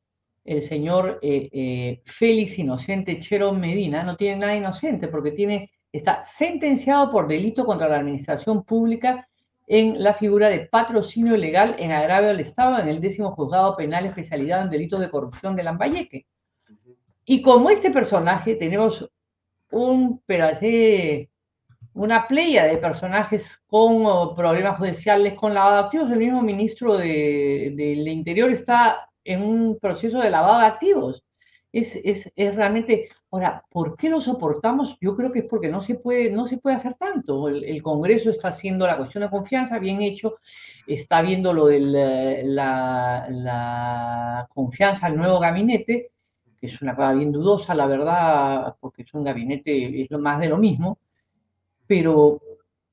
el 0.43 0.62
señor 0.62 1.19
eh, 1.22 1.50
eh, 1.52 2.02
Félix 2.06 2.60
Inocente 2.60 3.17
Chero 3.17 3.52
Medina, 3.54 4.04
no 4.04 4.15
tiene 4.15 4.38
nada 4.38 4.56
inocente 4.56 5.08
porque 5.08 5.32
tiene, 5.32 5.72
está 5.91 6.22
sentenciado 6.22 7.10
por 7.10 7.28
delito 7.28 7.65
contra 7.65 7.88
la 7.88 7.98
administración 7.98 8.63
pública 8.63 9.28
en 9.67 10.04
la 10.04 10.13
figura 10.13 10.49
de 10.49 10.67
patrocinio 10.67 11.36
ilegal 11.36 11.76
en 11.80 11.91
agravio 11.91 12.30
al 12.30 12.39
Estado 12.39 12.80
en 12.80 12.88
el 12.88 13.02
décimo 13.02 13.32
juzgado 13.32 13.76
penal 13.76 14.06
especializado 14.06 14.63
en 14.63 14.69
delitos 14.69 14.99
de 14.99 15.10
corrupción 15.10 15.56
de 15.56 15.63
Lambayeque. 15.63 16.26
Y 17.26 17.41
como 17.41 17.69
este 17.69 17.89
personaje 17.89 18.56
tenemos 18.56 19.10
un 19.71 20.21
una 21.93 22.28
playa 22.28 22.65
de 22.65 22.78
personajes 22.78 23.58
con 23.67 24.36
problemas 24.36 24.78
judiciales, 24.78 25.36
con 25.36 25.54
lavado 25.54 25.76
de 25.76 25.84
activos, 25.84 26.12
el 26.12 26.17
mismo 26.17 26.41
ministro 26.41 26.97
del 26.97 27.76
de, 27.76 27.95
de 28.04 28.12
Interior 28.12 28.49
está 28.52 29.10
en 29.23 29.43
un 29.43 29.80
proceso 29.80 30.19
de 30.19 30.30
lavado 30.30 30.60
de 30.60 30.65
activos. 30.65 31.23
Es, 31.71 31.95
es, 32.04 32.32
es, 32.36 32.56
realmente, 32.56 33.10
ahora, 33.34 33.63
¿por 33.69 33.98
qué 33.98 34.10
lo 34.10 34.22
soportamos? 34.22 34.96
Yo 35.02 35.15
creo 35.15 35.32
que 35.32 35.39
es 35.39 35.46
porque 35.46 35.67
no 35.67 35.82
se 35.82 35.96
puede, 35.96 36.30
no 36.30 36.48
se 36.48 36.58
puede 36.58 36.76
hacer 36.76 36.93
tanto. 36.93 37.50
El, 37.50 37.82
Congreso 37.82 38.30
está 38.30 38.50
haciendo 38.50 38.86
la 38.86 38.98
cuestión 38.98 39.24
de 39.24 39.30
confianza 39.30 39.80
bien 39.80 40.02
hecho, 40.02 40.36
está 40.86 41.22
viendo 41.22 41.52
lo 41.52 41.65
de 41.67 41.80
la, 42.43 43.26
la 43.30 44.48
confianza 44.54 45.08
al 45.08 45.17
nuevo 45.17 45.39
gabinete, 45.39 46.12
que 46.62 46.67
es 46.67 46.82
una 46.82 46.96
cosa 46.96 47.13
bien 47.13 47.32
dudosa, 47.32 47.74
la 47.74 47.88
verdad, 47.88 48.76
porque 48.80 49.02
es 49.02 49.13
un 49.13 49.24
gabinete, 49.24 50.04
es 50.04 50.12
lo 50.12 50.19
más 50.19 50.39
de 50.39 50.50
lo 50.50 50.58
mismo, 50.58 51.00
pero 51.88 52.39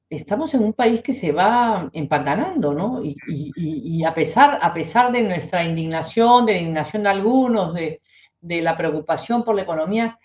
estamos 0.09 0.53
en 0.55 0.64
un 0.64 0.72
país 0.72 1.03
que 1.03 1.12
se 1.12 1.33
va 1.33 1.88
empantanando, 1.92 2.72
¿no? 2.72 3.00
Y, 3.05 4.03
a, 4.05 4.12
pesar, 4.12 4.59
a 4.61 4.74
pesar 4.74 5.12
de 5.12 5.22
nuestra 5.22 5.64
indignación, 5.64 6.46
de 6.46 6.55
la 6.55 6.59
indignación 6.59 7.03
de 7.05 7.09
algunos, 7.11 7.74
de, 7.74 8.00
la 8.40 8.76
preocupación 8.76 9.44
por 9.44 9.55
la 9.55 9.62
economía, 9.62 10.18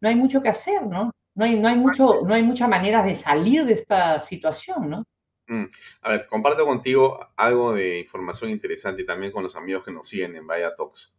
no 0.00 0.08
hay 0.08 0.14
mucho 0.14 0.42
que 0.42 0.48
hacer, 0.48 0.86
¿no? 0.86 1.10
No 1.34 1.44
hay, 1.44 1.58
no 1.58 1.68
hay, 1.68 1.76
mucho, 1.76 2.22
no 2.26 2.34
hay 2.34 2.42
muchas 2.42 2.68
maneras 2.68 3.04
de 3.04 3.14
salir 3.14 3.64
de 3.64 3.74
esta 3.74 4.20
situación, 4.20 4.90
¿no? 4.90 5.04
Mm. 5.46 5.64
A 6.02 6.10
ver, 6.10 6.26
comparto 6.26 6.66
contigo 6.66 7.30
algo 7.36 7.72
de 7.72 8.00
información 8.00 8.50
interesante 8.50 9.04
también 9.04 9.32
con 9.32 9.42
los 9.42 9.56
amigos 9.56 9.84
que 9.84 9.92
nos 9.92 10.08
siguen 10.08 10.36
en 10.36 10.46
Vaya 10.46 10.74
Talks. 10.76 11.16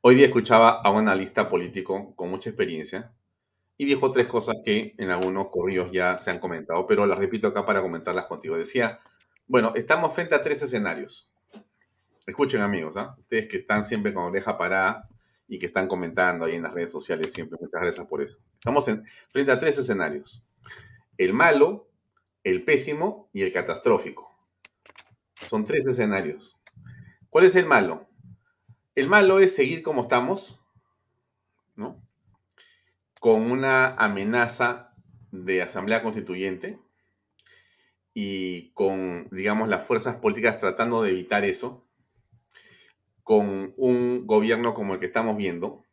Hoy 0.00 0.16
día 0.16 0.26
escuchaba 0.26 0.80
a 0.82 0.90
un 0.90 0.98
analista 0.98 1.48
político 1.48 2.14
con 2.16 2.28
mucha 2.28 2.50
experiencia 2.50 3.12
y 3.76 3.84
dijo 3.84 4.10
tres 4.10 4.26
cosas 4.26 4.56
que 4.64 4.94
en 4.98 5.10
algunos 5.10 5.50
corridos 5.50 5.92
ya 5.92 6.18
se 6.18 6.30
han 6.30 6.40
comentado, 6.40 6.86
pero 6.86 7.06
las 7.06 7.18
repito 7.18 7.46
acá 7.48 7.64
para 7.64 7.82
comentarlas 7.82 8.26
contigo. 8.26 8.56
Decía, 8.56 8.98
bueno, 9.46 9.72
estamos 9.76 10.12
frente 10.12 10.34
a 10.34 10.42
tres 10.42 10.62
escenarios. 10.62 11.32
Escuchen 12.26 12.62
amigos, 12.62 12.96
¿ah? 12.96 13.14
ustedes 13.18 13.46
que 13.48 13.58
están 13.58 13.84
siempre 13.84 14.12
con 14.12 14.24
oreja 14.24 14.58
parada 14.58 15.08
y 15.48 15.58
que 15.58 15.66
están 15.66 15.86
comentando 15.86 16.44
ahí 16.44 16.54
en 16.54 16.62
las 16.62 16.72
redes 16.72 16.90
sociales 16.90 17.32
siempre, 17.32 17.58
muchas 17.60 17.80
gracias 17.80 18.06
por 18.06 18.22
eso. 18.22 18.38
Estamos 18.54 18.86
en, 18.88 19.04
frente 19.30 19.52
a 19.52 19.58
tres 19.58 19.78
escenarios. 19.78 20.46
El 21.18 21.34
malo, 21.34 21.90
el 22.44 22.64
pésimo 22.64 23.28
y 23.32 23.42
el 23.42 23.52
catastrófico. 23.52 24.30
Son 25.46 25.64
tres 25.64 25.86
escenarios. 25.86 26.60
¿Cuál 27.28 27.44
es 27.44 27.56
el 27.56 27.66
malo? 27.66 28.08
El 28.94 29.08
malo 29.08 29.40
es 29.40 29.54
seguir 29.54 29.82
como 29.82 30.02
estamos, 30.02 30.64
¿no? 31.74 32.02
con 33.22 33.52
una 33.52 33.94
amenaza 33.94 34.92
de 35.30 35.62
asamblea 35.62 36.02
constituyente 36.02 36.80
y 38.12 38.72
con, 38.72 39.28
digamos, 39.30 39.68
las 39.68 39.86
fuerzas 39.86 40.16
políticas 40.16 40.58
tratando 40.58 41.04
de 41.04 41.10
evitar 41.10 41.44
eso, 41.44 41.81
con 43.22 43.74
un 43.76 44.26
gobierno 44.26 44.74
como 44.74 44.94
el 44.94 45.00
que 45.00 45.06
estamos 45.06 45.36
viendo, 45.36 45.84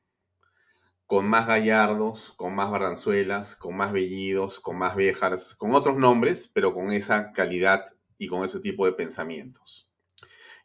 con 1.05 1.27
más 1.27 1.47
gallardos, 1.47 2.33
con 2.37 2.53
más 2.53 2.69
barranzuelas, 2.69 3.55
con 3.55 3.75
más 3.75 3.91
bellidos, 3.91 4.59
con 4.59 4.77
más 4.77 4.95
béjaras, 4.95 5.55
con 5.55 5.73
otros 5.73 5.97
nombres, 5.97 6.51
pero 6.53 6.73
con 6.73 6.91
esa 6.91 7.31
calidad 7.31 7.85
y 8.17 8.27
con 8.27 8.45
ese 8.45 8.59
tipo 8.59 8.85
de 8.85 8.93
pensamientos. 8.93 9.91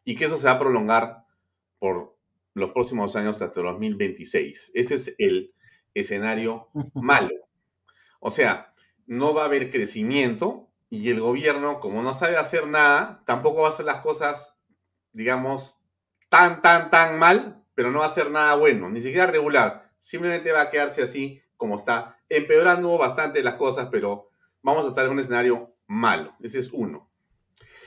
Y 0.03 0.15
que 0.15 0.25
eso 0.25 0.37
se 0.37 0.45
va 0.45 0.53
a 0.53 0.59
prolongar 0.59 1.25
por 1.79 2.15
los 2.53 2.71
próximos 2.71 3.15
años 3.15 3.41
hasta 3.41 3.61
2026. 3.61 4.71
Ese 4.75 4.95
es 4.95 5.15
el 5.17 5.53
escenario 5.95 6.69
malo. 6.93 7.33
O 8.19 8.29
sea, 8.29 8.73
no 9.07 9.33
va 9.33 9.43
a 9.43 9.45
haber 9.45 9.71
crecimiento 9.71 10.69
y 10.89 11.09
el 11.09 11.19
gobierno, 11.19 11.79
como 11.79 12.03
no 12.03 12.13
sabe 12.13 12.37
hacer 12.37 12.67
nada, 12.67 13.23
tampoco 13.25 13.61
va 13.61 13.69
a 13.69 13.71
hacer 13.71 13.85
las 13.85 14.01
cosas, 14.01 14.59
digamos, 15.11 15.81
tan, 16.35 16.61
tan, 16.61 16.89
tan 16.89 17.17
mal, 17.17 17.63
pero 17.75 17.91
no 17.91 17.99
va 17.99 18.05
a 18.05 18.09
hacer 18.09 18.29
nada 18.29 18.55
bueno, 18.55 18.89
ni 18.89 18.99
siquiera 18.99 19.27
regular. 19.27 19.89
Simplemente 19.99 20.51
va 20.51 20.63
a 20.63 20.69
quedarse 20.69 21.01
así 21.01 21.41
como 21.55 21.79
está, 21.79 22.19
empeorando 22.27 22.97
bastante 22.97 23.41
las 23.41 23.53
cosas, 23.53 23.87
pero 23.89 24.29
vamos 24.61 24.85
a 24.85 24.89
estar 24.89 25.05
en 25.05 25.13
un 25.13 25.19
escenario 25.19 25.73
malo. 25.87 26.35
Ese 26.43 26.59
es 26.59 26.71
uno. 26.73 27.09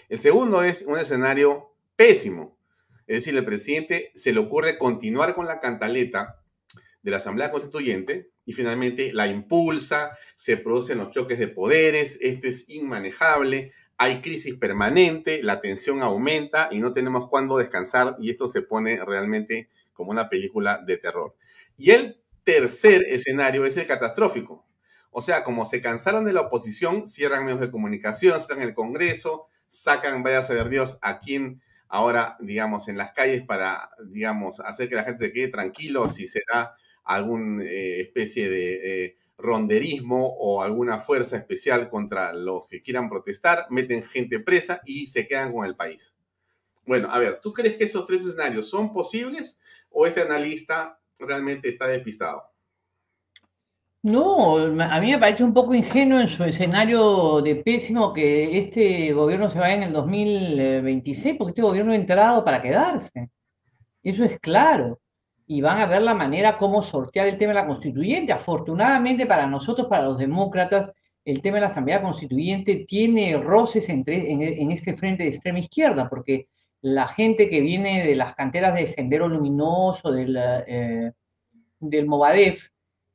El 0.08 0.18
segundo 0.18 0.62
es 0.62 0.80
un 0.80 0.98
escenario 0.98 1.74
pésimo. 1.94 2.58
Es 3.06 3.16
decir, 3.16 3.36
el 3.36 3.44
presidente 3.44 4.12
se 4.14 4.32
le 4.32 4.40
ocurre 4.40 4.78
continuar 4.78 5.34
con 5.34 5.44
la 5.44 5.60
cantaleta 5.60 6.42
de 7.02 7.10
la 7.10 7.18
Asamblea 7.18 7.50
Constituyente 7.50 8.30
y 8.46 8.54
finalmente 8.54 9.12
la 9.12 9.26
impulsa, 9.26 10.16
se 10.36 10.56
producen 10.56 10.96
los 10.96 11.10
choques 11.10 11.38
de 11.38 11.48
poderes, 11.48 12.18
esto 12.22 12.48
es 12.48 12.66
inmanejable, 12.70 13.74
hay 13.98 14.22
crisis 14.22 14.54
permanente, 14.54 15.42
la 15.42 15.60
tensión 15.60 16.02
aumenta 16.02 16.68
y 16.70 16.78
no 16.78 16.92
tenemos 16.92 17.28
cuándo 17.28 17.58
descansar 17.58 18.16
y 18.20 18.30
esto 18.30 18.46
se 18.46 18.62
pone 18.62 19.04
realmente 19.04 19.68
como 19.92 20.12
una 20.12 20.28
película 20.28 20.78
de 20.86 20.96
terror. 20.96 21.34
Y 21.76 21.90
el 21.90 22.20
tercer 22.44 23.04
escenario 23.08 23.66
es 23.66 23.76
el 23.76 23.86
catastrófico. 23.86 24.64
O 25.10 25.20
sea, 25.20 25.42
como 25.42 25.66
se 25.66 25.80
cansaron 25.82 26.24
de 26.24 26.32
la 26.32 26.42
oposición, 26.42 27.08
cierran 27.08 27.44
medios 27.44 27.60
de 27.60 27.72
comunicación, 27.72 28.40
cierran 28.40 28.62
el 28.62 28.74
Congreso, 28.74 29.48
sacan, 29.66 30.22
vaya 30.22 30.38
a 30.38 30.42
saber 30.42 30.68
Dios, 30.68 30.98
a 31.02 31.18
quién 31.18 31.60
ahora, 31.88 32.36
digamos, 32.38 32.88
en 32.88 32.98
las 32.98 33.12
calles 33.12 33.42
para, 33.42 33.90
digamos, 34.06 34.60
hacer 34.60 34.88
que 34.88 34.94
la 34.94 35.04
gente 35.04 35.26
se 35.26 35.32
quede 35.32 35.48
tranquilo, 35.48 36.06
si 36.08 36.26
será 36.28 36.76
alguna 37.04 37.64
eh, 37.64 38.00
especie 38.02 38.48
de 38.48 39.04
eh, 39.04 39.16
ronderismo 39.38 40.26
o 40.26 40.62
alguna 40.62 40.98
fuerza 40.98 41.36
especial 41.36 41.88
contra 41.88 42.32
los 42.32 42.66
que 42.66 42.82
quieran 42.82 43.08
protestar, 43.08 43.66
meten 43.70 44.02
gente 44.02 44.40
presa 44.40 44.82
y 44.84 45.06
se 45.06 45.26
quedan 45.26 45.52
con 45.52 45.64
el 45.64 45.76
país. 45.76 46.16
Bueno, 46.84 47.08
a 47.10 47.18
ver, 47.18 47.40
¿tú 47.40 47.52
crees 47.52 47.76
que 47.76 47.84
esos 47.84 48.04
tres 48.04 48.26
escenarios 48.26 48.68
son 48.68 48.92
posibles 48.92 49.60
o 49.90 50.06
este 50.06 50.22
analista 50.22 50.98
realmente 51.18 51.68
está 51.68 51.86
despistado? 51.86 52.42
No, 54.02 54.56
a 54.56 55.00
mí 55.00 55.10
me 55.10 55.18
parece 55.18 55.44
un 55.44 55.52
poco 55.52 55.74
ingenuo 55.74 56.20
en 56.20 56.28
su 56.28 56.44
escenario 56.44 57.40
de 57.42 57.56
pésimo 57.56 58.12
que 58.12 58.58
este 58.58 59.12
gobierno 59.12 59.50
se 59.50 59.58
vaya 59.58 59.74
en 59.74 59.82
el 59.84 59.92
2026, 59.92 61.36
porque 61.36 61.50
este 61.50 61.62
gobierno 61.62 61.92
ha 61.92 61.96
entrado 61.96 62.44
para 62.44 62.62
quedarse. 62.62 63.30
Eso 64.02 64.24
es 64.24 64.38
claro 64.40 65.00
y 65.50 65.62
van 65.62 65.78
a 65.78 65.86
ver 65.86 66.02
la 66.02 66.12
manera 66.12 66.58
cómo 66.58 66.82
sortear 66.82 67.26
el 67.26 67.38
tema 67.38 67.54
de 67.54 67.60
la 67.60 67.66
constituyente. 67.66 68.32
Afortunadamente 68.32 69.24
para 69.26 69.46
nosotros, 69.46 69.88
para 69.88 70.04
los 70.04 70.18
demócratas, 70.18 70.92
el 71.24 71.40
tema 71.40 71.56
de 71.56 71.62
la 71.62 71.66
Asamblea 71.68 72.02
Constituyente 72.02 72.84
tiene 72.86 73.36
roces 73.38 73.88
entre, 73.88 74.30
en, 74.30 74.70
este 74.70 74.94
frente 74.94 75.22
de 75.22 75.30
extrema 75.30 75.58
izquierda, 75.58 76.08
porque 76.08 76.48
la 76.82 77.08
gente 77.08 77.48
que 77.48 77.62
viene 77.62 78.06
de 78.06 78.14
las 78.14 78.34
canteras 78.34 78.74
de 78.74 78.86
Sendero 78.88 79.26
Luminoso, 79.26 80.12
del, 80.12 80.38
eh, 80.38 81.12
del 81.80 82.06
Movadef, 82.06 82.68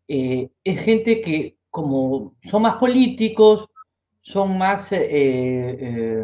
eh, 0.07 0.49
es 0.63 0.81
gente 0.81 1.21
que 1.21 1.57
como 1.69 2.35
son 2.43 2.63
más 2.63 2.75
políticos, 2.75 3.69
son 4.21 4.57
más 4.57 4.91
eh, 4.91 6.23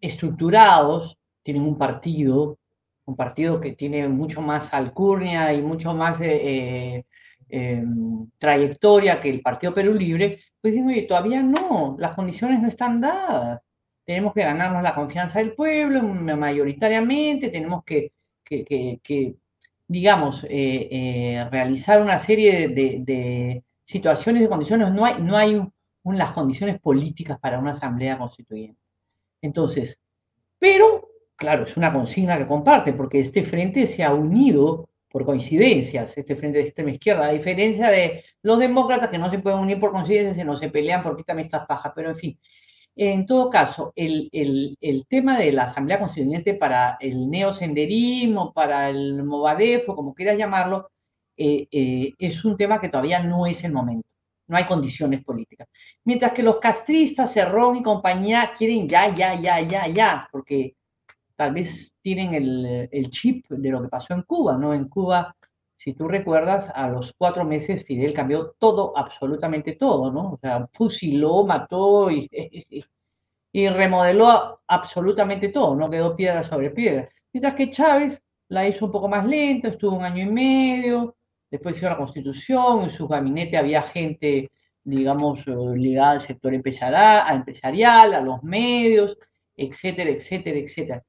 estructurados, 0.00 1.18
tienen 1.42 1.62
un 1.62 1.76
partido, 1.76 2.57
un 3.08 3.16
partido 3.16 3.60
que 3.60 3.72
tiene 3.72 4.06
mucho 4.08 4.42
más 4.42 4.72
alcurnia 4.74 5.52
y 5.54 5.62
mucho 5.62 5.94
más 5.94 6.20
eh, 6.20 6.98
eh, 6.98 7.04
em, 7.48 8.30
trayectoria 8.38 9.20
que 9.20 9.30
el 9.30 9.40
Partido 9.40 9.74
Perú 9.74 9.94
Libre, 9.94 10.40
pues 10.60 10.74
digo, 10.74 10.90
todavía 11.08 11.42
no, 11.42 11.96
las 11.98 12.14
condiciones 12.14 12.60
no 12.60 12.68
están 12.68 13.00
dadas. 13.00 13.60
Tenemos 14.04 14.34
que 14.34 14.42
ganarnos 14.42 14.82
la 14.82 14.94
confianza 14.94 15.38
del 15.38 15.54
pueblo 15.54 16.02
mayoritariamente, 16.02 17.50
tenemos 17.50 17.84
que, 17.84 18.12
digamos, 19.86 20.46
eh, 20.48 21.46
realizar 21.50 22.02
una 22.02 22.18
serie 22.18 22.68
de, 22.68 23.62
situaciones 23.84 24.42
y 24.44 24.48
condiciones. 24.48 24.92
No 24.92 25.04
hay, 25.06 25.22
no 25.22 25.36
hay 25.36 25.62
las 26.04 26.32
condiciones 26.32 26.78
políticas 26.80 27.38
para 27.38 27.58
una 27.58 27.70
asamblea 27.72 28.18
constituyente. 28.18 28.80
Entonces, 29.42 29.98
pero 30.58 31.08
claro, 31.38 31.64
es 31.64 31.76
una 31.76 31.92
consigna 31.92 32.36
que 32.36 32.46
comparte, 32.46 32.92
porque 32.92 33.20
este 33.20 33.44
frente 33.44 33.86
se 33.86 34.04
ha 34.04 34.12
unido 34.12 34.88
por 35.08 35.24
coincidencias, 35.24 36.18
este 36.18 36.36
frente 36.36 36.58
de 36.58 36.64
extrema 36.64 36.90
izquierda, 36.90 37.28
a 37.28 37.32
diferencia 37.32 37.88
de 37.90 38.24
los 38.42 38.58
demócratas 38.58 39.08
que 39.08 39.18
no 39.18 39.30
se 39.30 39.38
pueden 39.38 39.60
unir 39.60 39.80
por 39.80 39.92
coincidencias, 39.92 40.36
sino 40.36 40.56
se 40.56 40.68
pelean 40.68 41.02
por 41.02 41.16
quítame 41.16 41.42
estas 41.42 41.66
pajas, 41.66 41.92
pero 41.94 42.10
en 42.10 42.16
fin. 42.16 42.38
En 42.96 43.26
todo 43.26 43.48
caso, 43.48 43.92
el, 43.94 44.28
tema 45.08 45.38
de 45.38 45.52
la 45.52 45.64
Asamblea 45.64 46.00
Constituyente 46.00 46.54
para 46.54 46.96
el 47.00 47.30
neosenderismo, 47.30 48.52
para 48.52 48.90
el 48.90 49.22
Movadef, 49.22 49.88
o 49.88 49.96
como 49.96 50.14
quieras 50.14 50.36
llamarlo, 50.36 50.90
eh, 51.36 51.68
eh, 51.70 52.14
es 52.18 52.44
un 52.44 52.56
tema 52.56 52.80
que 52.80 52.88
todavía 52.88 53.20
no 53.22 53.46
es 53.46 53.62
el 53.64 53.72
momento. 53.72 54.08
No 54.48 54.56
hay 54.56 54.66
condiciones 54.66 55.24
políticas. 55.24 55.68
Mientras 56.04 56.32
que 56.32 56.42
los 56.42 56.58
castristas, 56.58 57.32
Cerrón 57.32 57.76
y 57.76 57.82
compañía 57.82 58.52
quieren 58.56 58.88
ya, 58.88 59.14
ya, 59.14 59.40
ya, 59.40 59.60
ya, 59.60 59.86
ya, 59.88 60.28
porque 60.32 60.74
tal 61.38 61.54
vez 61.54 61.94
tienen 62.02 62.34
el, 62.90 63.10
chip 63.10 63.46
de 63.48 63.70
lo 63.70 63.80
que 63.80 63.88
pasó 63.88 64.12
en 64.12 64.22
Cuba, 64.22 64.58
¿no? 64.58 64.74
En 64.74 64.88
Cuba, 64.88 65.36
si 65.76 65.94
tú 65.94 66.08
recuerdas, 66.08 66.68
a 66.74 66.88
los 66.88 67.14
cuatro 67.16 67.44
meses 67.44 67.84
Fidel 67.84 68.12
cambió 68.12 68.56
todo, 68.58 68.92
absolutamente 68.98 69.76
todo, 69.76 70.10
¿no? 70.10 70.32
O 70.32 70.38
sea, 70.38 70.68
fusiló, 70.72 71.46
mató 71.46 72.10
y, 72.10 72.28
remodeló 73.54 74.60
absolutamente 74.66 75.50
todo, 75.50 75.76
no 75.76 75.88
quedó 75.88 76.16
piedra 76.16 76.42
sobre 76.42 76.70
piedra. 76.70 77.08
Mientras 77.32 77.54
que 77.54 77.70
Chávez 77.70 78.20
la 78.48 78.66
hizo 78.66 78.86
un 78.86 78.92
poco 78.92 79.08
más 79.08 79.24
lenta, 79.24 79.68
estuvo 79.68 79.96
un 79.96 80.04
año 80.04 80.24
y 80.24 80.30
medio, 80.30 81.16
después 81.50 81.76
hizo 81.76 81.88
la 81.88 81.96
constitución, 81.96 82.84
en 82.84 82.90
su 82.90 83.06
gabinete 83.06 83.56
había 83.56 83.82
gente, 83.82 84.50
digamos, 84.82 85.46
eh, 85.46 85.54
ligada 85.76 86.12
al 86.12 86.20
sector 86.20 86.52
empresarial, 86.52 88.14
a 88.14 88.20
los 88.20 88.42
medios, 88.42 89.16
etcétera, 89.56 90.10
etcétera, 90.10 90.58
etcétera. 90.58 91.04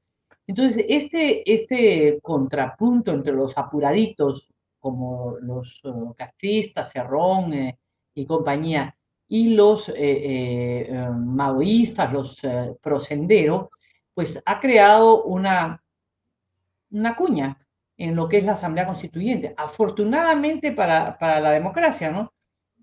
Entonces, 0.50 0.84
este, 0.88 1.48
este 1.48 2.18
contrapunto 2.20 3.12
entre 3.12 3.32
los 3.32 3.56
apuraditos, 3.56 4.48
como 4.80 5.36
los 5.40 5.80
uh, 5.84 6.12
castristas, 6.14 6.90
Cerrón 6.90 7.54
eh, 7.54 7.78
y 8.16 8.26
compañía, 8.26 8.96
y 9.28 9.54
los 9.54 9.88
eh, 9.90 9.94
eh, 9.96 11.08
maoístas, 11.14 12.12
los 12.12 12.40
prosendero, 12.80 13.70
pues 14.12 14.42
ha 14.44 14.58
creado 14.58 15.22
una, 15.22 15.80
una 16.90 17.14
cuña 17.14 17.56
en 17.96 18.16
lo 18.16 18.28
que 18.28 18.38
es 18.38 18.44
la 18.44 18.54
Asamblea 18.54 18.86
Constituyente. 18.86 19.54
Afortunadamente 19.56 20.72
para, 20.72 21.16
para 21.16 21.38
la 21.38 21.52
democracia, 21.52 22.10
¿no? 22.10 22.32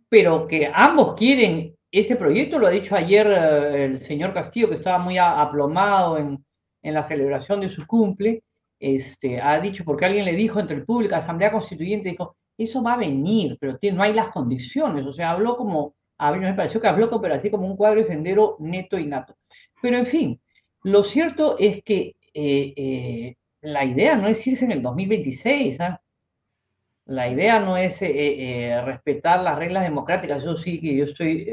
Pero 0.07 0.47
que 0.47 0.71
ambos 0.73 1.15
quieren 1.15 1.75
ese 1.91 2.15
proyecto, 2.15 2.59
lo 2.59 2.67
ha 2.67 2.71
dicho 2.71 2.95
ayer 2.95 3.27
el 3.27 3.99
señor 3.99 4.33
Castillo, 4.33 4.69
que 4.69 4.75
estaba 4.75 4.99
muy 4.99 5.17
aplomado 5.17 6.17
en, 6.17 6.46
en 6.81 6.93
la 6.93 7.03
celebración 7.03 7.61
de 7.61 7.69
su 7.69 7.85
cumple, 7.85 8.43
este, 8.79 9.41
ha 9.41 9.59
dicho, 9.59 9.83
porque 9.83 10.05
alguien 10.05 10.25
le 10.25 10.33
dijo 10.33 10.59
entre 10.59 10.77
el 10.77 10.85
público, 10.85 11.15
Asamblea 11.15 11.51
Constituyente, 11.51 12.09
dijo, 12.09 12.35
eso 12.57 12.81
va 12.81 12.93
a 12.93 12.97
venir, 12.97 13.57
pero 13.59 13.77
no 13.93 14.03
hay 14.03 14.13
las 14.13 14.29
condiciones, 14.29 15.05
o 15.05 15.13
sea, 15.13 15.31
habló 15.31 15.57
como, 15.57 15.95
a 16.17 16.31
mí 16.31 16.39
me 16.39 16.53
pareció 16.53 16.81
que 16.81 16.87
habló, 16.87 17.21
pero 17.21 17.35
así 17.35 17.51
como 17.51 17.67
un 17.67 17.77
cuadro 17.77 17.99
de 17.99 18.07
sendero 18.07 18.57
neto 18.59 18.97
y 18.97 19.05
nato. 19.05 19.35
Pero 19.81 19.97
en 19.97 20.05
fin, 20.05 20.41
lo 20.83 21.03
cierto 21.03 21.57
es 21.59 21.83
que 21.83 22.15
eh, 22.33 22.73
eh, 22.75 23.35
la 23.61 23.85
idea 23.85 24.15
no 24.15 24.27
es 24.27 24.45
irse 24.45 24.65
en 24.65 24.71
el 24.71 24.81
2026, 24.81 25.79
¿ah? 25.81 26.01
La 27.05 27.29
idea 27.29 27.59
no 27.59 27.77
es 27.77 27.97
eh, 28.01 28.81
respetar 28.83 29.41
las 29.41 29.57
reglas 29.57 29.83
democráticas, 29.83 30.41
eso 30.41 30.57
sí 30.57 30.81
que 30.81 30.97
yo 30.97 31.05
estoy 31.05 31.47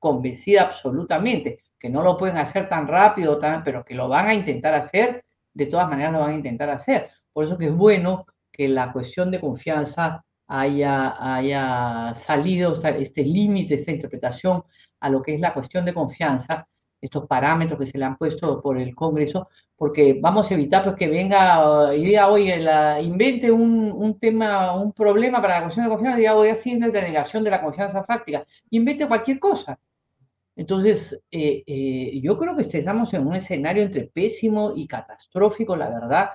convencida 0.00 0.62
absolutamente, 0.62 1.60
que 1.80 1.90
no 1.90 2.02
lo 2.02 2.16
pueden 2.16 2.38
hacer 2.38 2.68
tan 2.68 2.86
rápido, 2.86 3.38
tan, 3.38 3.64
pero 3.64 3.84
que 3.84 3.94
lo 3.94 4.08
van 4.08 4.28
a 4.28 4.34
intentar 4.34 4.74
hacer 4.74 5.24
de 5.54 5.66
todas 5.66 5.88
maneras 5.88 6.12
lo 6.12 6.20
van 6.20 6.30
a 6.30 6.34
intentar 6.34 6.70
hacer. 6.70 7.10
Por 7.32 7.44
eso 7.44 7.58
que 7.58 7.66
es 7.66 7.74
bueno 7.74 8.26
que 8.52 8.68
la 8.68 8.92
cuestión 8.92 9.30
de 9.30 9.40
confianza 9.40 10.24
haya, 10.46 11.14
haya 11.18 12.14
salido, 12.14 12.80
este 12.82 13.22
límite, 13.22 13.74
esta 13.74 13.92
interpretación 13.92 14.64
a 15.00 15.08
lo 15.08 15.22
que 15.22 15.34
es 15.34 15.40
la 15.40 15.54
cuestión 15.54 15.84
de 15.84 15.94
confianza, 15.94 16.66
estos 17.00 17.26
parámetros 17.26 17.78
que 17.78 17.86
se 17.86 17.96
le 17.98 18.04
han 18.04 18.16
puesto 18.16 18.60
por 18.60 18.78
el 18.78 18.94
Congreso, 18.94 19.48
porque 19.76 20.18
vamos 20.20 20.50
a 20.50 20.54
evitar 20.54 20.84
pues, 20.84 20.96
que 20.96 21.08
venga 21.08 21.94
y 21.94 22.04
diga, 22.04 22.28
oye, 22.28 22.58
la, 22.58 23.00
invente 23.00 23.50
un, 23.50 23.90
un, 23.92 24.18
tema, 24.18 24.74
un 24.74 24.92
problema 24.92 25.40
para 25.40 25.56
la 25.56 25.62
cuestión 25.62 25.86
de 25.86 25.90
confianza, 25.90 26.18
y 26.18 26.22
diga, 26.22 26.34
voy 26.34 26.48
a 26.48 26.52
hacer 26.52 26.76
una 26.76 26.88
denegación 26.88 27.42
de 27.44 27.50
la 27.50 27.62
confianza 27.62 28.04
fáctica, 28.04 28.44
invente 28.70 29.08
cualquier 29.08 29.38
cosa. 29.38 29.78
Entonces, 30.56 31.22
eh, 31.30 31.62
eh, 31.66 32.20
yo 32.22 32.36
creo 32.38 32.56
que 32.56 32.62
estamos 32.62 33.14
en 33.14 33.26
un 33.26 33.34
escenario 33.36 33.82
entre 33.82 34.08
pésimo 34.08 34.72
y 34.76 34.86
catastrófico, 34.86 35.76
la 35.76 35.88
verdad. 35.88 36.30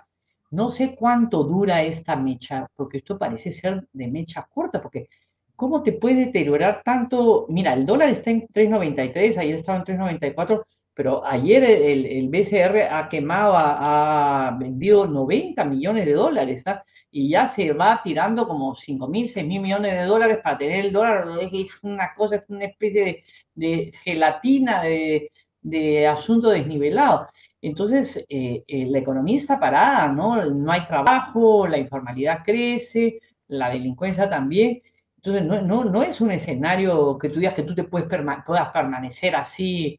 No 0.52 0.72
sé 0.72 0.96
cuánto 0.96 1.44
dura 1.44 1.84
esta 1.84 2.16
mecha, 2.16 2.68
porque 2.76 3.00
esto 3.00 3.18
parece 3.18 3.52
ser 3.52 3.88
de 3.94 4.08
mecha 4.08 4.48
corta, 4.50 4.82
porque 4.82 5.10
¿cómo 5.56 5.84
te 5.84 5.94
puede 5.94 6.26
deteriorar 6.26 6.82
tanto? 6.84 7.46
Mira, 7.50 7.74
el 7.74 7.86
dólar 7.86 8.10
está 8.10 8.32
en 8.32 8.48
3.93, 8.48 9.38
ayer 9.38 9.56
estaba 9.56 9.80
en 9.80 9.86
3.94, 9.86 10.66
pero 10.94 11.26
ayer 11.26 11.64
el, 11.64 12.30
BCR 12.30 12.84
ha 12.90 13.10
quemado, 13.10 13.56
ha, 13.58 14.56
vendido 14.60 15.08
90 15.08 15.64
millones 15.66 16.06
de 16.06 16.14
dólares, 16.14 16.64
¿ah? 16.66 16.84
Y 17.16 17.30
ya 17.30 17.48
se 17.48 17.72
va 17.72 18.02
tirando 18.04 18.46
como 18.46 18.76
5 18.76 19.08
mil, 19.08 19.30
6 19.30 19.48
mil 19.48 19.62
millones 19.62 19.94
de 19.94 20.04
dólares 20.04 20.40
para 20.44 20.58
tener 20.58 20.86
el 20.86 20.92
dólar, 20.92 21.26
es 21.50 21.80
una 21.82 22.14
cosa, 22.14 22.36
es 22.36 22.44
una 22.50 22.66
especie 22.66 23.24
de, 23.54 23.94
gelatina, 24.04 24.84
de, 24.84 25.32
de, 25.62 26.08
asunto 26.08 26.50
desnivelado. 26.50 27.30
Entonces, 27.62 28.18
eh, 28.28 28.66
eh, 28.68 28.86
la 28.88 29.00
economía 29.00 29.38
está 29.38 29.58
parada, 29.58 30.10
¿no? 30.10 30.44
No 30.46 30.72
hay 30.74 30.86
trabajo, 30.88 31.66
la 31.68 31.78
informalidad 31.78 32.44
crece, 32.44 33.20
la 33.48 33.70
delincuencia 33.70 34.30
también. 34.30 34.82
Entonces, 35.16 35.46
no, 35.46 35.62
no, 35.62 35.86
no 35.86 36.04
es 36.04 36.20
un 36.20 36.32
escenario 36.32 37.18
que 37.18 37.30
tú 37.30 37.40
digas 37.40 37.54
que 37.54 37.64
tú 37.64 37.74
te 37.74 37.86
puedes 37.86 38.10
puedas 38.46 38.70
permanecer 38.74 39.38
así. 39.38 39.98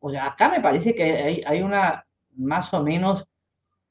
O 0.00 0.10
sea, 0.10 0.28
acá 0.28 0.48
me 0.48 0.62
parece 0.62 0.94
que 0.94 1.02
hay, 1.04 1.42
hay 1.46 1.60
una, 1.60 2.06
más 2.36 2.72
o 2.72 2.82
menos, 2.82 3.26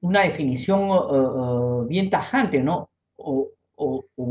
una 0.04 0.22
definición 0.24 1.88
bien 1.88 2.10
tajante, 2.10 2.62
¿no? 2.62 2.90
O, 3.16 3.50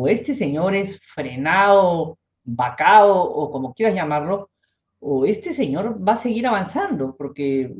este 0.06 0.34
señor 0.34 0.74
es 0.74 1.00
frenado, 1.00 2.18
vacado, 2.44 3.22
o 3.22 3.50
como 3.50 3.74
quieras 3.74 3.94
llamarlo, 3.94 4.50
o 5.00 5.24
este 5.24 5.52
señor 5.52 5.96
va 6.06 6.12
a 6.12 6.16
seguir 6.16 6.46
avanzando, 6.46 7.16
porque 7.16 7.72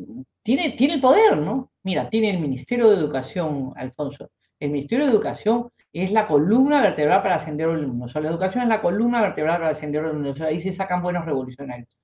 tiene, 0.42 0.70
tiene 0.70 0.94
el 0.94 1.00
poder, 1.00 1.36
¿no? 1.36 1.70
Mira, 1.82 2.08
tiene 2.08 2.30
el 2.30 2.40
Ministerio 2.40 2.88
de 2.88 2.96
Educación, 2.96 3.72
Alfonso. 3.76 4.30
El 4.58 4.70
Ministerio 4.70 5.04
de 5.04 5.12
Educación 5.12 5.70
es 5.92 6.12
la 6.12 6.26
columna 6.26 6.80
vertebral 6.80 7.22
para 7.22 7.36
ascender 7.36 7.68
el 7.68 7.86
mundo. 7.86 8.06
O 8.14 8.20
la 8.20 8.30
educación 8.30 8.62
es 8.62 8.68
la 8.68 8.80
columna 8.80 9.20
vertebral 9.20 9.58
para 9.58 9.70
ascender 9.70 10.04
el 10.04 10.14
mundo. 10.14 10.34
O 10.38 10.44
ahí 10.44 10.60
se 10.60 10.72
sacan 10.72 11.02
buenos 11.02 11.24
revolucionarios. 11.26 11.94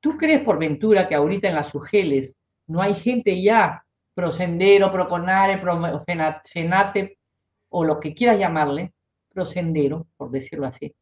¿Tú 0.00 0.16
crees 0.16 0.42
por 0.42 0.58
ventura 0.58 1.06
que 1.06 1.14
ahorita 1.14 1.48
en 1.48 1.54
las 1.54 1.74
UGELES 1.74 2.34
no 2.66 2.80
hay 2.80 2.94
gente 2.94 3.42
ya 3.42 3.83
Prosendero, 4.14 4.92
Proconare, 4.92 5.60
Fenate, 6.52 7.18
o 7.68 7.84
lo 7.84 8.00
que 8.00 8.14
quieras 8.14 8.38
llamarle, 8.38 8.92
Prosendero, 9.28 10.06
por 10.16 10.30
decirlo 10.30 10.66
así, 10.66 10.94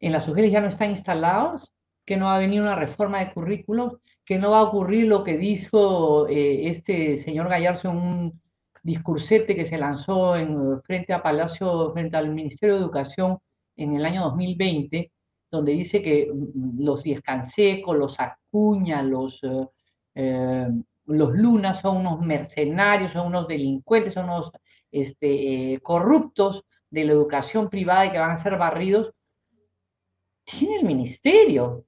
en 0.00 0.12
las 0.12 0.28
UGELES 0.28 0.52
ya 0.52 0.60
no 0.60 0.68
están 0.68 0.90
instalados, 0.90 1.72
que 2.04 2.16
no 2.16 2.26
va 2.26 2.36
a 2.36 2.40
venir 2.40 2.60
una 2.60 2.74
reforma 2.74 3.20
de 3.20 3.32
currículos, 3.32 3.98
que 4.24 4.38
no 4.38 4.50
va 4.50 4.58
a 4.60 4.64
ocurrir 4.64 5.06
lo 5.06 5.24
que 5.24 5.36
dijo 5.36 6.28
eh, 6.28 6.68
este 6.68 7.16
señor 7.16 7.48
Gallardo 7.48 7.90
en 7.90 7.96
un 7.96 8.42
discursete 8.82 9.54
que 9.54 9.66
se 9.66 9.78
lanzó 9.78 10.36
en, 10.36 10.82
frente 10.82 11.12
a 11.12 11.22
Palacio, 11.22 11.92
frente 11.92 12.16
al 12.16 12.30
Ministerio 12.30 12.74
de 12.74 12.80
Educación 12.80 13.38
en 13.76 13.94
el 13.94 14.04
año 14.04 14.22
2020, 14.22 15.12
donde 15.50 15.72
dice 15.72 16.02
que 16.02 16.30
mm, 16.32 16.82
los 16.82 17.02
Diez 17.02 17.22
los 17.86 18.20
Acuña, 18.20 19.02
los 19.02 19.42
eh, 19.44 19.68
eh, 20.14 20.68
los 21.06 21.32
lunas 21.32 21.80
son 21.80 21.98
unos 21.98 22.20
mercenarios, 22.20 23.12
son 23.12 23.28
unos 23.28 23.48
delincuentes, 23.48 24.14
son 24.14 24.24
unos 24.24 24.52
este, 24.90 25.78
corruptos 25.82 26.64
de 26.90 27.04
la 27.04 27.12
educación 27.12 27.68
privada 27.68 28.06
y 28.06 28.12
que 28.12 28.18
van 28.18 28.32
a 28.32 28.36
ser 28.36 28.56
barridos, 28.58 29.12
tiene 30.44 30.76
el 30.76 30.84
ministerio. 30.84 31.84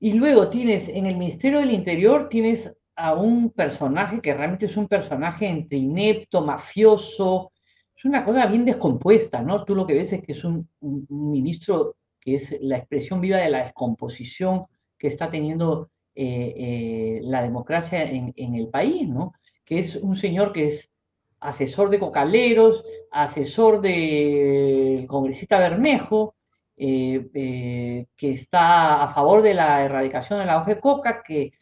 Y 0.00 0.12
luego 0.12 0.48
tienes 0.48 0.88
en 0.88 1.06
el 1.06 1.16
Ministerio 1.16 1.58
del 1.58 1.72
Interior, 1.72 2.28
tienes 2.28 2.72
a 2.94 3.14
un 3.14 3.50
personaje 3.50 4.20
que 4.20 4.34
realmente 4.34 4.66
es 4.66 4.76
un 4.76 4.88
personaje 4.88 5.46
entre 5.48 5.78
inepto, 5.78 6.40
mafioso, 6.40 7.52
es 7.96 8.04
una 8.04 8.24
cosa 8.24 8.46
bien 8.46 8.64
descompuesta, 8.64 9.42
¿no? 9.42 9.64
Tú 9.64 9.74
lo 9.74 9.86
que 9.86 9.94
ves 9.94 10.12
es 10.12 10.22
que 10.22 10.32
es 10.32 10.44
un 10.44 10.68
ministro 10.80 11.96
que 12.20 12.36
es 12.36 12.56
la 12.60 12.76
expresión 12.76 13.20
viva 13.20 13.38
de 13.38 13.50
la 13.50 13.64
descomposición 13.64 14.66
que 14.96 15.08
está 15.08 15.30
teniendo 15.30 15.90
eh, 16.20 16.54
eh, 16.56 17.20
la 17.22 17.42
democracia 17.42 18.02
en, 18.02 18.34
el 18.56 18.68
país, 18.70 19.08
¿no? 19.08 19.34
Que 19.64 19.78
es 19.78 19.94
un 19.94 20.16
señor 20.16 20.52
que 20.52 20.66
es 20.66 20.90
asesor 21.38 21.90
de 21.90 22.00
Cocaleros, 22.00 22.84
asesor 23.12 23.80
del 23.80 25.06
congresista 25.06 25.60
Bermejo, 25.60 26.34
eh, 26.76 28.04
que 28.16 28.30
está 28.32 29.04
a 29.04 29.14
favor 29.14 29.42
de 29.42 29.54
la 29.54 29.84
erradicación 29.84 30.40
de 30.40 30.46
la 30.46 30.58
hoja 30.58 30.74
de 30.74 30.80
coca, 30.80 31.22
que 31.22 31.52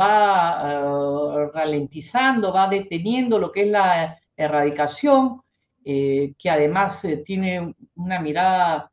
va 0.00 1.50
ralentizando, 1.52 2.52
va 2.52 2.68
deteniendo 2.68 3.40
lo 3.40 3.50
que 3.50 3.62
es 3.62 3.68
la 3.68 4.16
erradicación, 4.36 5.42
que 5.84 6.50
además 6.50 7.04
tiene 7.24 7.74
una 7.96 8.20
mirada 8.20 8.92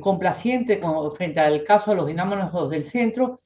complaciente 0.00 0.80
frente 1.14 1.40
al 1.40 1.62
caso 1.62 1.90
de 1.90 1.98
los 1.98 2.06
dinámonos 2.06 2.70
del 2.70 2.84
centro, 2.84 3.42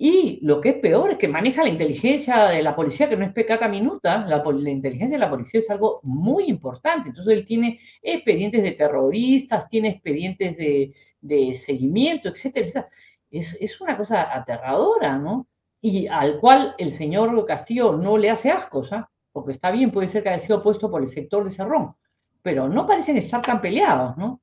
y 0.00 0.38
lo 0.42 0.60
que 0.60 0.68
es 0.68 0.74
peor 0.76 1.10
es 1.10 1.18
que 1.18 1.26
maneja 1.26 1.64
la 1.64 1.70
inteligencia 1.70 2.44
de 2.44 2.62
la 2.62 2.76
policía, 2.76 3.08
que 3.08 3.16
no 3.16 3.24
es 3.24 3.32
pecata 3.32 3.66
minuta, 3.66 4.24
la, 4.28 4.44
inteligencia 4.70 5.16
de 5.16 5.24
la 5.24 5.28
policía 5.28 5.58
es 5.58 5.68
algo 5.70 5.98
muy 6.04 6.44
importante. 6.44 7.08
Entonces 7.08 7.34
él 7.36 7.44
tiene 7.44 7.80
expedientes 8.00 8.62
de 8.62 8.72
terroristas, 8.72 9.68
tiene 9.68 9.88
expedientes 9.88 10.56
de, 10.56 11.54
seguimiento, 11.56 12.28
etcétera, 12.28 12.88
Es, 13.28 13.80
una 13.80 13.96
cosa 13.96 14.32
aterradora, 14.32 15.18
¿no? 15.18 15.48
Y 15.80 16.06
al 16.06 16.38
cual 16.38 16.76
el 16.78 16.92
señor 16.92 17.44
Castillo 17.44 17.96
no 17.96 18.18
le 18.18 18.30
hace 18.30 18.52
ascos, 18.52 18.92
¿ah? 18.92 19.10
Porque 19.32 19.50
está 19.50 19.72
bien, 19.72 19.90
puede 19.90 20.06
ser 20.06 20.22
que 20.22 20.28
haya 20.28 20.38
sido 20.38 20.62
puesto 20.62 20.88
por 20.92 21.02
el 21.02 21.08
sector 21.08 21.42
de 21.42 21.50
Cerrón, 21.50 21.96
pero 22.42 22.68
no 22.68 22.86
parecen 22.86 23.16
estar 23.16 23.42
tan 23.42 23.60
peleados, 23.60 24.16
¿no? 24.16 24.40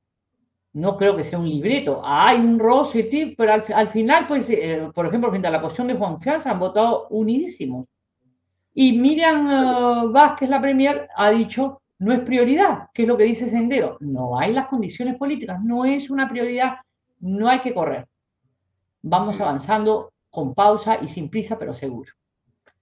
No 0.76 0.98
creo 0.98 1.16
que 1.16 1.24
sea 1.24 1.38
un 1.38 1.48
libreto. 1.48 2.02
Hay 2.04 2.38
un 2.38 2.58
roce, 2.58 3.34
pero 3.36 3.52
al, 3.54 3.88
final, 3.88 4.26
pues, 4.28 4.50
eh, 4.50 4.90
por 4.94 5.06
ejemplo, 5.06 5.30
frente 5.30 5.48
a 5.48 5.50
la 5.50 5.62
cuestión 5.62 5.86
de 5.86 5.94
Juan 5.94 6.20
Fianza, 6.20 6.50
han 6.50 6.58
votado 6.58 7.08
unidísimos. 7.08 7.86
Y 8.74 8.98
Miriam 8.98 9.46
uh, 9.46 10.12
Vázquez, 10.12 10.50
la 10.50 10.60
Premier, 10.60 11.08
ha 11.16 11.30
dicho, 11.30 11.80
no 11.98 12.12
es 12.12 12.20
prioridad. 12.20 12.88
¿Qué 12.92 13.02
es 13.02 13.08
lo 13.08 13.16
que 13.16 13.24
dice 13.24 13.48
Sendero? 13.48 13.96
No 14.00 14.38
hay 14.38 14.52
las 14.52 14.66
condiciones 14.66 15.16
políticas, 15.16 15.62
no 15.64 15.86
es 15.86 16.10
una 16.10 16.28
prioridad, 16.28 16.76
no 17.20 17.48
hay 17.48 17.60
que 17.60 17.72
correr. 17.72 18.06
Vamos 19.00 19.40
avanzando 19.40 20.12
con 20.28 20.54
pausa 20.54 20.98
y 21.02 21.08
sin 21.08 21.30
prisa, 21.30 21.58
pero 21.58 21.72
seguro. 21.72 22.12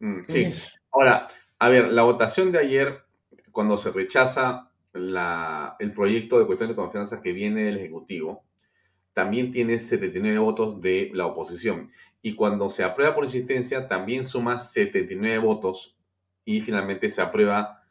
Mm, 0.01 0.23
sí. 0.27 0.53
Ahora, 0.91 1.29
a 1.61 1.69
ver, 1.69 1.93
la 1.93 2.03
votación 2.03 2.51
de 2.51 2.59
ayer, 2.59 3.05
cuando 3.53 3.77
se 3.77 3.93
rechaza 3.93 4.73
el 4.95 5.93
proyecto 5.93 6.39
de 6.39 6.47
cuestión 6.47 6.71
de 6.71 6.77
confianza 6.77 7.21
que 7.21 7.33
viene 7.33 7.65
del 7.65 7.79
Ejecutivo, 7.79 8.45
también 9.13 9.51
tiene 9.51 9.79
79 9.79 10.39
votos 10.39 10.81
de 10.81 11.11
la 11.15 11.27
oposición. 11.27 11.91
Y 12.23 12.35
cuando 12.35 12.71
se 12.71 12.85
aprueba 12.85 13.15
por 13.15 13.25
insistencia, 13.25 13.87
también 13.89 14.25
suma 14.25 14.59
79 14.59 15.39
votos 15.39 15.97
y 16.45 16.61
finalmente 16.61 17.11
se 17.11 17.23
aprueba 17.23 17.83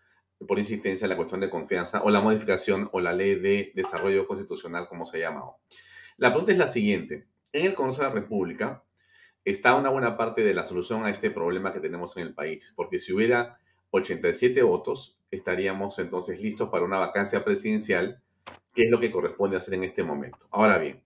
por 0.48 0.60
insistencia 0.60 1.08
la 1.08 1.16
cuestión 1.16 1.40
de 1.40 1.50
confianza 1.50 2.04
o 2.04 2.10
la 2.10 2.22
modificación 2.22 2.90
o 2.92 3.00
la 3.00 3.14
ley 3.14 3.36
de 3.36 3.72
desarrollo 3.76 4.28
constitucional, 4.28 4.88
como 4.88 5.06
se 5.06 5.18
ha 5.18 5.30
llamado. 5.30 5.58
La 6.18 6.30
pregunta 6.30 6.52
es 6.52 6.58
la 6.58 6.68
siguiente. 6.68 7.28
En 7.52 7.66
el 7.66 7.74
Congreso 7.74 8.02
de 8.02 8.08
la 8.08 8.14
República 8.14 8.84
está 9.46 9.76
una 9.76 9.90
buena 9.90 10.18
parte 10.18 10.44
de 10.44 10.54
la 10.54 10.64
solución 10.64 11.06
a 11.06 11.10
este 11.10 11.32
problema 11.32 11.74
que 11.74 11.80
tenemos 11.80 12.18
en 12.18 12.24
el 12.24 12.34
país, 12.34 12.74
porque 12.76 13.00
si 13.00 13.14
hubiera 13.14 13.58
87 13.92 14.62
votos, 14.64 15.20
estaríamos 15.36 15.98
entonces 16.00 16.40
listos 16.42 16.70
para 16.70 16.86
una 16.86 17.00
vacancia 17.00 17.44
presidencial, 17.44 18.22
que 18.74 18.84
es 18.84 18.92
lo 18.92 19.00
que 19.00 19.12
corresponde 19.12 19.58
hacer 19.58 19.74
en 19.74 19.84
este 19.84 20.04
momento. 20.04 20.48
Ahora 20.52 20.78
bien, 20.78 21.04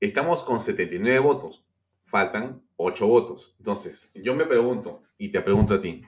estamos 0.00 0.42
con 0.42 0.60
79 0.60 1.18
votos, 1.18 1.64
faltan 2.06 2.62
8 2.76 3.06
votos. 3.06 3.54
Entonces, 3.58 4.10
yo 4.14 4.34
me 4.34 4.46
pregunto, 4.46 5.02
y 5.18 5.30
te 5.30 5.42
pregunto 5.42 5.74
a 5.74 5.80
ti, 5.80 6.02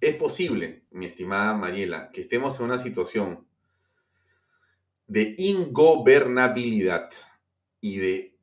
¿es 0.00 0.16
posible, 0.16 0.84
mi 0.90 1.06
estimada 1.06 1.54
Mariela, 1.54 2.10
que 2.10 2.20
estemos 2.20 2.58
en 2.58 2.66
una 2.66 2.78
situación 2.78 3.46
de 5.06 5.34
ingobernabilidad 5.38 7.08
y 7.80 7.98
de 7.98 8.38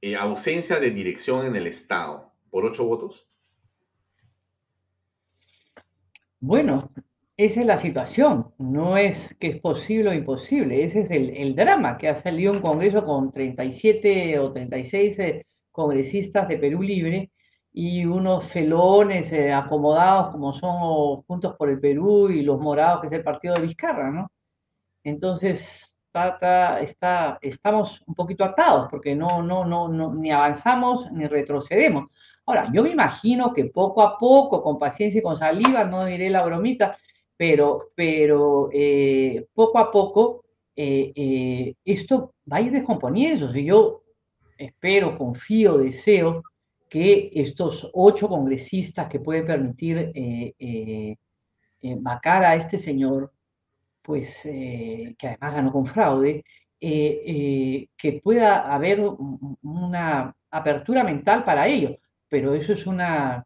eh, 0.00 0.16
ausencia 0.16 0.80
de 0.80 0.90
dirección 0.90 1.46
en 1.46 1.54
el 1.54 1.68
Estado 1.68 2.32
por 2.50 2.64
8 2.64 2.84
votos? 2.84 3.28
Bueno, 6.46 6.90
esa 7.38 7.60
es 7.60 7.66
la 7.66 7.78
situación, 7.78 8.52
no 8.58 8.98
es 8.98 9.34
que 9.40 9.48
es 9.48 9.60
posible 9.60 10.10
o 10.10 10.12
imposible, 10.12 10.84
ese 10.84 11.00
es 11.00 11.10
el, 11.10 11.56
drama 11.56 11.96
que 11.96 12.06
ha 12.10 12.16
salido 12.16 12.52
un 12.52 12.60
Congreso 12.60 13.02
con 13.02 13.32
37 13.32 14.38
o 14.38 14.52
36 14.52 15.18
eh, 15.20 15.46
congresistas 15.72 16.46
de 16.46 16.58
Perú 16.58 16.82
Libre 16.82 17.30
y 17.72 18.04
unos 18.04 18.44
felones 18.44 19.32
eh, 19.32 19.54
acomodados 19.54 20.32
como 20.32 20.52
son 20.52 21.22
Juntos 21.22 21.56
por 21.56 21.70
el 21.70 21.80
Perú 21.80 22.28
y 22.28 22.42
los 22.42 22.60
Morados, 22.60 23.00
que 23.00 23.06
es 23.06 23.12
el 23.14 23.24
partido 23.24 23.54
de 23.54 23.62
Vizcarra, 23.62 24.10
¿no? 24.10 24.30
Entonces, 25.02 25.98
está, 26.12 27.38
estamos 27.40 28.02
un 28.06 28.14
poquito 28.14 28.44
atados 28.44 28.88
porque 28.90 29.14
no, 29.14 29.42
no, 29.42 29.64
no, 29.64 29.88
no, 29.88 30.14
ni 30.14 30.30
avanzamos 30.30 31.10
ni 31.10 31.26
retrocedemos. 31.26 32.10
Ahora, 32.46 32.70
yo 32.72 32.82
me 32.82 32.90
imagino 32.90 33.52
que 33.52 33.66
poco 33.66 34.02
a 34.02 34.18
poco, 34.18 34.62
con 34.62 34.78
paciencia 34.78 35.18
y 35.18 35.22
con 35.22 35.38
saliva, 35.38 35.84
no 35.84 36.04
diré 36.04 36.28
la 36.28 36.44
bromita, 36.44 36.96
pero, 37.36 37.90
pero 37.94 38.68
eh, 38.72 39.46
poco 39.54 39.78
a 39.78 39.90
poco 39.90 40.44
eh, 40.76 41.12
eh, 41.14 41.74
esto 41.84 42.34
va 42.50 42.58
a 42.58 42.60
ir 42.60 42.72
descomponiendo. 42.72 43.56
Y 43.56 43.66
yo 43.66 44.02
espero, 44.58 45.16
confío, 45.16 45.78
deseo 45.78 46.42
que 46.88 47.30
estos 47.34 47.90
ocho 47.92 48.28
congresistas 48.28 49.08
que 49.08 49.20
pueden 49.20 49.46
permitir 49.46 50.12
vacar 52.00 52.44
a 52.44 52.54
este 52.54 52.78
señor, 52.78 53.32
pues 54.02 54.42
que 54.42 55.16
además 55.22 55.54
ganó 55.54 55.72
con 55.72 55.86
fraude, 55.86 56.44
que 56.80 58.20
pueda 58.22 58.72
haber 58.72 59.00
una 59.62 60.34
apertura 60.50 61.02
mental 61.02 61.44
para 61.44 61.66
ello. 61.66 61.98
Pero 62.28 62.54
eso 62.54 62.72
es 62.72 62.86
una 62.86 63.44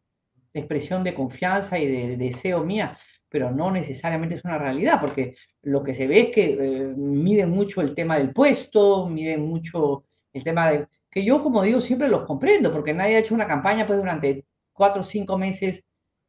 expresión 0.52 1.04
de 1.04 1.14
confianza 1.14 1.78
y 1.78 1.86
de 1.86 2.16
deseo 2.16 2.64
mía 2.64 2.98
pero 3.28 3.50
no 3.50 3.70
necesariamente 3.70 4.36
es 4.36 4.44
una 4.44 4.58
realidad, 4.58 5.00
porque 5.00 5.36
lo 5.62 5.82
que 5.82 5.94
se 5.94 6.06
ve 6.06 6.20
es 6.20 6.34
que 6.34 6.52
eh, 6.52 6.94
miden 6.96 7.50
mucho 7.50 7.80
el 7.80 7.94
tema 7.94 8.18
del 8.18 8.32
puesto, 8.32 9.06
miden 9.06 9.46
mucho 9.46 10.04
el 10.32 10.44
tema 10.44 10.70
de... 10.70 10.86
que 11.10 11.24
yo, 11.24 11.42
como 11.42 11.62
digo, 11.62 11.80
siempre 11.80 12.08
los 12.08 12.26
comprendo, 12.26 12.72
porque 12.72 12.94
nadie 12.94 13.16
ha 13.16 13.20
hecho 13.20 13.34
una 13.34 13.46
campaña 13.46 13.86
pues 13.86 13.98
durante 13.98 14.44
cuatro 14.72 15.02
o 15.02 15.04
cinco 15.04 15.36
meses 15.36 15.84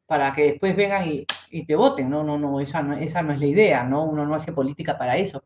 para 0.06 0.32
que 0.34 0.42
después 0.44 0.76
vengan 0.76 1.08
y, 1.08 1.26
te 1.66 1.74
voten. 1.74 2.10
No, 2.10 2.22
no, 2.22 2.38
no 2.38 2.60
esa, 2.60 2.82
no, 2.82 2.94
esa 2.96 3.22
no 3.22 3.32
es 3.32 3.40
la 3.40 3.46
idea, 3.46 3.84
¿no? 3.84 4.04
Uno 4.04 4.26
no 4.26 4.34
hace 4.34 4.52
política 4.52 4.98
para 4.98 5.16
eso. 5.16 5.42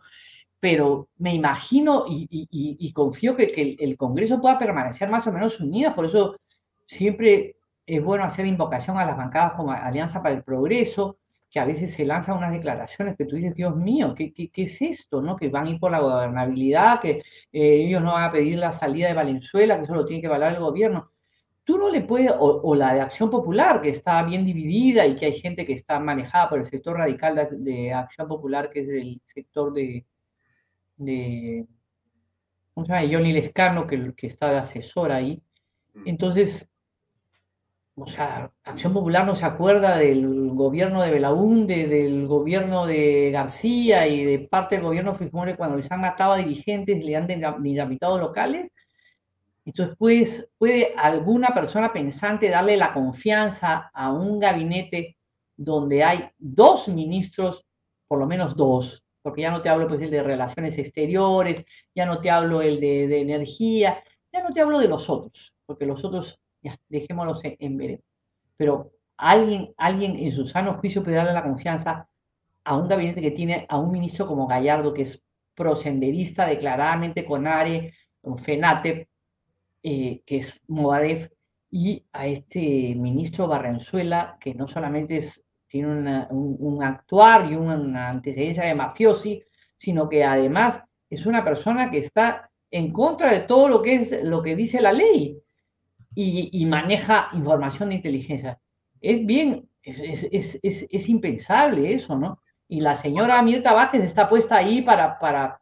Pero 0.61 1.09
me 1.19 1.35
imagino 1.35 2.05
y, 2.09 2.93
confío 2.93 3.37
que, 3.37 3.53
que 3.53 3.77
el 3.79 3.97
Congreso 3.97 4.41
pueda 4.41 4.59
permanecer 4.59 5.09
más 5.11 5.27
o 5.27 5.33
menos 5.33 5.61
unido, 5.61 5.95
por 5.95 6.07
eso 6.07 6.37
siempre 6.87 7.57
es 7.87 8.03
bueno 8.03 8.25
hacer 8.25 8.47
invocación 8.47 8.99
a 8.99 9.05
las 9.05 9.17
bancadas 9.17 9.53
como 9.55 9.73
Alianza 9.73 10.23
para 10.23 10.35
el 10.35 10.43
Progreso, 10.43 11.19
que 11.51 11.61
a 11.61 11.65
veces 11.65 11.93
se 11.93 12.05
lanzan 12.05 12.39
unas 12.39 12.53
declaraciones 12.53 13.17
que 13.17 13.27
tú 13.27 13.37
dices, 13.37 13.55
Dios 13.55 13.77
mío, 13.77 14.13
¿qué, 14.17 14.33
qué, 14.33 14.51
es 14.57 14.83
esto? 14.83 15.23
¿no? 15.23 15.37
Que 15.37 15.49
van 15.49 15.67
a 15.67 15.71
ir 15.71 15.79
por 15.79 15.93
la 15.93 16.01
gobernabilidad, 16.01 17.01
que 17.01 17.23
eh, 17.53 17.85
ellos 17.87 18.03
no 18.03 18.15
van 18.15 18.25
a 18.25 18.33
pedir 18.33 18.59
la 18.59 18.73
salida 18.73 19.07
de 19.07 19.15
Valenzuela, 19.15 19.77
que 19.77 19.85
eso 19.85 19.95
lo 19.95 20.05
tiene 20.05 20.21
que 20.21 20.27
evaluar 20.27 20.53
el 20.53 20.59
gobierno. 20.59 21.13
Tú 21.63 21.79
no 21.79 21.91
le 21.91 22.01
puedes, 22.03 22.33
o, 22.37 22.75
la 22.75 22.95
de 22.95 23.01
Acción 23.01 23.31
Popular, 23.31 23.81
que 23.81 23.91
está 23.91 24.23
bien 24.25 24.45
dividida 24.45 25.07
y 25.07 25.15
que 25.15 25.27
hay 25.27 25.35
gente 25.35 25.65
que 25.65 25.75
está 25.75 26.01
manejada 26.01 26.49
por 26.51 26.59
el 26.59 26.67
sector 26.67 26.97
radical 26.97 27.49
de, 27.53 27.93
Acción 27.93 28.27
Popular, 28.27 28.69
que 28.69 28.81
es 28.81 28.89
del 28.89 29.21
sector 29.25 29.73
de, 29.73 30.05
de 30.97 31.67
¿cómo 32.75 32.85
se 32.85 32.93
llama? 32.93 33.09
Johnny 33.11 33.33
Lescano, 33.33 33.87
que, 33.87 34.13
que 34.17 34.27
está 34.27 34.51
de 34.51 34.59
asesor 34.59 35.13
ahí. 35.13 35.41
Mm. 35.95 36.09
Entonces, 36.09 36.69
o 37.97 38.09
sea, 38.09 38.51
Acción 38.65 38.93
Popular 38.93 39.25
no 39.25 39.37
se 39.37 39.45
acuerda 39.45 39.97
del 39.99 40.51
gobierno 40.51 41.03
de 41.03 41.13
Belaúnde, 41.13 41.87
del 41.87 42.27
gobierno 42.27 42.87
de 42.87 43.31
García 43.31 44.09
y 44.09 44.25
de 44.25 44.41
parte 44.41 44.77
del 44.77 44.85
gobierno 44.85 45.15
Fujimori 45.15 45.55
cuando 45.55 45.77
les 45.77 45.91
han 45.93 46.01
matado 46.01 46.33
a 46.33 46.39
dirigentes 46.39 46.99
y 46.99 47.03
le 47.05 47.17
han 47.17 47.29
dinamitado 47.29 48.19
locales. 48.19 48.71
Entonces, 49.65 49.97
pues, 49.97 50.49
¿puede 50.59 50.95
alguna 50.97 51.55
persona 51.55 51.93
pensante 51.93 52.51
darle 52.51 52.77
la 52.77 52.93
confianza 52.93 53.91
a 53.95 54.13
un 54.13 54.41
gabinete 54.41 55.17
donde 55.57 56.03
hay 56.03 56.29
dos 56.37 56.89
ministros, 56.89 57.65
por 58.09 58.19
lo 58.19 58.27
menos 58.27 58.57
dos, 58.57 59.05
porque 59.23 59.43
ya 59.43 59.53
no 59.53 59.63
te 59.63 59.69
hablo 59.69 59.87
pues 59.89 60.01
de 60.01 60.23
relaciones 60.23 60.77
exteriores, 60.79 61.65
ya 61.95 62.07
no 62.07 62.21
te 62.21 62.29
hablo 62.29 62.61
el 62.61 62.81
de, 62.81 63.07
de 63.07 63.21
energía, 63.21 64.03
ya 64.33 64.43
no 64.43 64.51
te 64.51 64.61
hablo 64.61 64.81
de 64.81 64.89
los 64.89 65.09
otros, 65.09 65.55
porque 65.65 65.87
los 65.87 66.05
otros 66.05 66.41
ya, 66.65 66.79
dejémoslos 66.89 67.41
en, 67.45 67.77
ver. 67.77 68.01
Pero 68.57 68.91
alguien, 69.17 69.73
alguien 69.77 70.17
en 70.17 70.33
su 70.33 70.47
sano 70.47 70.75
juicio 70.75 71.05
puede 71.05 71.17
darle 71.17 71.35
la 71.35 71.43
confianza 71.43 72.09
a 72.65 72.77
un 72.77 72.89
gabinete 72.89 73.21
que 73.21 73.31
tiene 73.31 73.67
a 73.69 73.79
un 73.79 73.93
ministro 73.93 74.27
como 74.27 74.47
Gallardo, 74.47 74.95
que 74.95 75.03
es 75.03 75.23
prosenderista 75.55 76.47
declaradamente 76.47 77.25
con 77.25 77.47
ARE, 77.47 77.93
con 78.21 78.39
FENATE, 78.39 79.09
eh, 79.83 80.23
que 80.25 80.39
es 80.39 80.61
Movadef, 80.67 81.31
y 81.71 82.05
a 82.13 82.27
este 82.27 82.95
ministro 82.97 83.47
Barrenzuela, 83.47 84.39
que 84.41 84.55
no 84.55 84.67
solamente 84.69 85.19
es, 85.19 85.45
tiene 85.67 86.27
un, 86.31 86.83
actuar 86.83 87.51
y 87.51 87.57
una 87.57 88.09
antecedencia 88.09 88.65
de 88.65 88.75
mafiosi, 88.75 89.43
sino 89.77 90.09
que 90.09 90.25
además 90.25 90.83
es 91.11 91.27
una 91.27 91.45
persona 91.45 91.91
que 91.91 91.99
está 91.99 92.51
en 92.71 92.93
contra 92.93 93.33
de 93.33 93.41
todo 93.41 93.69
lo 93.69 93.83
que 93.83 93.97
es 93.97 94.23
lo 94.23 94.43
que 94.43 94.57
dice 94.57 94.81
la 94.81 94.93
ley 94.93 95.44
y, 96.15 96.67
maneja 96.67 97.29
información 97.33 97.89
de 97.89 97.97
inteligencia. 97.97 98.61
Es 99.01 99.25
bien, 99.27 99.69
es, 99.83 101.09
impensable 101.09 101.95
eso, 101.95 102.17
¿no? 102.17 102.41
Y 102.69 102.81
la 102.81 102.97
señora 102.97 103.43
Mirta 103.43 103.73
Vázquez 103.73 104.03
está 104.03 104.29
puesta 104.29 104.57
ahí 104.57 104.83
para, 104.83 105.19
para, 105.19 105.61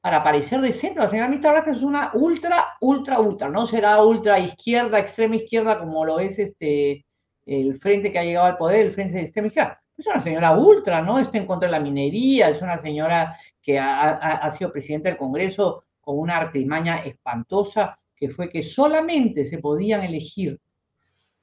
para 0.00 0.22
parecer 0.22 0.60
de 0.60 0.72
centro. 0.72 1.04
La 1.04 1.10
señora 1.10 1.28
Mirta 1.28 1.52
Vázquez 1.52 1.76
es 1.76 1.82
una 1.82 2.10
ultra, 2.14 2.76
ultra, 2.80 3.20
ultra. 3.20 3.48
No 3.48 3.66
será 3.66 4.02
ultra 4.02 4.38
izquierda, 4.38 4.98
extrema 4.98 5.36
izquierda, 5.36 5.78
como 5.78 6.04
lo 6.04 6.18
es 6.18 6.38
este, 6.38 7.06
el 7.46 7.74
frente 7.76 8.12
que 8.12 8.18
ha 8.18 8.24
llegado 8.24 8.46
al 8.46 8.58
poder, 8.58 8.86
el 8.86 8.92
frente 8.92 9.14
de 9.14 9.22
extrema 9.22 9.48
izquierda. 9.48 9.80
Es 9.96 10.06
una 10.06 10.20
señora 10.20 10.56
ultra, 10.56 11.00
¿no? 11.02 11.18
Está 11.18 11.38
en 11.38 11.46
contra 11.46 11.66
de 11.66 11.72
la 11.72 11.80
minería, 11.80 12.50
es 12.50 12.62
una 12.62 12.78
señora 12.78 13.36
que 13.62 13.78
ha, 13.78 14.10
ha 14.10 14.50
sido 14.52 14.70
presidenta 14.70 15.08
del 15.08 15.18
Congreso 15.18 15.84
con 16.00 16.18
una 16.18 16.36
artimaña 16.36 16.98
espantosa 16.98 17.98
que 18.18 18.30
fue 18.30 18.50
que 18.50 18.62
solamente 18.62 19.44
se 19.44 19.58
podían 19.58 20.02
elegir 20.02 20.58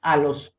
a 0.02 0.16
los, 0.16 0.54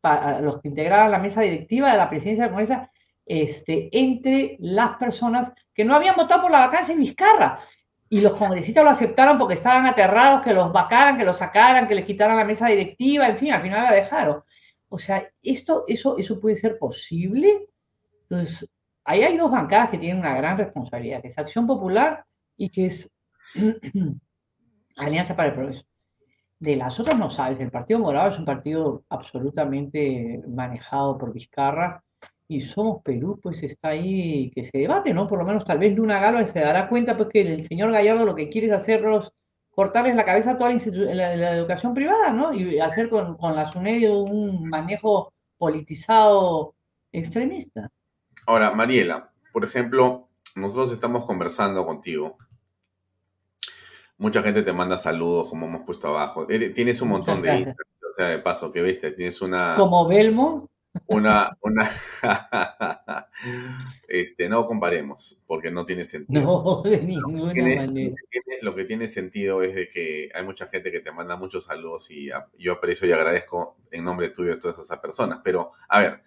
que 0.62 0.68
integraban 0.68 1.12
la 1.12 1.20
mesa 1.20 1.42
directiva 1.42 1.92
de 1.92 1.98
la 1.98 2.10
presidencia 2.10 2.44
de 2.44 2.50
la 2.50 2.56
Congreso 2.56 2.90
este, 3.26 3.90
entre 3.92 4.58
las 4.60 4.98
personas 4.98 5.52
que 5.74 5.86
no 5.86 5.96
habían 5.96 6.16
votado 6.16 6.44
por 6.44 6.52
la 6.52 6.60
vacancia 6.60 6.94
en 6.94 7.00
Vizcarra. 7.00 7.60
Y 8.10 8.22
los 8.22 8.34
congresistas 8.36 8.84
lo 8.84 8.90
aceptaron 8.90 9.38
porque 9.38 9.56
estaban 9.56 9.86
aterrados 9.86 10.42
que 10.42 10.54
los 10.54 10.72
vacaran, 10.72 11.18
que 11.18 11.26
los 11.26 11.38
sacaran, 11.38 11.88
que 11.88 11.96
les 11.96 12.06
quitaran 12.06 12.38
la 12.38 12.46
mesa 12.46 12.68
directiva, 12.68 13.28
en 13.28 13.38
fin, 13.38 13.52
al 13.52 13.62
final 13.62 13.84
la 13.84 13.94
dejaron. 13.94 14.44
O 14.90 14.98
sea, 14.98 15.30
esto, 15.42 15.84
eso, 15.88 16.18
eso 16.18 16.40
puede 16.40 16.56
ser 16.56 16.78
posible. 16.78 17.68
Entonces, 18.30 18.70
ahí 19.04 19.24
hay 19.24 19.36
dos 19.36 19.52
bancadas 19.52 19.90
que 19.90 19.98
tienen 19.98 20.20
una 20.20 20.38
gran 20.38 20.58
responsabilidad, 20.58 21.22
que 21.22 21.28
es 21.28 21.38
Acción 21.38 21.68
Popular 21.68 22.26
y 22.56 22.70
que 22.70 22.86
es 22.88 23.12
Alianza 24.96 25.36
para 25.36 25.50
el 25.50 25.56
Progreso. 25.56 25.84
De 26.60 26.76
las 26.76 27.00
otras 27.00 27.18
no 27.20 27.30
sabes, 27.30 27.60
el 27.60 27.70
Partido 27.70 28.00
Morado 28.00 28.32
es 28.32 28.40
un 28.40 28.46
partido 28.46 29.04
absolutamente 29.10 30.42
manejado 30.48 31.18
por 31.18 31.32
Vizcarra 31.32 32.04
y 32.48 32.62
Somos 32.62 33.04
Perú, 33.04 33.40
pues 33.42 33.62
está 33.62 33.90
ahí 33.90 34.50
que 34.52 34.64
se 34.64 34.78
debate, 34.78 35.14
¿no? 35.14 35.28
Por 35.28 35.40
lo 35.40 35.46
menos 35.46 35.66
tal 35.66 35.80
vez 35.80 35.96
Luna 35.96 36.20
Galva 36.20 36.46
se 36.46 36.60
dará 36.60 36.90
cuenta, 36.90 37.16
pues 37.16 37.30
que 37.30 37.42
el 37.42 37.68
señor 37.68 37.92
Gallardo 37.92 38.26
lo 38.26 38.36
que 38.36 38.50
quiere 38.50 38.68
es 38.68 38.74
hacerlos, 38.74 39.34
cortarles 39.70 40.16
la 40.16 40.26
cabeza 40.26 40.52
a 40.52 40.58
toda 40.58 40.72
la, 40.72 41.54
educación 41.58 41.94
privada, 41.94 42.32
¿no? 42.32 42.54
Y 42.54 42.80
hacer 42.80 43.10
con, 43.10 43.38
con 43.38 43.56
la 43.56 43.72
SUNED 43.72 44.10
un 44.10 44.68
manejo 44.68 45.34
politizado 45.58 46.74
extremista. 47.12 47.92
Ahora, 48.48 48.72
Mariela, 48.72 49.32
por 49.52 49.66
ejemplo, 49.66 50.30
nosotros 50.56 50.92
estamos 50.92 51.26
conversando 51.26 51.86
contigo. 51.86 52.38
Mucha 54.18 54.42
gente 54.42 54.64
te 54.64 54.74
manda 54.74 54.98
saludos, 54.98 55.50
como 55.50 55.68
hemos 55.68 55.82
puesto 55.82 56.08
abajo. 56.08 56.48
Tienes 56.48 57.02
un 57.02 57.10
montón 57.10 57.42
de 57.42 57.74
o 58.10 58.14
sea, 58.14 58.30
de 58.30 58.40
paso, 58.40 58.72
que 58.72 58.82
viste, 58.82 59.12
tienes 59.12 59.42
una... 59.42 59.76
Como 59.76 60.08
Belmo. 60.08 60.70
Una, 61.06 61.56
una, 61.62 61.88
este, 64.08 64.50
no 64.50 64.66
comparemos, 64.66 65.44
porque 65.46 65.70
no 65.70 65.86
tiene 65.86 66.06
sentido. 66.06 66.42
No, 66.42 66.82
de 66.82 67.02
ninguna 67.02 67.54
manera. 67.54 67.86
Lo 68.64 68.74
que, 68.74 68.84
tiene, 68.86 69.08
sentido 69.08 69.62
es 69.62 69.76
de 69.76 69.90
que 69.90 70.32
hay 70.34 70.44
mucha 70.44 70.66
gente 70.68 70.92
que 70.92 71.02
te 71.02 71.12
manda 71.12 71.36
muchos 71.36 71.66
saludos 71.66 72.10
y 72.10 72.32
yo 72.58 72.74
aprecio 72.74 73.08
y 73.08 73.12
agradezco 73.12 73.78
en 73.92 74.04
nombre 74.06 74.30
tuyo 74.30 74.54
a 74.54 74.60
todas 74.60 74.80
esas 74.80 74.98
personas. 74.98 75.42
Pero, 75.44 75.74
a 75.88 76.00
ver, 76.00 76.24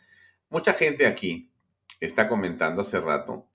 mucha 0.50 0.72
gente 0.74 1.08
aquí 1.08 1.50
está 1.98 2.28
comentando 2.28 2.82
hace 2.82 3.00
rato 3.00 3.48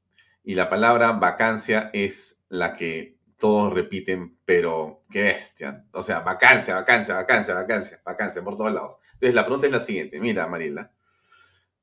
y 0.43 0.55
la 0.55 0.69
palabra 0.69 1.13
vacancia 1.13 1.89
es 1.93 2.43
la 2.49 2.75
que 2.75 3.14
todos 3.37 3.73
repiten, 3.73 4.37
pero 4.45 5.03
qué 5.11 5.21
bestia. 5.21 5.85
O 5.91 6.01
sea, 6.01 6.21
vacancia, 6.21 6.75
vacancia, 6.75 7.15
vacancia, 7.15 7.53
vacancia, 7.53 8.01
vacancia 8.05 8.43
por 8.43 8.55
todos 8.57 8.73
lados. 8.73 8.97
Entonces, 9.13 9.33
la 9.33 9.43
pregunta 9.43 9.67
es 9.67 9.73
la 9.73 9.79
siguiente. 9.79 10.19
Mira, 10.19 10.47
Mariela, 10.47 10.91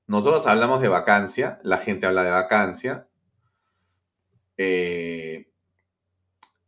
nosotros 0.07 0.47
hablamos 0.47 0.81
de 0.81 0.89
vacancia, 0.89 1.61
la 1.63 1.79
gente 1.79 2.07
habla 2.07 2.25
de 2.25 2.31
vacancia. 2.31 3.09
Eh, 4.57 5.51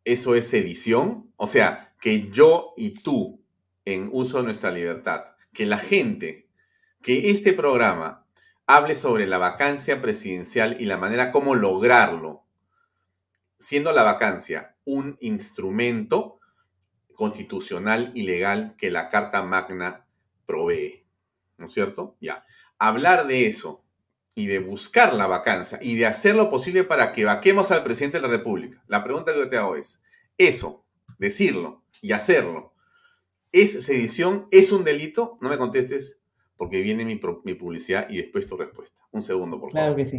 eso 0.05 0.35
es 0.35 0.49
sedición. 0.49 1.33
O 1.37 1.47
sea, 1.47 1.95
que 2.01 2.31
yo 2.31 2.75
y 2.77 2.95
tú, 2.95 3.43
en 3.85 4.09
uso 4.13 4.39
de 4.39 4.45
nuestra 4.45 4.71
libertad, 4.71 5.25
que 5.53 5.67
la 5.67 5.79
gente, 5.79 6.49
que 7.03 7.31
este 7.31 7.53
programa 7.53 8.27
hable 8.67 8.97
sobre 8.97 9.27
la 9.27 9.39
vacancia 9.39 10.01
presidencial 10.01 10.81
y 10.81 10.87
la 10.87 10.99
manera 10.99 11.33
como 11.33 11.55
lograrlo, 11.55 12.44
siendo 13.59 13.93
la 13.93 14.03
vacancia 14.03 14.77
un 14.85 15.17
instrumento 15.21 16.41
constitucional 17.15 18.13
y 18.15 18.23
legal 18.23 18.75
que 18.77 18.91
la 18.91 19.09
Carta 19.09 19.43
Magna 19.43 20.07
provee. 20.47 21.05
¿No 21.57 21.67
es 21.67 21.73
cierto? 21.73 22.17
Ya 22.21 22.45
hablar 22.79 23.27
de 23.27 23.47
eso 23.47 23.85
y 24.35 24.47
de 24.47 24.59
buscar 24.59 25.15
la 25.15 25.27
vacancia 25.27 25.79
y 25.81 25.97
de 25.97 26.07
hacer 26.07 26.35
lo 26.35 26.51
posible 26.51 26.85
para 26.85 27.13
que 27.13 27.25
vaquemos 27.25 27.71
al 27.71 27.85
presidente 27.85 28.19
de 28.19 28.23
la 28.23 28.37
República. 28.37 28.83
La 28.89 29.05
pregunta 29.05 29.33
que 29.33 29.39
yo 29.39 29.49
te 29.49 29.57
hago 29.57 29.77
es, 29.77 30.03
eso, 30.37 30.85
decirlo 31.19 31.85
y 32.03 32.13
hacerlo, 32.13 32.75
¿es 33.53 33.85
sedición? 33.85 34.49
¿Es 34.51 34.73
un 34.73 34.85
delito? 34.85 35.39
No 35.41 35.49
me 35.49 35.59
contestes 35.59 36.21
porque 36.57 36.81
viene 36.81 37.05
mi, 37.05 37.17
publicidad 37.17 38.09
y 38.11 38.19
después 38.19 38.47
tu 38.47 38.57
respuesta. 38.57 39.01
Un 39.13 39.23
segundo, 39.23 39.61
por 39.61 39.71
favor. 39.71 39.73
Claro 39.73 39.97
que 39.97 40.07
sí. 40.07 40.19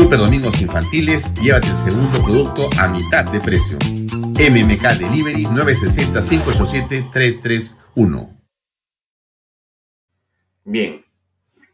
Super 0.00 0.18
domingos 0.18 0.60
infantiles, 0.62 1.34
llévate 1.42 1.68
el 1.68 1.76
segundo 1.76 2.24
producto 2.24 2.70
a 2.80 2.88
mitad 2.88 3.30
de 3.30 3.38
precio. 3.38 3.76
MMK 4.16 4.98
Delivery 4.98 5.44
960-587-331. 5.44 8.34
Bien, 10.64 11.04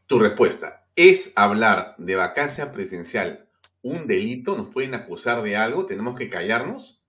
tu 0.07 0.19
respuesta. 0.19 0.89
¿Es 0.97 1.35
hablar 1.37 1.95
de 1.99 2.17
vacancia 2.17 2.73
presidencial 2.73 3.49
un 3.83 4.09
delito? 4.09 4.57
¿Nos 4.57 4.71
pueden 4.71 4.97
acusar 4.97 5.43
de 5.43 5.57
algo? 5.57 5.87
¿Tenemos 5.87 6.17
que 6.17 6.29
callarnos? 6.29 7.01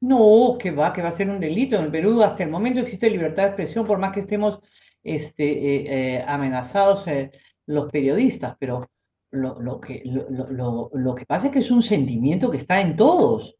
No, 0.00 0.56
que 0.58 0.70
va, 0.70 0.94
que 0.94 1.02
va 1.02 1.10
a 1.10 1.12
ser 1.12 1.28
un 1.28 1.38
delito. 1.38 1.76
En 1.76 1.84
el 1.84 1.90
Perú 1.90 2.22
hasta 2.22 2.44
el 2.44 2.50
momento 2.50 2.80
existe 2.80 3.10
libertad 3.10 3.42
de 3.42 3.48
expresión, 3.50 3.86
por 3.86 3.98
más 3.98 4.14
que 4.14 4.20
estemos 4.20 4.60
este, 5.04 5.44
eh, 5.44 6.16
eh, 6.16 6.24
amenazados 6.26 7.06
eh, 7.08 7.30
los 7.66 7.92
periodistas, 7.92 8.56
pero 8.58 8.88
lo, 9.32 9.80
que, 9.80 10.02
lo, 10.04 11.14
que 11.14 11.26
pasa 11.26 11.46
es 11.46 11.52
que 11.52 11.58
es 11.58 11.70
un 11.70 11.82
sentimiento 11.82 12.50
que 12.50 12.58
está 12.58 12.80
en 12.80 12.96
todos. 12.96 13.56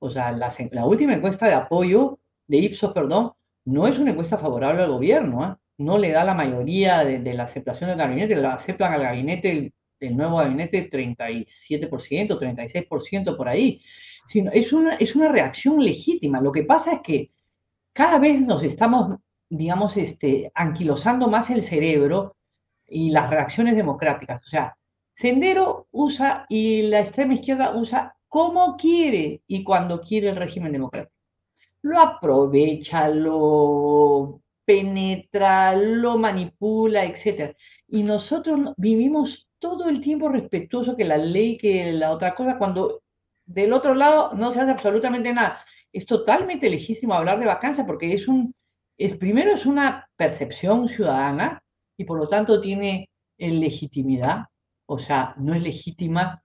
O 0.00 0.10
sea, 0.10 0.32
la, 0.32 0.52
la 0.72 0.86
última 0.86 1.14
encuesta 1.14 1.46
de 1.46 1.54
apoyo 1.54 2.18
de 2.48 2.56
Ipsos, 2.58 2.92
perdón, 2.92 3.32
no 3.64 3.86
es 3.86 3.98
una 3.98 4.10
encuesta 4.10 4.38
favorable 4.38 4.82
al 4.82 4.90
gobierno. 4.90 5.44
¿ah? 5.44 5.60
no 5.80 5.96
le 5.96 6.12
da 6.12 6.24
la 6.24 6.34
mayoría 6.34 7.04
de, 7.04 7.34
la 7.34 7.44
aceptación 7.44 7.88
del 7.88 7.98
gabinete, 7.98 8.36
la 8.36 8.54
aceptan 8.54 8.92
al 8.92 9.02
gabinete, 9.02 9.72
el, 9.98 10.16
nuevo 10.16 10.36
gabinete 10.36 10.90
37%, 10.90 12.38
36% 12.38 13.36
por 13.36 13.48
ahí. 13.48 13.80
Sino, 14.26 14.50
es, 14.52 14.72
una, 14.72 14.96
es 14.96 15.16
una 15.16 15.28
reacción 15.28 15.82
legítima. 15.82 16.40
Lo 16.40 16.52
que 16.52 16.64
pasa 16.64 16.92
es 16.96 17.00
que 17.00 17.30
cada 17.94 18.18
vez 18.18 18.40
nos 18.42 18.62
estamos, 18.62 19.18
digamos, 19.48 19.96
este, 19.96 20.52
anquilosando 20.54 21.28
más 21.28 21.48
el 21.50 21.62
cerebro 21.62 22.36
y 22.86 23.10
las 23.10 23.30
reacciones 23.30 23.74
democráticas. 23.74 24.42
O 24.46 24.50
sea, 24.50 24.76
Sendero 25.20 25.86
usa 25.90 26.46
y 26.48 26.80
la 26.80 27.00
extrema 27.00 27.34
izquierda 27.34 27.76
usa 27.76 28.16
como 28.26 28.78
quiere 28.78 29.42
y 29.46 29.62
cuando 29.62 30.00
quiere 30.00 30.30
el 30.30 30.36
régimen 30.36 30.72
democrático. 30.72 31.14
Lo 31.82 32.00
aprovecha, 32.00 33.06
lo 33.08 34.40
penetra, 34.64 35.76
lo 35.76 36.16
manipula, 36.16 37.04
etc. 37.04 37.54
Y 37.86 38.02
nosotros 38.02 38.72
vivimos 38.78 39.46
todo 39.58 39.90
el 39.90 40.00
tiempo 40.00 40.30
respetuoso 40.30 40.96
que 40.96 41.04
la 41.04 41.18
ley, 41.18 41.58
que 41.58 41.92
la 41.92 42.12
otra 42.12 42.34
cosa, 42.34 42.56
cuando 42.56 43.02
del 43.44 43.74
otro 43.74 43.94
lado 43.94 44.32
no 44.32 44.52
se 44.52 44.60
hace 44.60 44.70
absolutamente 44.70 45.34
nada. 45.34 45.62
Es 45.92 46.06
totalmente 46.06 46.70
legítimo 46.70 47.12
hablar 47.12 47.38
de 47.40 47.44
vacancia 47.44 47.84
porque 47.84 48.14
es 48.14 48.26
un, 48.26 48.54
es, 48.96 49.18
primero 49.18 49.52
es 49.52 49.66
una 49.66 50.08
percepción 50.16 50.88
ciudadana 50.88 51.62
y 51.98 52.04
por 52.04 52.18
lo 52.18 52.26
tanto 52.26 52.58
tiene 52.58 53.10
legitimidad, 53.36 54.46
o 54.90 54.98
sea, 54.98 55.34
no 55.38 55.54
es 55.54 55.62
legítima, 55.62 56.42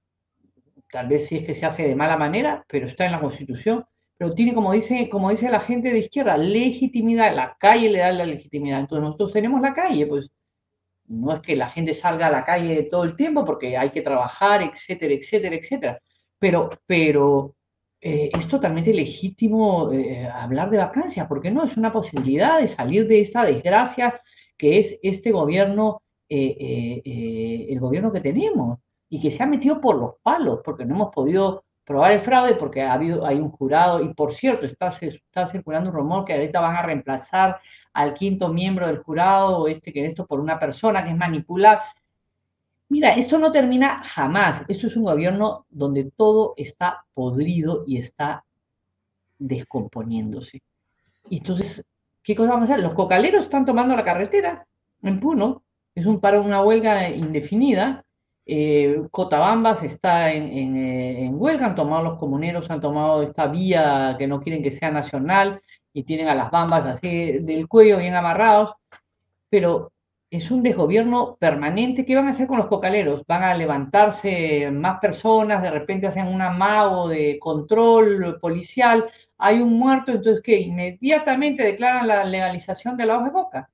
tal 0.91 1.07
vez 1.07 1.27
si 1.27 1.37
es 1.37 1.45
que 1.45 1.55
se 1.55 1.65
hace 1.65 1.87
de 1.87 1.95
mala 1.95 2.17
manera, 2.17 2.63
pero 2.67 2.87
está 2.87 3.05
en 3.05 3.13
la 3.13 3.19
Constitución 3.19 3.85
pero 4.17 4.33
tiene, 4.33 4.53
como 4.53 4.71
dice, 4.71 5.09
como 5.09 5.29
dice 5.29 5.49
la 5.49 5.59
gente 5.59 5.91
de 5.91 5.99
izquierda, 5.99 6.37
legitimidad, 6.37 7.35
la 7.35 7.57
calle 7.59 7.89
le 7.89 7.99
da 7.99 8.11
la 8.11 8.25
legitimidad. 8.25 8.79
Entonces 8.79 9.03
nosotros 9.03 9.33
tenemos 9.33 9.61
la 9.61 9.73
calle, 9.73 10.05
pues 10.07 10.31
no 11.07 11.33
es 11.33 11.41
que 11.41 11.55
la 11.55 11.69
gente 11.69 11.93
salga 11.93 12.27
a 12.27 12.31
la 12.31 12.45
calle 12.45 12.83
todo 12.83 13.03
el 13.03 13.15
tiempo 13.15 13.45
porque 13.45 13.77
hay 13.77 13.91
que 13.91 14.01
trabajar, 14.01 14.63
etcétera, 14.63 15.13
etcétera, 15.13 15.55
etcétera. 15.55 15.99
Pero, 16.39 16.69
pero 16.85 17.55
eh, 18.01 18.29
es 18.37 18.47
totalmente 18.47 18.93
legítimo 18.93 19.91
eh, 19.91 20.27
hablar 20.27 20.69
de 20.69 20.77
vacancias, 20.77 21.27
porque 21.27 21.51
no, 21.51 21.65
es 21.65 21.75
una 21.77 21.91
posibilidad 21.91 22.59
de 22.59 22.67
salir 22.69 23.07
de 23.07 23.21
esta 23.21 23.43
desgracia 23.43 24.21
que 24.57 24.79
es 24.79 24.99
este 25.03 25.31
gobierno, 25.31 26.03
eh, 26.27 27.67
el 27.69 27.79
gobierno 27.79 28.11
que 28.11 28.21
tenemos, 28.21 28.79
y 29.09 29.19
que 29.19 29.31
se 29.31 29.43
ha 29.43 29.47
metido 29.47 29.79
por 29.79 29.95
los 29.97 30.15
palos, 30.21 30.61
porque 30.63 30.85
no 30.85 30.95
hemos 30.95 31.13
podido 31.13 31.63
probar 31.85 32.13
el 32.13 32.19
fraude 32.19 32.55
porque 32.55 32.81
ha 32.81 32.93
habido, 32.93 33.25
hay 33.25 33.37
un 33.37 33.51
jurado, 33.51 34.03
y 34.03 34.13
por 34.13 34.33
cierto, 34.33 34.65
está, 34.65 34.89
está 34.89 35.47
circulando 35.47 35.91
un 35.91 35.95
rumor 35.95 36.25
que 36.25 36.33
ahorita 36.33 36.59
van 36.59 36.75
a 36.75 36.81
reemplazar 36.81 37.59
al 37.93 38.13
quinto 38.13 38.49
miembro 38.49 38.87
del 38.87 38.97
jurado, 38.97 39.67
este 39.67 39.93
que 39.93 40.05
esto 40.05 40.25
por 40.25 40.39
una 40.39 40.59
persona 40.59 41.03
que 41.03 41.11
es 41.11 41.17
manipular. 41.17 41.81
Mira, 42.89 43.15
esto 43.15 43.37
no 43.37 43.51
termina 43.51 44.03
jamás. 44.03 44.63
Esto 44.67 44.87
es 44.87 44.97
un 44.97 45.03
gobierno 45.03 45.65
donde 45.69 46.11
todo 46.15 46.53
está 46.57 47.05
podrido 47.13 47.83
y 47.87 47.97
está 47.97 48.43
descomponiéndose. 49.39 50.61
Entonces, 51.29 51.85
¿qué 52.23 52.35
cosa 52.35 52.51
vamos 52.51 52.69
a 52.69 52.73
hacer? 52.73 52.83
Los 52.83 52.93
cocaleros 52.93 53.45
están 53.45 53.65
tomando 53.65 53.95
la 53.95 54.03
carretera 54.03 54.67
en 55.01 55.19
Puno. 55.19 55.63
Es 55.95 56.05
un 56.05 56.19
paro, 56.19 56.41
una 56.41 56.61
huelga 56.61 57.09
indefinida 57.09 58.05
eh, 58.47 59.01
Cotabambas 59.11 59.81
está 59.83 60.31
en, 60.31 60.77
eh, 60.77 61.25
en, 61.25 61.41
huelga, 61.41 61.65
han 61.67 61.75
tomado 61.75 62.03
los 62.03 62.19
comuneros, 62.19 62.69
han 62.69 62.79
tomado 62.81 63.23
esta 63.23 63.47
vía 63.47 64.15
que 64.19 64.27
no 64.27 64.39
quieren 64.41 64.61
que 64.61 64.71
sea 64.71 64.91
nacional 64.91 65.61
y 65.93 66.03
tienen 66.03 66.27
a 66.27 66.35
las 66.35 66.51
bambas 66.51 66.85
así 66.85 67.39
del 67.39 67.67
cuello 67.67 67.97
bien 67.97 68.13
amarrados, 68.15 68.75
pero 69.49 69.91
es 70.29 70.51
un 70.51 70.63
desgobierno 70.63 71.37
permanente. 71.39 72.05
¿Qué 72.05 72.15
van 72.15 72.27
a 72.27 72.31
hacer 72.31 72.47
con 72.47 72.57
los 72.57 72.67
cocaleros? 72.67 73.25
¿Van 73.27 73.43
a 73.43 73.53
levantarse 73.55 74.69
más 74.71 74.99
personas? 74.99 75.61
¿De 75.63 75.71
repente 75.71 76.07
hacen 76.07 76.27
un 76.27 76.41
amago 76.41 77.07
de 77.09 77.39
control 77.39 78.39
policial? 78.39 79.05
Hay 79.37 79.59
un 79.61 79.73
muerto, 79.79 80.11
entonces 80.11 80.43
que 80.43 80.59
inmediatamente 80.59 81.63
declaran 81.63 82.07
la 82.07 82.23
legalización 82.25 82.97
de 82.97 83.05
la 83.05 83.17
hoja 83.17 83.25
de 83.25 83.31
boca. 83.31 83.69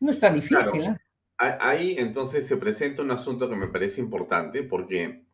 No 0.00 0.12
es 0.12 0.18
tan 0.18 0.34
difícil. 0.34 0.82
¿eh? 0.82 0.96
Ahí 1.36 1.94
entonces 1.98 2.46
se 2.46 2.56
presenta 2.56 3.02
un 3.02 3.10
asunto 3.10 3.48
que 3.48 3.56
me 3.56 3.68
parece 3.68 4.00
importante 4.00 4.62
porque 4.62 5.24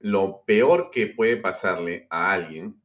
lo 0.00 0.42
peor 0.44 0.90
que 0.90 1.06
puede 1.06 1.36
pasarle 1.36 2.06
a 2.10 2.32
alguien 2.32 2.80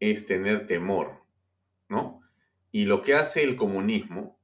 es 0.00 0.26
tener 0.26 0.66
temor, 0.66 1.22
¿no? 1.88 2.20
Y 2.72 2.86
lo 2.86 3.02
que 3.02 3.14
hace 3.14 3.44
el 3.44 3.54
comunismo, 3.56 4.38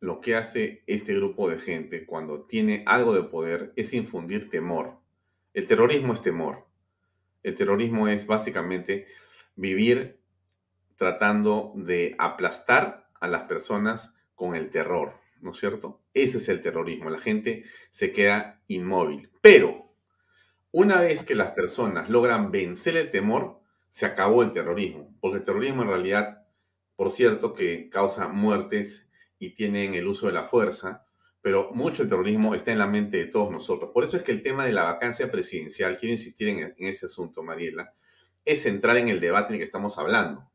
lo 0.00 0.20
que 0.20 0.34
hace 0.34 0.82
este 0.86 1.14
grupo 1.14 1.48
de 1.48 1.58
gente 1.58 2.04
cuando 2.04 2.42
tiene 2.42 2.82
algo 2.86 3.14
de 3.14 3.22
poder 3.22 3.72
es 3.76 3.94
infundir 3.94 4.50
temor. 4.50 4.98
El 5.54 5.66
terrorismo 5.66 6.12
es 6.12 6.22
temor. 6.22 6.66
El 7.44 7.54
terrorismo 7.54 8.08
es 8.08 8.26
básicamente 8.26 9.06
vivir 9.54 10.18
tratando 10.96 11.72
de 11.76 12.16
aplastar 12.18 13.08
a 13.20 13.28
las 13.28 13.42
personas 13.42 14.15
con 14.36 14.54
el 14.54 14.70
terror, 14.70 15.14
¿no 15.40 15.50
es 15.50 15.58
cierto? 15.58 16.00
Ese 16.14 16.38
es 16.38 16.48
el 16.48 16.60
terrorismo. 16.60 17.10
La 17.10 17.18
gente 17.18 17.64
se 17.90 18.12
queda 18.12 18.62
inmóvil. 18.68 19.30
Pero 19.40 19.92
una 20.70 21.00
vez 21.00 21.24
que 21.24 21.34
las 21.34 21.50
personas 21.50 22.08
logran 22.08 22.52
vencer 22.52 22.96
el 22.96 23.10
temor, 23.10 23.58
se 23.90 24.06
acabó 24.06 24.44
el 24.44 24.52
terrorismo. 24.52 25.12
Porque 25.20 25.38
el 25.38 25.44
terrorismo 25.44 25.82
en 25.82 25.88
realidad 25.88 26.46
por 26.96 27.10
cierto, 27.10 27.52
que 27.52 27.90
causa 27.90 28.28
muertes 28.28 29.10
y 29.38 29.50
tienen 29.50 29.94
el 29.94 30.08
uso 30.08 30.26
de 30.26 30.32
la 30.32 30.44
fuerza, 30.44 31.04
pero 31.42 31.70
mucho 31.74 32.02
el 32.02 32.08
terrorismo 32.08 32.54
está 32.54 32.72
en 32.72 32.78
la 32.78 32.86
mente 32.86 33.18
de 33.18 33.26
todos 33.26 33.52
nosotros. 33.52 33.90
Por 33.92 34.02
eso 34.02 34.16
es 34.16 34.22
que 34.22 34.32
el 34.32 34.42
tema 34.42 34.64
de 34.64 34.72
la 34.72 34.84
vacancia 34.84 35.30
presidencial, 35.30 35.98
quiero 35.98 36.14
insistir 36.14 36.48
en, 36.48 36.74
ese 36.78 37.06
asunto, 37.06 37.42
Mariela, 37.42 37.92
es 38.44 38.62
centrar 38.62 38.96
en 38.96 39.08
el 39.08 39.20
debate 39.20 39.48
en 39.48 39.54
el 39.54 39.60
que 39.60 39.64
estamos 39.64 39.98
hablando. 39.98 40.50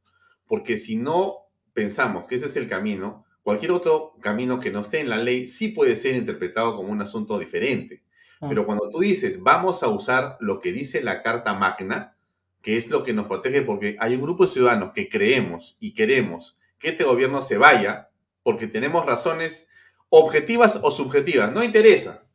Porque 0.48 0.78
si 0.78 0.98
no 0.98 1.36
pensamos 1.74 2.26
que 2.26 2.36
ese 2.36 2.48
es 2.48 2.58
el 2.58 2.68
camino, 2.68 3.24
cualquier 3.44 3.72
otro 3.72 4.14
camino 4.22 4.60
que 4.60 4.72
no 4.72 4.82
esté 4.82 5.00
en 5.00 5.10
la 5.10 5.18
ley 5.18 5.48
sí 5.48 5.70
puede 5.70 5.96
ser 5.96 6.16
interpretado 6.16 6.76
como 6.76 6.90
un 6.90 7.02
asunto 7.02 7.40
diferente. 7.40 8.04
Ah. 8.40 8.48
Pero 8.50 8.66
cuando 8.66 8.90
tú 8.90 9.00
dices, 9.00 9.42
vamos 9.42 9.84
a 9.84 9.88
usar 9.88 10.38
lo 10.40 10.60
que 10.60 10.72
dice 10.72 11.02
la 11.02 11.22
Carta 11.22 11.54
Magna, 11.54 12.16
que 12.62 12.78
es 12.78 12.90
lo 12.90 13.04
que 13.04 13.14
nos 13.14 13.28
protege, 13.28 13.62
porque 13.62 13.98
hay 14.00 14.16
un 14.16 14.22
grupo 14.22 14.46
de 14.46 14.52
ciudadanos 14.52 14.92
que 14.94 15.10
creemos 15.10 15.78
y 15.80 15.94
queremos 15.94 16.60
que 16.78 16.90
este 16.90 17.04
gobierno 17.04 17.42
se 17.42 17.58
vaya 17.58 18.10
porque 18.44 18.68
tenemos 18.68 19.06
razones 19.06 19.70
objetivas 20.10 20.80
o 20.84 20.92
subjetivas, 20.92 21.52
no 21.52 21.64
interesa. 21.64 22.26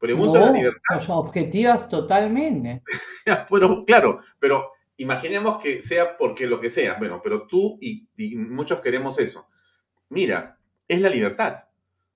Pero 0.00 0.14
en 0.14 0.20
uso 0.20 0.34
de 0.34 0.40
la 0.40 0.52
libertad. 0.52 1.02
objetivas 1.08 1.88
totalmente. 1.88 2.82
pero 3.50 3.84
claro, 3.84 4.20
pero 4.38 4.72
imaginemos 4.96 5.60
que 5.60 5.82
sea 5.82 6.16
porque 6.16 6.46
lo 6.46 6.60
que 6.60 6.70
sea. 6.70 6.94
Bueno, 6.94 7.20
pero 7.22 7.46
tú 7.46 7.78
y, 7.80 8.08
y 8.16 8.36
muchos 8.36 8.80
queremos 8.80 9.18
eso. 9.18 9.48
Mira, 10.08 10.58
es 10.86 11.00
la 11.00 11.10
libertad, 11.10 11.64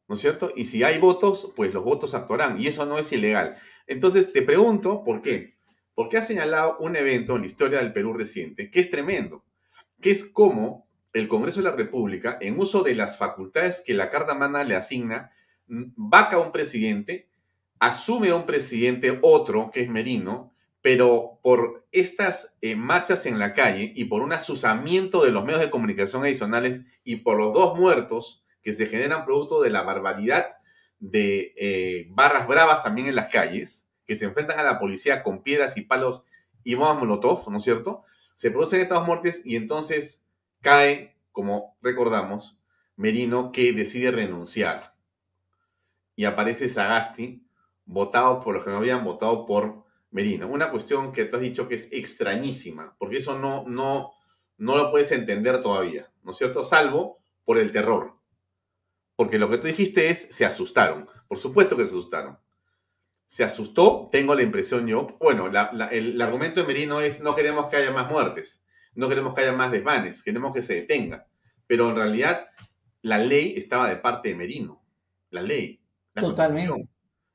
¿no 0.09 0.15
es 0.15 0.21
cierto? 0.21 0.53
Y 0.57 0.65
si 0.65 0.83
hay 0.83 0.99
votos, 0.99 1.53
pues 1.57 1.75
los 1.75 1.85
votos 1.85 2.15
actuarán 2.15 2.61
y 2.61 2.67
eso 2.67 2.87
no 2.87 2.99
es 2.99 3.13
ilegal. 3.13 3.57
Entonces 3.87 4.33
te 4.33 4.43
pregunto, 4.43 5.05
¿por 5.05 5.23
qué? 5.23 5.53
porque 5.95 6.17
ha 6.17 6.23
señalado 6.23 6.79
un 6.79 6.97
evento 6.97 7.35
en 7.35 7.43
la 7.43 7.47
historia 7.47 7.79
del 7.79 7.93
Perú 7.93 8.13
reciente 8.15 8.71
que 8.71 8.81
es 8.81 8.91
tremendo, 8.91 9.45
que 10.01 10.11
es 10.11 10.25
como 10.25 10.87
el 11.13 11.29
Congreso 11.29 11.61
de 11.61 11.71
la 11.71 11.77
República, 11.77 12.39
en 12.41 12.59
uso 12.59 12.83
de 12.83 12.95
las 12.95 13.19
facultades 13.19 13.83
que 13.85 13.93
la 13.93 14.11
Carta 14.11 14.35
Magna 14.35 14.65
le 14.65 14.75
asigna, 14.75 15.31
vaca 15.67 16.37
a 16.37 16.41
un 16.41 16.53
presidente, 16.53 17.29
asume 17.79 18.31
a 18.31 18.37
un 18.37 18.47
presidente 18.47 19.19
otro, 19.21 19.71
que 19.71 19.83
es 19.83 19.91
Merino, 19.91 20.52
pero 20.83 21.39
por 21.43 21.87
estas 21.93 22.57
eh, 22.61 22.75
marchas 22.75 23.25
en 23.27 23.39
la 23.39 23.55
calle 23.55 23.93
y 23.95 24.07
por 24.07 24.21
un 24.21 24.33
asusamiento 24.33 25.25
de 25.25 25.31
los 25.31 25.45
medios 25.45 25.61
de 25.61 25.71
comunicación 25.71 26.25
adicionales 26.25 26.83
y 27.05 27.17
por 27.17 27.39
los 27.39 27.55
dos 27.55 27.79
muertos 27.79 28.45
que 28.63 28.73
se 28.73 28.87
generan 28.87 29.25
producto 29.25 29.63
de 29.63 29.71
la 29.71 29.83
barbaridad 29.83 30.49
de 30.99 31.55
eh, 31.57 32.07
barras 32.11 32.47
bravas 32.47 32.83
también 32.83 33.09
en 33.09 33.15
las 33.15 33.29
calles, 33.29 33.89
que 34.07 34.17
se 34.17 34.25
enfrentan 34.25 34.59
a 34.59 34.65
la 34.65 34.79
policía 34.79 35.23
con 35.23 35.43
piedras 35.43 35.77
y 35.77 35.83
palos 35.83 36.25
y 36.65 36.75
bombas 36.75 36.99
molotov, 36.99 37.49
¿no 37.51 37.59
es 37.59 37.65
cierto? 37.65 38.05
Se 38.37 38.51
producen 38.51 38.81
estas 38.81 39.07
muertes 39.07 39.43
y 39.45 39.57
entonces 39.57 40.27
cae, 40.61 41.17
como 41.31 41.77
recordamos, 41.81 42.61
Merino 42.97 43.53
que 43.53 43.73
decide 43.73 44.11
renunciar. 44.11 44.95
Y 46.15 46.25
aparece 46.25 46.69
Sagasti, 46.69 47.47
votado 47.85 48.41
por 48.41 48.55
los 48.55 48.65
que 48.65 48.71
no 48.71 48.77
habían 48.77 49.05
votado 49.05 49.47
por 49.47 49.82
Merino. 50.13 50.47
Una 50.47 50.71
cuestión 50.71 51.13
que 51.13 51.25
tú 51.25 51.37
has 51.37 51.43
dicho 51.43 51.69
que 51.69 51.75
es 51.75 51.93
extrañísima, 51.93 52.95
porque 52.99 53.19
eso 53.19 53.39
no, 53.39 53.65
no, 53.67 54.13
no 54.57 54.77
lo 54.77 54.91
puedes 54.91 55.11
entender 55.13 55.61
todavía, 55.61 56.11
¿no 56.23 56.31
es 56.31 56.39
cierto? 56.39 56.63
Salvo 56.63 57.19
por 57.45 57.59
el 57.59 57.73
terror. 57.73 58.15
Porque 59.17 59.39
lo 59.39 59.51
que 59.51 59.59
tú 59.59 59.67
dijiste 59.67 60.09
es, 60.09 60.21
se 60.31 60.45
asustaron. 60.45 61.09
Por 61.27 61.39
supuesto 61.39 61.77
que 61.77 61.85
se 61.85 61.91
asustaron 61.91 62.39
se 63.33 63.45
asustó, 63.45 64.11
tengo 64.13 64.35
la 64.35 64.43
impresión 64.43 64.87
yo. 64.87 65.17
Bueno, 65.19 65.51
el, 65.91 66.21
argumento 66.21 66.61
de 66.61 66.67
Merino 66.67 67.01
es 67.01 67.23
no 67.23 67.35
queremos 67.35 67.69
que 67.69 67.77
haya 67.77 67.91
más 67.91 68.11
muertes, 68.11 68.63
no 68.95 69.09
queremos 69.09 69.33
que 69.33 69.41
haya 69.41 69.55
más 69.55 69.71
desmanes, 69.71 70.23
queremos 70.23 70.53
que 70.53 70.61
se 70.61 70.75
detenga. 70.75 71.27
Pero 71.67 71.89
en 71.89 71.97
realidad 71.97 72.49
la 73.01 73.17
ley 73.17 73.55
estaba 73.57 73.89
de 73.89 73.97
parte 73.97 74.29
de 74.29 74.35
Merino, 74.35 74.85
la 75.31 75.41
ley, 75.41 75.81
la 76.13 76.21
Totalmente. 76.21 76.91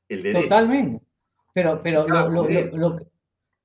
el 0.08 0.22
derecho. 0.22 0.44
Totalmente. 0.44 1.04
Pero, 1.58 1.80
pero 1.82 2.06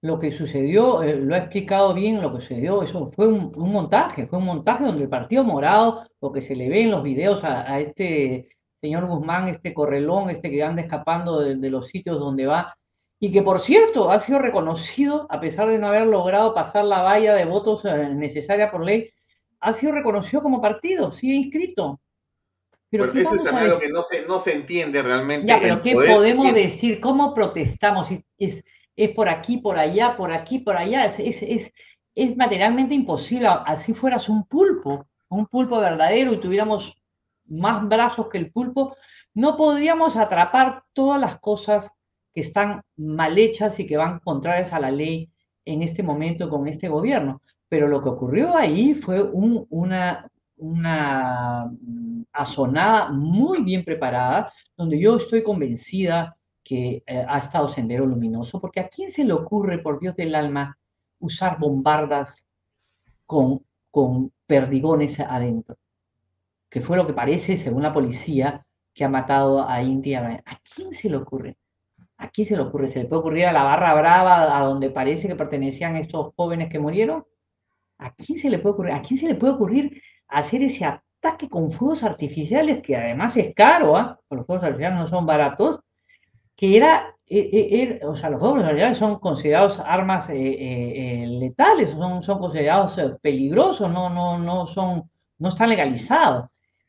lo, 0.01 0.19
que 0.19 0.31
sucedió, 0.31 1.03
eh, 1.03 1.15
lo 1.15 1.35
ha 1.35 1.37
explicado 1.37 1.93
bien 1.93 2.21
lo 2.21 2.33
que 2.33 2.41
sucedió, 2.41 2.81
eso 2.81 3.11
fue 3.15 3.27
un, 3.27 3.53
montaje, 3.55 4.25
fue 4.27 4.39
un 4.39 4.45
montaje 4.45 4.83
donde 4.83 5.03
el 5.03 5.09
Partido 5.09 5.43
Morado, 5.43 6.05
lo 6.19 6.31
que 6.31 6.41
se 6.41 6.55
le 6.55 6.69
ve 6.69 6.81
en 6.81 6.91
los 6.91 7.03
videos 7.03 7.43
a 7.43 7.79
este 7.79 8.49
señor 8.83 9.05
Guzmán, 9.05 9.47
este 9.47 9.73
correlón, 9.73 10.29
este 10.29 10.49
que 10.49 10.61
anda 10.61 10.81
escapando 10.81 11.39
de, 11.39 11.69
los 11.69 11.87
sitios 11.87 12.19
donde 12.19 12.47
va, 12.47 12.75
y 13.17 13.31
que 13.31 13.41
por 13.41 13.61
cierto 13.61 14.11
ha 14.11 14.19
sido 14.19 14.39
reconocido, 14.39 15.25
a 15.29 15.39
pesar 15.39 15.69
de 15.69 15.77
no 15.77 15.87
haber 15.87 16.07
logrado 16.07 16.53
pasar 16.53 16.83
la 16.83 17.01
valla 17.01 17.33
de 17.33 17.45
votos 17.45 17.85
eh, 17.85 18.09
necesaria 18.13 18.69
por 18.69 18.83
ley, 18.83 19.09
ha 19.61 19.71
sido 19.71 19.93
reconocido 19.93 20.41
como 20.41 20.61
partido, 20.61 21.13
sigue 21.13 21.35
inscrito. 21.35 22.01
Pero, 22.97 23.13
eso 23.13 23.35
es 23.35 23.45
algo 23.45 23.79
que 23.79 23.89
no 23.89 24.03
se, 24.03 24.25
no 24.27 24.39
se 24.39 24.53
entiende 24.53 25.01
realmente. 25.01 25.47
Ya, 25.47 25.59
pero 25.59 25.81
¿qué 25.81 25.93
podemos 25.95 26.53
decir? 26.53 26.99
¿Cómo 26.99 27.33
protestamos? 27.33 28.09
Es, 28.37 28.63
es, 28.95 29.09
por 29.11 29.29
aquí, 29.29 29.57
por 29.57 29.79
allá, 29.79 30.15
por 30.15 30.31
aquí, 30.31 30.59
por 30.59 30.77
allá. 30.77 31.05
Es, 31.05 31.41
es, 31.41 31.73
es 32.15 32.37
materialmente 32.37 32.93
imposible. 32.93 33.47
Así 33.65 33.93
fueras 33.93 34.29
un 34.29 34.45
pulpo, 34.45 35.07
un 35.29 35.47
pulpo 35.47 35.79
verdadero 35.79 36.33
y 36.33 36.39
tuviéramos 36.39 36.95
más 37.47 37.87
brazos 37.87 38.27
que 38.29 38.37
el 38.37 38.51
pulpo, 38.51 38.95
no 39.33 39.57
podríamos 39.57 40.15
atrapar 40.15 40.83
todas 40.93 41.19
las 41.19 41.39
cosas 41.39 41.91
que 42.33 42.41
están 42.41 42.81
mal 42.95 43.37
hechas 43.37 43.79
y 43.79 43.87
que 43.87 43.97
van 43.97 44.19
contrarias 44.19 44.73
a 44.73 44.79
la 44.79 44.91
ley 44.91 45.29
en 45.65 45.81
este 45.81 46.03
momento 46.03 46.49
con 46.49 46.67
este 46.67 46.89
gobierno. 46.89 47.41
Pero 47.69 47.87
lo 47.87 48.01
que 48.01 48.09
ocurrió 48.09 48.55
ahí 48.55 48.93
fue 48.93 49.21
una, 49.21 50.29
una 50.63 51.71
azonada 52.31 53.11
muy 53.11 53.63
bien 53.63 53.83
preparada, 53.83 54.51
donde 54.77 54.99
yo 54.99 55.17
estoy 55.17 55.43
convencida 55.43 56.37
que 56.63 57.03
eh, 57.05 57.25
ha 57.27 57.37
estado 57.37 57.67
Sendero 57.67 58.05
Luminoso, 58.05 58.59
porque 58.61 58.79
¿a 58.79 58.87
quién 58.87 59.11
se 59.11 59.25
le 59.25 59.33
ocurre, 59.33 59.79
por 59.79 59.99
Dios 59.99 60.15
del 60.15 60.35
alma, 60.35 60.77
usar 61.19 61.59
bombardas 61.59 62.45
con, 63.25 63.65
con 63.91 64.31
perdigones 64.47 65.19
adentro? 65.19 65.77
que 66.73 66.81
fue 66.81 66.97
lo 66.97 67.05
que 67.05 67.13
parece, 67.13 67.55
según 67.55 67.83
la 67.83 67.93
policía, 67.93 68.65
que 68.95 69.03
ha 69.03 69.09
matado 69.09 69.69
a 69.69 69.83
India. 69.83 70.41
¿A 70.43 70.57
quién 70.57 70.91
se 70.91 71.07
le 71.07 71.17
ocurre? 71.17 71.55
¿A 72.17 72.29
quién 72.29 72.47
se 72.47 72.55
le 72.55 72.63
ocurre? 72.63 72.89
¿Se 72.89 73.03
le 73.03 73.05
puede 73.05 73.19
ocurrir 73.19 73.45
a 73.45 73.53
la 73.53 73.61
barra 73.61 73.93
brava, 73.93 74.57
a 74.57 74.65
donde 74.65 74.89
parece 74.89 75.27
que 75.27 75.35
pertenecían 75.35 75.97
estos 75.97 76.33
jóvenes 76.35 76.71
que 76.71 76.79
murieron? 76.79 77.25
¿A 77.99 78.11
quién 78.15 78.39
se 78.39 78.49
le 78.49 78.57
puede 78.57 78.73
ocurrir? 78.73 78.93
¿A 78.93 79.03
quién 79.03 79.19
se 79.19 79.27
le 79.27 79.35
puede 79.35 79.53
ocurrir 79.53 80.01
hacer 80.33 80.61
ese 80.63 80.85
ataque 80.85 81.49
con 81.49 81.71
fuegos 81.71 82.03
artificiales, 82.03 82.81
que 82.81 82.95
además 82.95 83.37
es 83.37 83.53
caro, 83.55 83.97
¿ah? 83.97 84.19
los 84.29 84.45
fuegos 84.45 84.63
artificiales 84.63 84.99
no 84.99 85.09
son 85.09 85.25
baratos, 85.25 85.79
que 86.55 86.77
era, 86.77 87.15
e, 87.27 87.39
e, 87.39 87.83
e, 88.01 88.05
o 88.05 88.15
sea, 88.15 88.29
los 88.29 88.39
fuegos 88.39 88.59
artificiales 88.63 88.97
son 88.97 89.19
considerados 89.19 89.79
armas 89.79 90.29
eh, 90.29 90.35
eh, 90.35 91.23
eh, 91.23 91.27
letales, 91.27 91.91
son, 91.91 92.39
considerados 92.39 92.99
peligrosos, 93.21 93.89
no, 93.91 94.09
no, 94.09 94.37
no, 94.37 94.67
son, 94.67 95.09
no 95.39 95.49
están 95.49 95.69
legalizados 95.69 96.45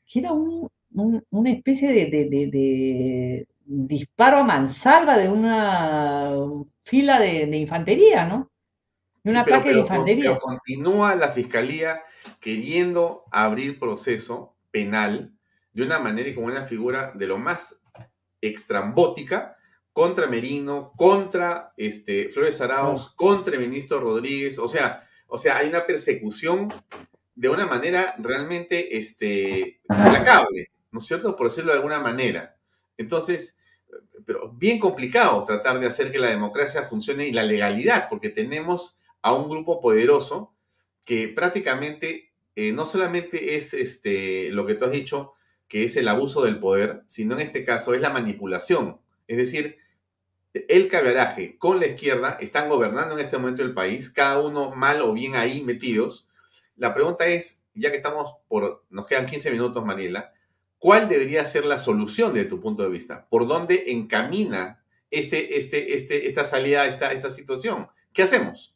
que 0.06 0.20
era 0.20 0.32
una 0.32 1.50
especie 1.50 1.92
de, 1.92 3.46
disparo 3.66 4.38
a 4.38 4.42
mansalva 4.42 5.16
de 5.16 5.28
una 5.28 6.34
fila 6.82 7.18
de, 7.18 7.56
infantería, 7.56 8.24
¿no? 8.24 8.50
De 9.24 9.30
un 9.30 9.36
ataque 9.38 9.70
de 9.70 9.80
infantería. 9.80 10.24
Pero 10.30 10.38
continúa 10.38 11.16
la 11.16 11.30
fiscalía 11.30 12.02
queriendo 12.40 13.24
abrir 13.32 13.78
proceso 13.78 14.54
penal 14.70 15.32
de 15.72 15.82
una 15.82 15.98
manera 15.98 16.28
y 16.28 16.34
con 16.34 16.44
una 16.44 16.64
figura 16.64 17.12
de 17.14 17.26
lo 17.26 17.38
más 17.38 17.82
extrambótica 18.40 19.56
contra 19.92 20.26
Merino, 20.26 20.92
contra 20.96 21.72
este, 21.76 22.28
Flores 22.28 22.60
Arauz, 22.60 23.12
contra 23.14 23.54
el 23.54 23.60
ministro 23.60 23.98
Rodríguez. 24.00 24.58
O 24.58 24.68
sea, 24.68 25.08
o 25.26 25.38
sea, 25.38 25.56
hay 25.56 25.68
una 25.68 25.86
persecución 25.86 26.72
de 27.34 27.48
una 27.48 27.66
manera 27.66 28.14
realmente 28.18 28.96
este, 28.98 29.80
implacable, 29.88 30.70
¿no 30.92 30.98
es 30.98 31.06
cierto? 31.06 31.34
Por 31.34 31.48
decirlo 31.48 31.72
de 31.72 31.78
alguna 31.78 32.00
manera. 32.00 32.56
Entonces, 32.96 33.58
pero 34.24 34.52
bien 34.52 34.78
complicado 34.78 35.42
tratar 35.44 35.80
de 35.80 35.86
hacer 35.86 36.12
que 36.12 36.18
la 36.18 36.28
democracia 36.28 36.82
funcione 36.82 37.26
y 37.26 37.32
la 37.32 37.42
legalidad, 37.42 38.08
porque 38.08 38.28
tenemos 38.28 38.98
a 39.24 39.32
un 39.32 39.48
grupo 39.48 39.80
poderoso 39.80 40.52
que 41.02 41.28
prácticamente 41.28 42.34
eh, 42.56 42.72
no 42.72 42.84
solamente 42.84 43.56
es 43.56 43.72
este, 43.72 44.50
lo 44.50 44.66
que 44.66 44.74
tú 44.74 44.84
has 44.84 44.90
dicho, 44.90 45.32
que 45.66 45.82
es 45.82 45.96
el 45.96 46.08
abuso 46.08 46.44
del 46.44 46.60
poder, 46.60 47.02
sino 47.06 47.34
en 47.34 47.40
este 47.40 47.64
caso 47.64 47.94
es 47.94 48.02
la 48.02 48.10
manipulación. 48.10 49.00
Es 49.26 49.38
decir, 49.38 49.78
el 50.52 50.88
caberaje 50.88 51.56
con 51.56 51.80
la 51.80 51.86
izquierda 51.86 52.36
están 52.38 52.68
gobernando 52.68 53.14
en 53.14 53.24
este 53.24 53.38
momento 53.38 53.62
el 53.62 53.72
país, 53.72 54.10
cada 54.10 54.40
uno 54.40 54.72
mal 54.72 55.00
o 55.00 55.14
bien 55.14 55.36
ahí 55.36 55.62
metidos. 55.62 56.28
La 56.76 56.92
pregunta 56.92 57.26
es, 57.26 57.66
ya 57.72 57.90
que 57.90 57.96
estamos 57.96 58.36
por, 58.46 58.84
nos 58.90 59.06
quedan 59.06 59.24
15 59.24 59.50
minutos, 59.50 59.82
Mariela, 59.86 60.34
¿cuál 60.78 61.08
debería 61.08 61.46
ser 61.46 61.64
la 61.64 61.78
solución 61.78 62.34
de 62.34 62.44
tu 62.44 62.60
punto 62.60 62.82
de 62.82 62.90
vista? 62.90 63.26
¿Por 63.30 63.48
dónde 63.48 63.84
encamina 63.86 64.84
este, 65.10 65.56
este, 65.56 65.94
este, 65.94 66.26
esta 66.26 66.44
salida, 66.44 66.84
esta, 66.84 67.10
esta 67.10 67.30
situación? 67.30 67.88
¿Qué 68.12 68.22
hacemos? 68.22 68.73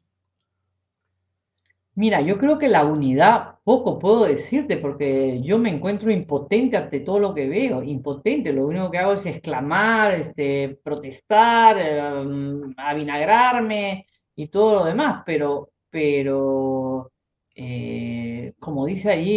Mira, 1.98 2.20
yo 2.20 2.38
creo 2.38 2.58
que 2.58 2.68
la 2.68 2.84
unidad, 2.84 3.56
poco 3.64 3.98
puedo 3.98 4.24
decirte, 4.26 4.76
porque 4.76 5.42
yo 5.42 5.58
me 5.58 5.68
encuentro 5.70 6.12
impotente 6.12 6.76
ante 6.76 7.00
todo 7.00 7.18
lo 7.18 7.34
que 7.34 7.48
veo, 7.48 7.82
impotente. 7.82 8.52
Lo 8.52 8.66
único 8.68 8.88
que 8.90 8.98
hago 8.98 9.14
es 9.14 9.26
exclamar, 9.26 10.14
este, 10.14 10.78
protestar, 10.84 11.76
em, 11.76 12.72
avinagrarme 12.76 14.06
y 14.36 14.46
todo 14.46 14.74
lo 14.76 14.84
demás, 14.84 15.24
pero, 15.26 15.70
pero 15.90 17.10
eh, 17.56 18.52
como 18.60 18.86
dice 18.86 19.10
ahí 19.10 19.32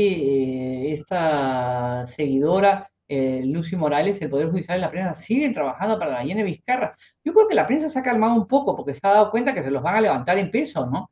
eh, 0.87 0.93
esta 0.93 2.05
seguidora, 2.05 2.91
eh, 3.07 3.41
Lucy 3.43 3.75
Morales, 3.75 4.21
el 4.21 4.29
Poder 4.29 4.51
Judicial 4.51 4.77
y 4.77 4.81
la 4.81 4.91
prensa 4.91 5.15
siguen 5.15 5.53
trabajando 5.55 5.97
para 5.97 6.11
la 6.13 6.23
Yene 6.23 6.43
Vizcarra. 6.43 6.95
Yo 7.23 7.33
creo 7.33 7.47
que 7.47 7.55
la 7.55 7.65
prensa 7.65 7.89
se 7.89 7.97
ha 7.99 8.03
calmado 8.03 8.35
un 8.35 8.47
poco 8.47 8.75
porque 8.75 8.93
se 8.93 8.99
ha 9.03 9.09
dado 9.13 9.31
cuenta 9.31 9.53
que 9.55 9.63
se 9.63 9.71
los 9.71 9.81
van 9.81 9.95
a 9.95 10.01
levantar 10.01 10.37
en 10.37 10.51
peso, 10.51 10.85
¿no? 10.85 11.09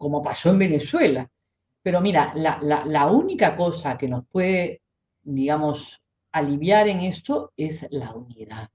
Como 0.00 0.22
pasó 0.22 0.48
en 0.48 0.58
Venezuela. 0.58 1.28
Pero 1.82 2.00
mira, 2.00 2.32
la, 2.34 3.06
única 3.06 3.54
cosa 3.54 3.98
que 3.98 4.08
nos 4.08 4.26
puede, 4.26 4.80
digamos, 5.22 6.00
aliviar 6.32 6.88
en 6.88 7.02
esto 7.02 7.52
es 7.54 7.86
la 7.90 8.14
unidad. 8.14 8.70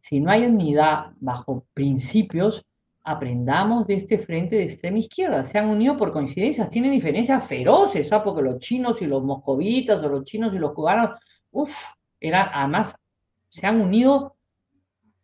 Si 0.00 0.18
no 0.18 0.30
hay 0.30 0.46
unidad 0.46 1.12
bajo 1.20 1.66
principios, 1.74 2.64
aprendamos 3.04 3.86
de 3.86 3.96
este 3.96 4.18
frente 4.18 4.56
de 4.56 4.64
extrema 4.64 4.98
izquierda. 4.98 5.44
Se 5.44 5.58
han 5.58 5.68
unido 5.68 5.98
por 5.98 6.10
coincidencias, 6.10 6.70
tienen 6.70 6.92
diferencias 6.92 7.46
feroces, 7.46 8.08
¿sabes? 8.08 8.24
porque 8.24 8.42
los 8.42 8.58
chinos 8.58 9.02
y 9.02 9.06
los 9.06 9.22
moscovitas, 9.22 10.02
o 10.02 10.08
los 10.08 10.24
chinos 10.24 10.54
y 10.54 10.58
los 10.58 10.72
cubanos, 10.72 11.20
uff, 11.50 11.76
eran, 12.18 12.48
además, 12.54 12.96
se 13.50 13.66
han 13.66 13.78
unido 13.82 14.36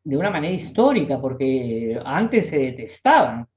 de 0.04 0.16
una 0.18 0.30
manera 0.30 0.52
histórica, 0.52 1.18
porque 1.18 1.98
antes 2.04 2.50
se 2.50 2.58
detestaban. 2.58 3.48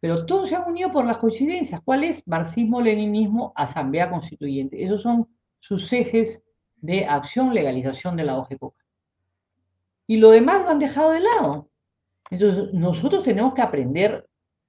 Pero 0.00 0.24
todos 0.24 0.48
se 0.48 0.56
han 0.56 0.66
unido 0.66 0.90
por 0.90 1.04
las 1.04 1.18
coincidencias. 1.18 1.80
¿Cuál 1.84 2.04
es? 2.04 2.26
Marxismo, 2.26 2.80
leninismo, 2.80 3.52
asamblea 3.54 4.10
constituyente. 4.10 4.82
Esos 4.82 5.02
son 5.02 5.28
sus 5.60 5.92
ejes 5.92 6.42
de 6.76 7.04
acción, 7.04 7.54
legalización 7.54 8.16
de 8.16 8.24
la 8.24 8.38
hoja 8.38 8.56
coca. 8.56 8.82
Y 10.06 10.16
lo 10.16 10.30
demás 10.30 10.62
lo 10.62 10.70
han 10.70 10.78
dejado 10.78 11.10
de 11.10 11.20
lado. 11.20 11.68
Entonces, 12.30 12.72
nosotros 12.72 13.22
tenemos 13.22 13.54
que 13.54 13.62
aprender 13.62 14.26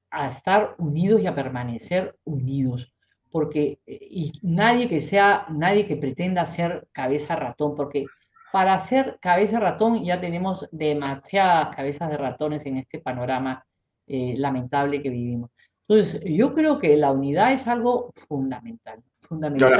a 0.09 0.27
estar 0.27 0.75
unidos 0.77 1.21
y 1.21 1.27
a 1.27 1.35
permanecer 1.35 2.17
unidos. 2.25 2.93
Porque 3.31 3.79
y 3.87 4.33
nadie 4.41 4.89
que 4.89 5.01
sea, 5.01 5.45
nadie 5.49 5.87
que 5.87 5.95
pretenda 5.95 6.45
ser 6.45 6.89
cabeza 6.91 7.37
ratón, 7.37 7.75
porque 7.75 8.05
para 8.51 8.77
ser 8.79 9.17
cabeza 9.21 9.61
ratón 9.61 10.03
ya 10.03 10.19
tenemos 10.19 10.67
demasiadas 10.73 11.73
cabezas 11.73 12.09
de 12.09 12.17
ratones 12.17 12.65
en 12.65 12.75
este 12.75 12.99
panorama 12.99 13.65
eh, 14.13 14.35
lamentable 14.37 15.01
que 15.01 15.09
vivimos. 15.09 15.51
Entonces, 15.87 16.21
yo 16.25 16.53
creo 16.53 16.79
que 16.79 16.97
la 16.97 17.13
unidad 17.13 17.53
es 17.53 17.65
algo 17.65 18.11
fundamental. 18.27 19.01
fundamental. 19.21 19.73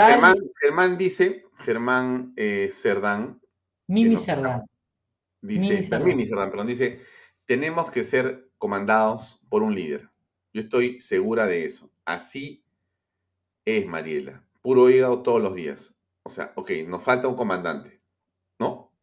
Germán, 0.62 0.98
dice, 0.98 1.44
Germán 1.60 2.32
eh, 2.38 2.70
Cerdán. 2.72 3.42
Mimi 3.88 4.16
Cerdán. 4.18 4.64
Dice, 5.42 5.86
Mimi 6.06 6.26
Cerdán. 6.26 6.50
perdón, 6.50 6.68
dice, 6.68 7.02
tenemos 7.46 7.92
que 7.92 8.04
ser 8.04 8.48
comandados 8.58 9.42
por 9.50 9.64
un 9.64 9.76
líder. 9.76 10.10
Yo 10.54 10.62
estoy 10.62 11.02
segura 11.02 11.46
de 11.46 11.66
eso. 11.66 11.92
Así 12.06 12.64
es, 13.66 13.86
Mariela. 13.86 14.46
Puro 14.62 14.90
hígado 14.90 15.24
todos 15.24 15.42
los 15.42 15.56
días. 15.56 15.94
O 16.24 16.30
sea, 16.30 16.54
ok, 16.56 16.72
nos 16.88 17.04
falta 17.04 17.28
un 17.28 17.36
comandante, 17.36 18.00
¿no? 18.60 18.94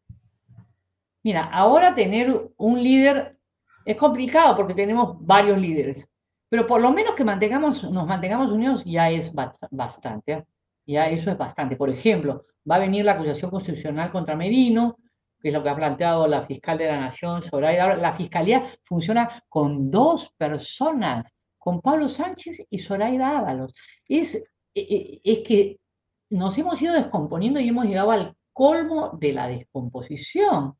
Mira, 1.21 1.45
ahora 1.45 1.93
tener 1.93 2.51
un 2.57 2.81
líder 2.81 3.38
es 3.85 3.97
complicado 3.97 4.55
porque 4.55 4.73
tenemos 4.73 5.17
varios 5.25 5.59
líderes, 5.59 6.07
pero 6.49 6.65
por 6.65 6.81
lo 6.81 6.91
menos 6.91 7.15
que 7.15 7.23
mantengamos, 7.23 7.83
nos 7.83 8.07
mantengamos 8.07 8.51
unidos 8.51 8.83
ya 8.85 9.09
es 9.09 9.31
bastante. 9.71 10.31
¿eh? 10.31 10.45
Ya 10.85 11.07
eso 11.07 11.29
es 11.29 11.37
bastante. 11.37 11.75
Por 11.75 11.89
ejemplo, 11.89 12.45
va 12.69 12.75
a 12.75 12.79
venir 12.79 13.05
la 13.05 13.13
acusación 13.13 13.51
constitucional 13.51 14.11
contra 14.11 14.35
Merino, 14.35 14.97
que 15.39 15.49
es 15.49 15.53
lo 15.53 15.61
que 15.61 15.69
ha 15.69 15.75
planteado 15.75 16.27
la 16.27 16.45
fiscal 16.45 16.77
de 16.77 16.87
la 16.87 16.99
Nación, 16.99 17.43
Soraya. 17.43 17.95
La 17.95 18.13
fiscalía 18.13 18.65
funciona 18.83 19.29
con 19.47 19.91
dos 19.91 20.33
personas, 20.35 21.31
con 21.57 21.81
Pablo 21.81 22.09
Sánchez 22.09 22.65
y 22.69 22.79
Zoraida 22.79 23.37
Ábalos. 23.37 23.73
Es, 24.07 24.35
e, 24.35 24.41
e, 24.73 25.21
es 25.23 25.47
que 25.47 25.79
nos 26.31 26.57
hemos 26.57 26.81
ido 26.81 26.93
descomponiendo 26.93 27.59
y 27.59 27.69
hemos 27.69 27.85
llegado 27.85 28.11
al 28.11 28.35
colmo 28.51 29.11
de 29.19 29.33
la 29.33 29.47
descomposición 29.47 30.75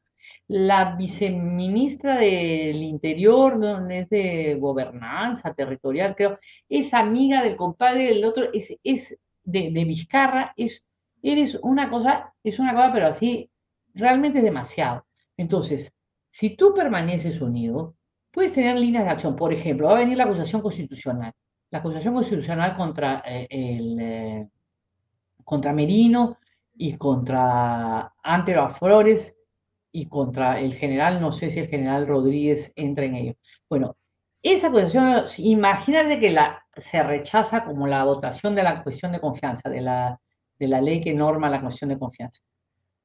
la 0.48 0.96
viceministra 0.96 2.18
del 2.18 2.82
Interior, 2.82 3.60
donde 3.60 4.00
es 4.00 4.10
de 4.10 4.58
gobernanza 4.60 5.54
territorial, 5.54 6.16
creo, 6.16 6.40
es 6.68 6.94
amiga 6.94 7.44
del 7.44 7.56
compadre 7.56 8.08
del 8.08 8.26
otro, 8.26 8.50
es, 8.54 8.76
es 8.84 9.18
de, 9.44 9.70
Vizcarra, 9.86 10.54
es, 10.58 10.86
eres 11.22 11.58
una 11.62 11.90
cosa, 11.90 12.34
es 12.44 12.60
una 12.60 12.74
cosa, 12.74 12.92
pero 12.94 13.08
así, 13.08 13.50
realmente 13.94 14.40
es 14.40 14.44
demasiado. 14.44 15.06
Entonces, 15.38 15.94
si 16.32 16.56
tú 16.56 16.74
permaneces 16.74 17.42
unido, 17.42 17.96
puedes 18.32 18.54
tener 18.54 18.78
líneas 18.78 19.06
de 19.06 19.12
acción. 19.12 19.36
Por 19.36 19.54
ejemplo, 19.54 19.88
va 19.88 19.98
a 19.98 20.00
venir 20.00 20.18
la 20.18 20.26
acusación 20.26 20.62
constitucional. 20.62 21.34
La 21.72 21.80
acusación 21.80 22.14
constitucional 22.14 22.76
contra, 22.76 23.24
eh, 23.26 23.48
el, 23.50 24.00
eh, 24.00 24.50
contra 25.44 25.74
Merino 25.74 26.38
y 26.76 26.96
contra 26.96 28.14
Antero 28.24 28.70
Flores 28.70 29.39
y 29.92 30.08
contra 30.08 30.60
el 30.60 30.74
general, 30.74 31.22
no 31.22 31.32
sé 31.32 31.50
si 31.50 31.60
el 31.60 31.68
general 31.68 32.08
Rodríguez 32.08 32.72
entra 32.76 33.06
en 33.06 33.16
ello. 33.16 33.34
Bueno, 33.70 33.98
esa 34.42 34.68
acusación, 34.68 35.26
imagínate 35.38 36.20
que 36.20 36.32
la, 36.32 36.66
se 36.78 37.04
rechaza 37.04 37.66
como 37.66 37.88
la 37.88 38.04
votación 38.06 38.56
de 38.56 38.64
la 38.64 38.84
cuestión 38.84 39.12
de 39.12 39.20
confianza, 39.20 39.70
de 39.70 39.82
la, 39.82 40.20
de 40.58 40.68
la 40.68 40.82
ley 40.82 41.02
que 41.02 41.14
norma 41.14 41.50
la 41.50 41.62
cuestión 41.62 41.90
de 41.90 42.00
confianza. 42.00 42.42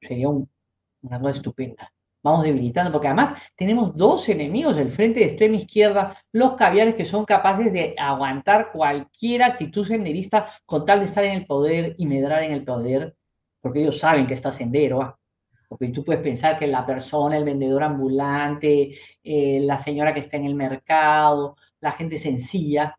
Sería 0.01 0.29
una 0.29 1.19
cosa 1.19 1.31
estupenda. 1.31 1.91
Vamos 2.23 2.43
debilitando, 2.43 2.91
porque 2.91 3.07
además 3.07 3.33
tenemos 3.55 3.95
dos 3.95 4.27
enemigos 4.29 4.75
del 4.75 4.91
frente 4.91 5.19
de 5.19 5.27
extrema 5.27 5.57
izquierda, 5.57 6.17
los 6.31 6.55
caviares 6.55 6.95
que 6.95 7.05
son 7.05 7.23
capaces 7.23 7.71
de 7.71 7.93
aguantar 7.99 8.71
cualquier 8.71 9.43
actitud 9.43 9.85
senderista 9.85 10.49
con 10.65 10.85
tal 10.85 10.99
de 10.99 11.05
estar 11.05 11.23
en 11.23 11.33
el 11.33 11.45
poder 11.45 11.95
y 11.99 12.07
medrar 12.07 12.41
en 12.43 12.53
el 12.53 12.63
poder, 12.63 13.15
porque 13.61 13.81
ellos 13.81 13.99
saben 13.99 14.25
que 14.25 14.33
está 14.33 14.51
sendero. 14.51 15.03
¿ah? 15.03 15.19
Porque 15.67 15.89
tú 15.89 16.03
puedes 16.03 16.21
pensar 16.21 16.59
que 16.59 16.67
la 16.67 16.85
persona, 16.85 17.37
el 17.37 17.43
vendedor 17.43 17.83
ambulante, 17.83 18.97
eh, 19.23 19.59
la 19.61 19.77
señora 19.77 20.13
que 20.13 20.19
está 20.19 20.37
en 20.37 20.45
el 20.45 20.55
mercado, 20.55 21.55
la 21.79 21.91
gente 21.91 22.17
sencilla, 22.17 22.97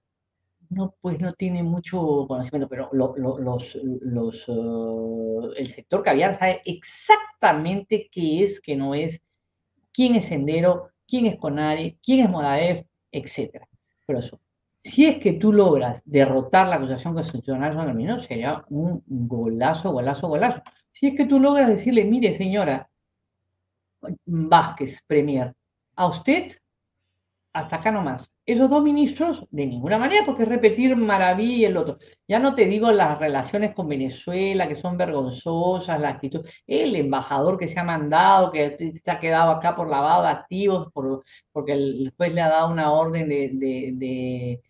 no, 0.68 0.94
pues 1.00 1.20
no 1.20 1.32
tiene 1.34 1.62
mucho 1.62 2.26
conocimiento, 2.26 2.68
pero 2.68 2.90
uh, 2.92 5.52
el 5.56 5.66
sector 5.68 6.02
caviar 6.02 6.36
sabe 6.38 6.60
exactamente 6.64 8.08
qué 8.10 8.44
es, 8.44 8.60
qué 8.60 8.76
no 8.76 8.94
es, 8.94 9.20
quién 9.92 10.16
es 10.16 10.26
Sendero, 10.26 10.90
quién 11.06 11.26
es 11.26 11.36
Conare, 11.36 11.98
quién 12.02 12.24
es 12.24 12.30
Modaef, 12.30 12.84
etc. 13.12 13.62
Pero 14.06 14.18
eso, 14.18 14.40
si 14.86 15.04
es 15.04 15.18
que 15.18 15.32
tú 15.32 15.52
logras 15.52 16.00
derrotar 16.04 16.68
la 16.68 16.76
acusación 16.76 17.12
constitucional 17.12 17.74
sería 18.26 18.64
un 18.68 19.02
golazo, 19.06 19.90
golazo, 19.90 20.28
golazo. 20.28 20.62
Si 20.96 21.08
es 21.08 21.14
que 21.14 21.26
tú 21.26 21.38
logras 21.38 21.68
decirle, 21.68 22.04
mire 22.04 22.32
señora 22.32 22.88
Vázquez, 24.24 25.02
Premier, 25.06 25.54
a 25.94 26.06
usted 26.06 26.52
hasta 27.52 27.76
acá 27.76 27.90
nomás. 27.92 28.30
Esos 28.46 28.70
dos 28.70 28.82
ministros, 28.82 29.44
de 29.50 29.66
ninguna 29.66 29.98
manera, 29.98 30.24
porque 30.24 30.46
repetir 30.46 30.96
Maraví 30.96 31.56
y 31.56 31.64
el 31.66 31.76
otro. 31.76 31.98
Ya 32.26 32.38
no 32.38 32.54
te 32.54 32.64
digo 32.66 32.92
las 32.92 33.18
relaciones 33.18 33.74
con 33.74 33.88
Venezuela, 33.88 34.68
que 34.68 34.76
son 34.76 34.96
vergonzosas, 34.96 36.00
la 36.00 36.10
actitud. 36.10 36.46
El 36.66 36.96
embajador 36.96 37.58
que 37.58 37.68
se 37.68 37.78
ha 37.78 37.84
mandado, 37.84 38.50
que 38.50 38.76
se 38.94 39.10
ha 39.10 39.20
quedado 39.20 39.50
acá 39.50 39.76
por 39.76 39.90
lavado 39.90 40.22
de 40.22 40.30
activos, 40.30 40.90
por, 40.94 41.24
porque 41.52 41.72
el 41.72 42.14
juez 42.16 42.32
le 42.32 42.40
ha 42.40 42.48
dado 42.48 42.72
una 42.72 42.90
orden 42.92 43.28
de, 43.28 44.62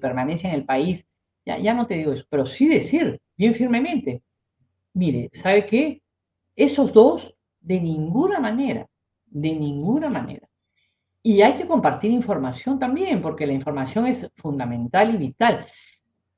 permanencia 0.00 0.48
en 0.48 0.56
el 0.56 0.64
país. 0.64 1.06
Ya, 1.44 1.58
ya 1.58 1.74
no 1.74 1.86
te 1.86 1.96
digo 1.96 2.12
eso, 2.12 2.24
pero 2.30 2.46
sí 2.46 2.68
decir 2.68 3.20
bien 3.36 3.54
firmemente, 3.54 4.22
mire, 4.94 5.30
¿sabe 5.32 5.66
qué? 5.66 6.02
Esos 6.56 6.92
dos, 6.92 7.34
de 7.60 7.80
ninguna 7.80 8.40
manera, 8.40 8.88
de 9.26 9.54
ninguna 9.54 10.08
manera 10.08 10.48
y 11.26 11.40
hay 11.40 11.54
que 11.54 11.66
compartir 11.66 12.10
información 12.12 12.78
también, 12.78 13.22
porque 13.22 13.46
la 13.46 13.54
información 13.54 14.06
es 14.06 14.30
fundamental 14.36 15.14
y 15.14 15.16
vital. 15.16 15.66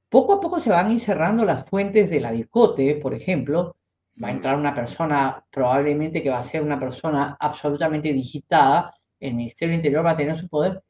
Poco 0.09 0.35
a 0.35 0.41
poco 0.41 0.61
se 0.61 0.71
van 0.71 0.87
a 0.87 0.93
ir 0.93 1.01
cerrando 1.01 1.45
las 1.45 1.69
fuentes 1.69 2.09
de 2.09 2.21
la 2.21 2.31
discote, 2.31 2.95
por 2.95 3.13
ejemplo. 3.13 3.77
Va 4.23 4.29
a 4.29 4.31
entrar 4.31 4.57
una 4.57 4.75
persona, 4.77 5.45
probablemente 5.51 6.23
que 6.23 6.31
va 6.31 6.39
a 6.39 6.45
ser 6.45 6.63
una 6.63 6.79
persona 6.79 7.37
absolutamente 7.41 8.13
digitada, 8.13 8.95
el 9.19 9.35
Ministerio 9.35 9.73
del 9.73 9.81
Interior 9.81 10.07
va 10.07 10.13
a 10.13 10.17
tener 10.17 10.39
su 10.39 10.49
poder. 10.49 10.81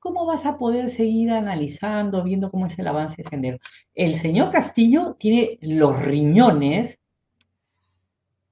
¿Cómo 0.00 0.26
vas 0.26 0.46
a 0.46 0.58
poder 0.58 0.90
seguir 0.90 1.30
analizando, 1.30 2.24
viendo 2.24 2.50
cómo 2.50 2.66
es 2.66 2.76
el 2.80 2.88
avance 2.88 3.22
de 3.22 3.28
Sendero? 3.28 3.58
El 3.94 4.16
señor 4.16 4.50
Castillo 4.50 5.14
tiene 5.16 5.58
los 5.62 5.96
riñones 6.02 6.98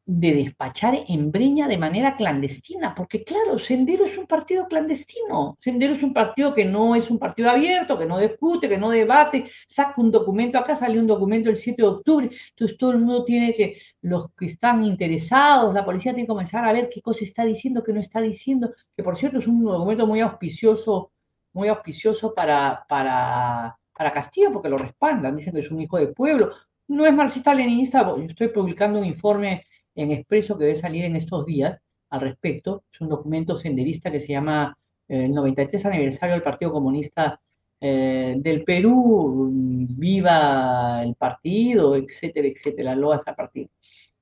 de 0.05 0.33
despachar 0.35 0.99
en 1.07 1.31
Breña 1.31 1.69
de 1.69 1.79
manera 1.79 2.17
clandestina, 2.17 2.93
porque 2.95 3.23
claro, 3.23 3.59
Sendero 3.59 4.05
es 4.05 4.19
un 4.19 4.27
partido 4.27 4.67
clandestino, 4.67 5.57
Sendero 5.61 5.95
es 5.95 6.03
un 6.03 6.13
partido 6.13 6.53
que 6.55 6.65
no 6.65 6.97
es 6.97 7.09
un 7.09 7.21
partido 7.21 7.51
abierto, 7.51 7.97
que 7.97 8.07
no 8.07 8.19
discute, 8.19 8.69
que 8.69 8.79
no 8.79 8.91
debate, 8.91 9.49
saca 9.67 10.01
un 10.01 10.11
documento, 10.11 10.59
acá 10.59 10.75
salió 10.75 11.01
un 11.01 11.07
documento 11.07 11.51
el 11.51 11.57
7 11.57 11.83
de 11.83 11.89
octubre, 11.89 12.31
entonces 12.51 12.77
todo 12.79 12.91
el 12.93 12.99
mundo 12.99 13.25
tiene 13.25 13.55
que, 13.55 13.79
los 14.01 14.33
que 14.33 14.47
están 14.47 14.83
interesados, 14.83 15.73
la 15.73 15.85
policía 15.85 16.13
tiene 16.13 16.27
que 16.27 16.33
comenzar 16.33 16.65
a 16.65 16.73
ver 16.73 16.89
qué 16.93 17.01
cosa 17.01 17.25
está 17.25 17.45
diciendo, 17.45 17.85
qué 17.85 17.93
no 17.93 18.01
está 18.01 18.21
diciendo, 18.21 18.73
que 18.97 19.05
por 19.05 19.17
cierto 19.17 19.39
es 19.39 19.47
un 19.47 19.65
documento 19.65 20.07
muy 20.07 20.21
auspicioso, 20.21 21.13
muy 21.53 21.69
auspicioso 21.69 22.35
para, 22.35 22.85
para, 22.89 23.79
para 23.95 24.11
Castillo, 24.11 24.53
porque 24.53 24.69
lo 24.69 24.79
respaldan, 24.79 25.37
dicen 25.37 25.55
que 25.55 25.61
es 25.61 25.71
un 25.71 25.81
hijo 25.81 25.99
de 25.99 26.09
pueblo, 26.09 26.51
no 26.89 27.07
es 27.07 27.15
marxista-leninista, 27.15 28.05
yo 28.05 28.25
estoy 28.25 28.49
publicando 28.49 28.99
un 28.99 29.05
informe 29.05 29.65
en 29.95 30.11
expreso 30.13 30.57
que 30.57 30.65
debe 30.65 30.77
salir 30.77 31.05
en 31.05 31.17
estos 31.17 31.47
días 31.47 31.81
al 32.11 32.21
respecto. 32.21 32.85
Es 32.93 33.01
un 33.01 33.09
documento 33.09 33.59
senderista 33.59 34.11
que 34.11 34.21
se 34.21 34.29
llama 34.29 34.77
eh, 35.09 35.25
el 35.25 35.33
93 35.33 35.87
aniversario 35.87 36.35
del 36.35 36.43
Partido 36.43 36.73
Comunista 36.73 37.41
eh, 37.81 38.37
del 38.39 38.63
Perú, 38.63 39.51
viva 39.53 41.03
el 41.03 41.17
partido, 41.17 41.97
etcétera, 41.97 42.47
etcétera, 42.47 42.95
lo 42.95 43.13
hace 43.13 43.31
a 43.31 43.35
partido. 43.35 43.69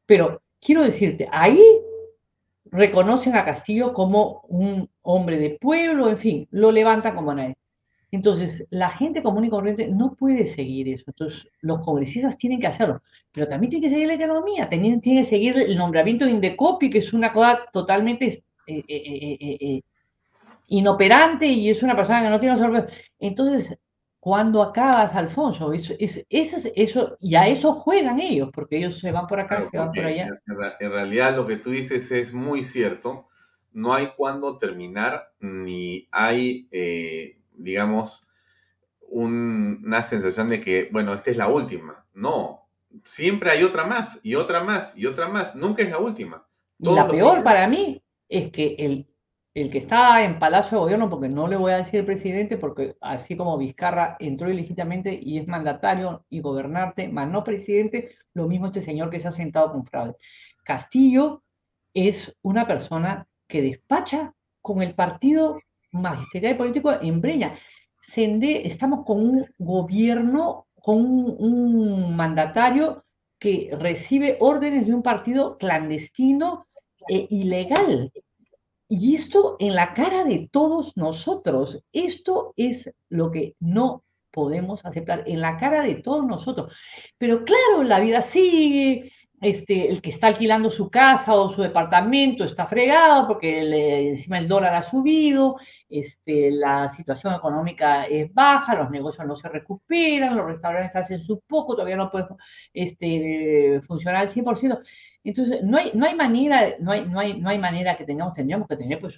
Pero 0.06 0.40
quiero 0.58 0.82
decirte, 0.82 1.28
ahí 1.30 1.60
reconocen 2.70 3.36
a 3.36 3.44
Castillo 3.44 3.92
como 3.92 4.42
un 4.48 4.88
hombre 5.02 5.38
de 5.38 5.58
pueblo, 5.60 6.08
en 6.08 6.18
fin, 6.18 6.48
lo 6.50 6.72
levantan 6.72 7.14
como 7.14 7.34
nadie. 7.34 7.56
Entonces, 8.12 8.66
la 8.70 8.90
gente 8.90 9.22
común 9.22 9.44
y 9.44 9.50
corriente 9.50 9.86
no 9.86 10.14
puede 10.14 10.46
seguir 10.46 10.88
eso. 10.88 11.04
Entonces, 11.06 11.48
los 11.61 11.80
congresistas 11.84 12.36
tienen 12.36 12.61
que 12.61 12.66
hacerlo. 12.66 13.02
Pero 13.32 13.48
también 13.48 13.70
tienen 13.70 13.88
que 13.88 13.94
seguir 13.94 14.08
la 14.08 14.14
economía, 14.14 14.68
tienen, 14.68 15.00
que 15.00 15.24
seguir 15.24 15.56
el 15.56 15.76
nombramiento 15.76 16.24
de 16.24 16.32
Indecopi, 16.32 16.90
que 16.90 16.98
es 16.98 17.12
una 17.12 17.32
cosa 17.32 17.61
totalmente 17.72 18.26
eh, 18.66 18.84
eh, 18.88 19.58
eh, 19.61 19.82
inoperante 20.68 21.46
y 21.46 21.70
es 21.70 21.82
una 21.82 21.94
persona 21.96 22.22
que 22.22 22.30
no 22.30 22.40
tiene 22.40 22.58
sorpresa. 22.58 22.88
Entonces, 23.20 23.78
cuando 24.18 24.61
acabas, 24.62 25.14
Alfonso, 25.14 25.72
eso, 25.72 25.94
es, 25.98 26.26
eso, 26.28 26.68
eso, 26.74 27.16
y 27.20 27.36
a 27.36 27.46
eso 27.46 27.72
juegan 27.72 28.18
ellos, 28.18 28.50
porque 28.52 28.78
ellos 28.78 28.98
se 28.98 29.12
van 29.12 29.28
por 29.28 29.38
acá, 29.38 29.62
se 29.70 29.78
van 29.78 29.92
por 29.92 30.04
allá. 30.04 30.28
En 30.80 30.90
realidad, 30.90 31.36
lo 31.36 31.46
que 31.46 31.56
tú 31.56 31.70
dices 31.70 32.11
es 32.11 32.34
muy 32.34 32.64
cierto. 32.64 33.28
No 33.72 33.94
hay 33.94 34.08
cuándo 34.16 34.58
terminar, 34.58 35.32
ni 35.38 36.08
hay 36.11 36.68
digamos, 37.62 38.28
una 39.08 40.02
sensación 40.02 40.48
de 40.48 40.61
que, 40.61 40.88
bueno, 40.92 41.14
esta 41.14 41.30
es 41.30 41.36
la 41.36 41.48
última. 41.48 42.06
No, 42.14 42.68
siempre 43.04 43.50
hay 43.50 43.62
otra 43.62 43.86
más 43.86 44.20
y 44.22 44.34
otra 44.34 44.62
más 44.62 44.96
y 44.96 45.06
otra 45.06 45.28
más. 45.28 45.56
Nunca 45.56 45.82
es 45.82 45.90
la 45.90 45.98
última. 45.98 46.46
y 46.78 46.94
la 46.94 47.08
peor 47.08 47.42
para 47.42 47.66
mí 47.66 48.02
es 48.28 48.50
que 48.50 48.76
el, 48.78 49.06
el 49.54 49.70
que 49.70 49.78
está 49.78 50.22
en 50.22 50.38
Palacio 50.38 50.78
de 50.78 50.82
Gobierno, 50.82 51.11
porque 51.11 51.28
no 51.28 51.48
le 51.48 51.56
voy 51.56 51.72
a 51.72 51.78
decir 51.78 52.00
el 52.00 52.06
presidente, 52.06 52.56
porque 52.56 52.96
así 53.00 53.36
como 53.36 53.58
Vizcarra 53.58 54.16
entró 54.20 54.50
ilegítimamente 54.50 55.18
y 55.20 55.38
es 55.38 55.48
mandatario 55.48 56.24
y 56.30 56.40
gobernante, 56.40 57.08
más 57.08 57.28
no 57.28 57.42
presidente, 57.42 58.16
lo 58.34 58.46
mismo 58.46 58.66
este 58.66 58.82
señor 58.82 59.11
que 59.11 59.20
se 59.20 59.28
ha 59.28 59.32
sentado 59.32 59.72
con 59.72 59.84
fraude. 59.84 60.16
Castillo 60.64 61.42
es 61.94 62.36
una 62.42 62.66
persona 62.66 63.26
que 63.48 63.62
despacha 63.62 64.34
con 64.62 64.82
el 64.82 64.94
partido 64.94 65.61
magisterial 65.93 66.55
y 66.55 66.59
político 66.59 66.93
en 66.93 67.20
Breña. 67.20 67.59
Sende, 68.01 68.66
estamos 68.66 69.05
con 69.05 69.20
un 69.20 69.47
gobierno, 69.59 70.66
con 70.80 71.05
un, 71.05 72.16
mandatario 72.16 73.05
que 73.38 73.70
recibe 73.78 74.36
órdenes 74.41 74.86
de 74.86 74.95
un 74.95 75.03
partido 75.03 75.57
clandestino 75.59 76.66
e 77.09 77.26
ilegal. 77.30 78.12
Y 78.88 79.14
esto 79.14 79.57
en 79.61 79.74
la 79.74 79.95
cara 79.95 80.24
de 80.24 80.49
todos 80.51 80.97
nosotros. 80.97 81.82
Esto 81.93 82.55
es 82.57 82.93
lo 83.09 83.30
que 83.30 83.55
no 83.61 84.03
podemos 84.30 84.84
aceptar, 84.84 85.24
en 85.26 85.41
la 85.41 85.57
cara 85.57 85.82
de 85.82 85.97
todos 85.97 86.24
nosotros. 86.26 86.76
Pero 87.18 87.45
claro, 87.45 87.82
la 87.82 88.01
vida 88.01 88.22
sigue, 88.22 89.11
este, 89.41 89.88
el 89.91 90.03
que 90.03 90.11
está 90.11 90.26
alquilando 90.26 90.70
su 90.70 90.91
casa 90.91 91.34
o 91.34 91.51
su 91.51 91.62
departamento 91.62 92.45
está 92.45 92.66
fregado 92.66 93.26
porque 93.26 94.11
encima 94.11 94.38
el 94.38 94.47
dólar 94.47 94.74
ha 94.74 94.82
subido, 94.82 95.57
este, 95.88 96.51
la 96.51 96.88
situación 96.88 97.34
económica 97.34 98.05
es 98.05 98.32
baja, 98.34 98.74
los 98.74 98.91
negocios 98.91 99.26
no 99.26 99.36
se 99.36 99.49
recuperan, 99.49 100.36
los 100.36 100.47
restaurantes 100.47 100.95
hacen 100.97 101.18
su 101.18 101.41
poco, 101.41 101.74
todavía 101.74 101.97
no 101.97 102.11
pueden 102.11 102.28
este, 102.74 103.80
funcionar 103.86 104.22
al 104.22 104.28
100%. 104.28 104.82
Entonces, 105.24 105.62
no 105.62 105.78
hay, 105.78 105.91
no 105.95 106.07
hay 106.07 106.14
manera, 106.14 106.74
no 106.78 106.93
hay, 106.93 107.07
no 107.07 107.18
hay, 107.20 107.41
no 107.41 107.49
hay 107.49 107.59
manera 107.59 107.97
que 107.97 108.05
tengamos, 108.05 108.34
tendríamos 108.34 108.68
que 108.68 108.76
tener 108.76 108.99
pues 108.99 109.16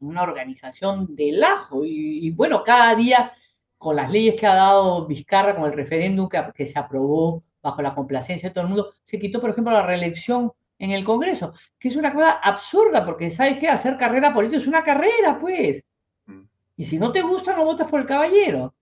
una 0.00 0.22
organización 0.22 1.14
del 1.14 1.42
ajo 1.44 1.84
y, 1.84 2.30
bueno, 2.32 2.62
cada 2.64 2.94
día 2.96 3.32
con 3.78 3.96
las 3.96 4.10
leyes 4.10 4.34
que 4.38 4.46
ha 4.46 4.54
dado 4.54 5.06
Vizcarra, 5.06 5.54
con 5.54 5.66
el 5.66 5.72
referéndum 5.72 6.28
que, 6.28 6.42
que 6.54 6.66
se 6.66 6.78
aprobó 6.78 7.44
bajo 7.66 7.82
la 7.82 7.94
complacencia 7.94 8.48
de 8.48 8.54
todo 8.54 8.64
el 8.64 8.70
mundo, 8.70 8.94
se 9.02 9.18
quitó, 9.18 9.40
por 9.40 9.50
ejemplo, 9.50 9.72
la 9.72 9.82
reelección 9.82 10.52
en 10.78 10.90
el 10.92 11.04
Congreso, 11.04 11.54
que 11.78 11.88
es 11.88 11.96
una 11.96 12.12
cosa 12.12 12.32
absurda, 12.42 13.04
porque 13.04 13.30
¿sabes 13.30 13.58
qué? 13.58 13.68
Hacer 13.68 13.96
carrera 13.96 14.32
política 14.32 14.60
es 14.60 14.66
una 14.66 14.84
carrera, 14.84 15.38
pues. 15.38 15.82
Mm. 16.26 16.42
Y 16.76 16.84
si 16.84 16.98
no 16.98 17.12
te 17.12 17.22
gusta, 17.22 17.56
no 17.56 17.64
votas 17.64 17.88
por 17.88 18.00
el 18.00 18.06
caballero. 18.06 18.74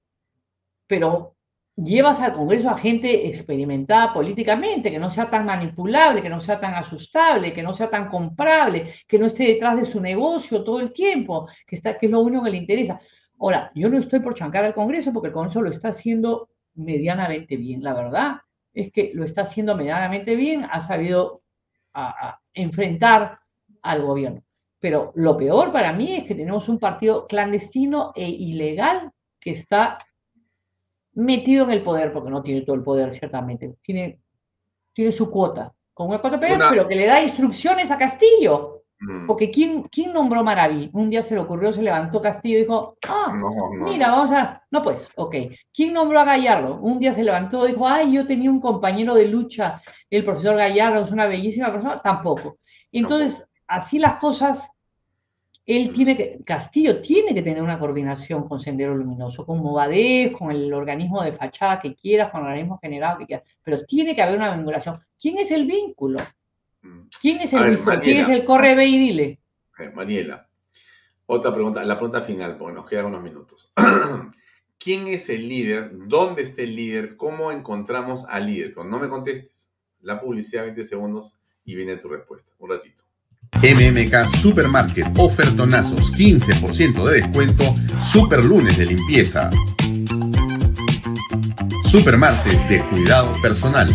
Pero 0.86 1.36
llevas 1.76 2.20
al 2.20 2.34
Congreso 2.34 2.70
a 2.70 2.76
gente 2.76 3.26
experimentada 3.26 4.12
políticamente, 4.12 4.90
que 4.90 4.98
no 4.98 5.10
sea 5.10 5.30
tan 5.30 5.46
manipulable, 5.46 6.22
que 6.22 6.28
no 6.28 6.40
sea 6.40 6.60
tan 6.60 6.74
asustable, 6.74 7.52
que 7.52 7.62
no 7.62 7.72
sea 7.72 7.88
tan 7.90 8.06
comprable, 8.08 8.92
que 9.08 9.18
no 9.18 9.26
esté 9.26 9.44
detrás 9.44 9.76
de 9.76 9.86
su 9.86 10.00
negocio 10.00 10.62
todo 10.62 10.80
el 10.80 10.92
tiempo, 10.92 11.48
que, 11.66 11.76
está, 11.76 11.96
que 11.96 12.06
es 12.06 12.12
lo 12.12 12.20
único 12.20 12.44
que 12.44 12.50
le 12.50 12.58
interesa. 12.58 13.00
Ahora, 13.38 13.70
yo 13.74 13.88
no 13.88 13.98
estoy 13.98 14.20
por 14.20 14.34
chancar 14.34 14.64
al 14.64 14.74
Congreso 14.74 15.12
porque 15.12 15.28
el 15.28 15.34
Congreso 15.34 15.62
lo 15.62 15.70
está 15.70 15.88
haciendo 15.88 16.50
medianamente 16.74 17.56
bien, 17.56 17.82
la 17.82 17.94
verdad 17.94 18.36
es 18.74 18.92
que 18.92 19.12
lo 19.14 19.24
está 19.24 19.42
haciendo 19.42 19.76
medianamente 19.76 20.34
bien, 20.34 20.66
ha 20.70 20.80
sabido 20.80 21.42
enfrentar 22.52 23.38
al 23.82 24.02
gobierno. 24.02 24.42
Pero 24.80 25.12
lo 25.14 25.36
peor 25.36 25.72
para 25.72 25.92
mí 25.92 26.16
es 26.16 26.24
que 26.24 26.34
tenemos 26.34 26.68
un 26.68 26.78
partido 26.78 27.26
clandestino 27.26 28.12
e 28.14 28.28
ilegal 28.28 29.12
que 29.40 29.52
está 29.52 29.98
metido 31.14 31.64
en 31.64 31.70
el 31.70 31.82
poder, 31.82 32.12
porque 32.12 32.30
no 32.30 32.42
tiene 32.42 32.62
todo 32.62 32.76
el 32.76 32.82
poder, 32.82 33.12
ciertamente. 33.12 33.76
Tiene, 33.80 34.20
tiene 34.92 35.12
su 35.12 35.30
cuota, 35.30 35.72
con 35.92 36.08
una 36.08 36.18
cuota 36.18 36.40
pero 36.40 36.88
que 36.88 36.96
le 36.96 37.06
da 37.06 37.22
instrucciones 37.22 37.90
a 37.90 37.98
Castillo. 37.98 38.83
Mm. 39.00 39.26
Porque 39.26 39.50
¿quién, 39.50 39.82
¿quién 39.84 40.12
nombró 40.12 40.42
Maraví? 40.42 40.90
Un 40.92 41.10
día 41.10 41.22
se 41.22 41.34
le 41.34 41.40
ocurrió, 41.40 41.72
se 41.72 41.82
levantó 41.82 42.20
Castillo 42.20 42.58
y 42.58 42.62
dijo, 42.62 42.96
ah, 43.08 43.34
mira, 43.72 44.10
vamos 44.10 44.32
a... 44.32 44.62
No, 44.70 44.82
pues, 44.82 45.08
ok. 45.16 45.34
¿Quién 45.72 45.92
nombró 45.92 46.20
a 46.20 46.24
Gallardo? 46.24 46.76
Un 46.80 46.98
día 46.98 47.12
se 47.12 47.24
levantó 47.24 47.66
y 47.66 47.72
dijo, 47.72 47.86
ay, 47.86 48.12
yo 48.12 48.26
tenía 48.26 48.50
un 48.50 48.60
compañero 48.60 49.14
de 49.14 49.28
lucha, 49.28 49.82
el 50.10 50.24
profesor 50.24 50.56
Gallardo 50.56 51.04
es 51.04 51.10
una 51.10 51.26
bellísima 51.26 51.72
persona. 51.72 51.98
Tampoco. 51.98 52.58
Entonces, 52.92 53.48
así 53.66 53.98
las 53.98 54.16
cosas, 54.16 54.70
él 55.66 55.92
tiene 55.92 56.16
que, 56.16 56.38
Castillo 56.44 57.00
tiene 57.00 57.34
que 57.34 57.42
tener 57.42 57.62
una 57.62 57.78
coordinación 57.78 58.46
con 58.48 58.60
Sendero 58.60 58.94
Luminoso, 58.94 59.44
con 59.44 59.58
Movadez, 59.58 60.32
con 60.32 60.50
el 60.50 60.72
organismo 60.72 61.22
de 61.22 61.32
fachada 61.32 61.80
que 61.80 61.94
quieras, 61.94 62.30
con 62.30 62.42
el 62.42 62.48
organismo 62.48 62.78
general 62.78 63.18
que 63.18 63.26
quieras, 63.26 63.48
pero 63.62 63.84
tiene 63.84 64.14
que 64.14 64.22
haber 64.22 64.36
una 64.36 64.54
vinculación. 64.54 65.00
¿Quién 65.20 65.38
es 65.38 65.50
el 65.50 65.66
vínculo? 65.66 66.20
¿Quién 67.20 67.40
es 67.40 67.52
el, 67.52 67.78
¿Quién 68.00 68.20
es 68.22 68.28
el 68.28 68.44
corre, 68.44 68.74
ve 68.74 68.86
y 68.86 68.98
dile? 68.98 69.40
Mariela, 69.94 70.48
Otra 71.26 71.52
pregunta, 71.52 71.84
la 71.84 71.96
pregunta 71.96 72.22
final, 72.22 72.56
porque 72.56 72.74
nos 72.74 72.86
quedan 72.86 73.06
unos 73.06 73.22
minutos. 73.22 73.72
¿Quién 74.78 75.08
es 75.08 75.30
el 75.30 75.48
líder? 75.48 75.90
¿Dónde 76.06 76.42
está 76.42 76.62
el 76.62 76.76
líder? 76.76 77.16
¿Cómo 77.16 77.50
encontramos 77.50 78.26
al 78.28 78.46
líder? 78.46 78.76
no 78.76 78.98
me 78.98 79.08
contestes. 79.08 79.72
La 80.02 80.20
publicidad 80.20 80.64
20 80.64 80.84
segundos 80.84 81.40
y 81.64 81.74
viene 81.74 81.96
tu 81.96 82.08
respuesta. 82.08 82.52
Un 82.58 82.70
ratito. 82.70 83.02
MMK 83.62 84.28
Supermarket, 84.28 85.06
ofertonazos, 85.18 86.12
15% 86.12 87.04
de 87.04 87.22
descuento, 87.22 87.64
super 88.02 88.44
lunes 88.44 88.76
de 88.76 88.86
limpieza. 88.86 89.50
Super 91.88 92.18
martes 92.18 92.68
de 92.68 92.80
cuidado 92.80 93.32
personal. 93.40 93.88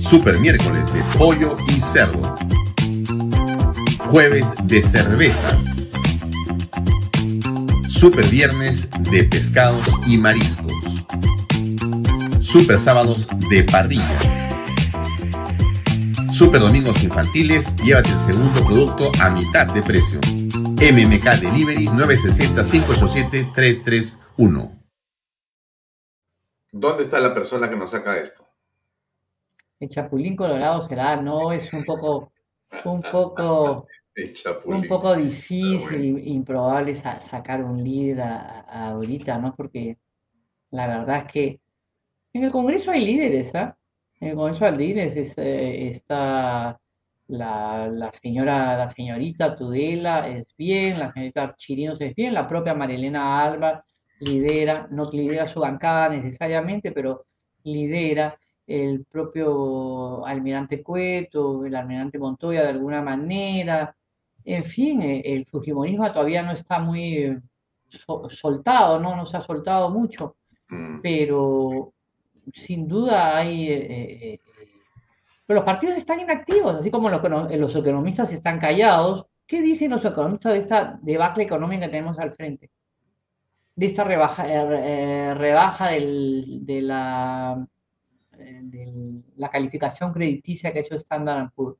Super 0.00 0.40
miércoles 0.40 0.92
de 0.92 1.02
pollo 1.18 1.56
y 1.68 1.80
cerdo. 1.80 2.36
Jueves 4.08 4.54
de 4.64 4.82
cerveza. 4.82 5.48
Super 7.86 8.26
viernes 8.26 8.90
de 9.10 9.22
pescados 9.24 9.86
y 10.06 10.16
mariscos. 10.16 10.72
Super 12.40 12.78
sábados 12.78 13.28
de 13.50 13.62
parrilla. 13.62 14.18
Super 16.30 16.60
domingos 16.60 17.04
infantiles, 17.04 17.76
llévate 17.76 18.10
el 18.10 18.18
segundo 18.18 18.64
producto 18.64 19.12
a 19.20 19.28
mitad 19.30 19.66
de 19.72 19.82
precio. 19.82 20.18
MMK 20.80 21.40
Delivery 21.40 21.86
960-587-331. 21.86 24.76
¿Dónde 26.72 27.02
está 27.02 27.18
la 27.20 27.34
persona 27.34 27.68
que 27.68 27.76
nos 27.76 27.90
saca 27.90 28.16
esto? 28.16 28.49
El 29.80 29.88
Chapulín 29.88 30.36
Colorado 30.36 30.86
será, 30.86 31.16
no, 31.20 31.52
es 31.52 31.72
un 31.72 31.84
poco, 31.84 32.32
un 32.84 33.02
poco 33.02 33.86
un 34.66 34.86
poco 34.86 35.16
difícil 35.16 36.18
e 36.18 36.30
improbable 36.30 36.96
sacar 36.96 37.64
un 37.64 37.82
líder 37.82 38.22
ahorita, 38.68 39.38
¿no? 39.38 39.54
Porque 39.54 39.96
la 40.70 40.86
verdad 40.86 41.24
es 41.26 41.32
que 41.32 41.60
en 42.32 42.44
el 42.44 42.50
Congreso 42.50 42.90
hay 42.92 43.04
líderes, 43.04 43.54
¿ah? 43.54 43.76
En 44.20 44.28
el 44.30 44.36
Congreso 44.36 44.66
hay 44.66 44.76
líderes, 44.76 45.34
eh, 45.38 45.88
está 45.88 46.78
la, 47.28 48.10
señora, 48.20 48.76
la 48.76 48.88
señorita 48.88 49.56
Tudela 49.56 50.28
es 50.28 50.44
bien, 50.56 50.98
la 50.98 51.12
señorita 51.12 51.54
Chirinos 51.56 52.00
es 52.00 52.14
bien, 52.14 52.34
la 52.34 52.48
propia 52.48 52.74
Marilena 52.74 53.42
Alba 53.42 53.84
lidera, 54.20 54.88
no 54.90 55.10
lidera 55.10 55.46
su 55.46 55.60
bancada 55.60 56.10
necesariamente, 56.10 56.92
pero 56.92 57.24
lidera 57.64 58.38
el 58.70 59.04
propio 59.04 60.24
almirante 60.24 60.82
Cueto, 60.82 61.64
el 61.66 61.74
almirante 61.74 62.18
Montoya 62.18 62.62
de 62.62 62.68
alguna 62.68 63.02
manera, 63.02 63.94
en 64.44 64.64
fin, 64.64 65.02
eh, 65.02 65.22
el 65.24 65.46
fujimorismo 65.46 66.10
todavía 66.12 66.42
no 66.42 66.52
está 66.52 66.78
muy 66.78 67.14
eh, 67.16 67.40
soltado, 68.30 68.98
¿no? 68.98 69.16
No 69.16 69.26
se 69.26 69.36
ha 69.36 69.40
soltado 69.40 69.90
mucho, 69.90 70.36
mm. 70.68 71.00
pero 71.00 71.92
sin 72.54 72.88
duda 72.88 73.36
hay... 73.36 73.68
Eh, 73.70 74.40
pero 75.46 75.60
los 75.60 75.64
partidos 75.64 75.98
están 75.98 76.20
inactivos, 76.20 76.76
así 76.76 76.92
como 76.92 77.10
los, 77.10 77.20
los, 77.58 77.74
economistas 77.74 78.32
están 78.32 78.60
callados. 78.60 79.26
¿Qué 79.48 79.60
dicen 79.60 79.90
los 79.90 80.04
economistas 80.04 80.52
de 80.52 80.58
esta 80.60 80.98
debacle 81.02 81.42
económica 81.42 81.86
que 81.86 81.90
tenemos 81.90 82.20
al 82.20 82.32
frente? 82.32 82.70
De 83.74 83.86
esta 83.86 84.04
rebaja, 84.04 84.44
rebaja 85.34 85.88
de, 85.88 86.80
la, 86.82 87.66
de 88.40 89.22
la 89.36 89.50
calificación 89.50 90.12
crediticia 90.12 90.72
que 90.72 90.80
ha 90.80 90.82
hecho 90.82 90.96
Standard 90.96 91.50
Poor's. 91.54 91.78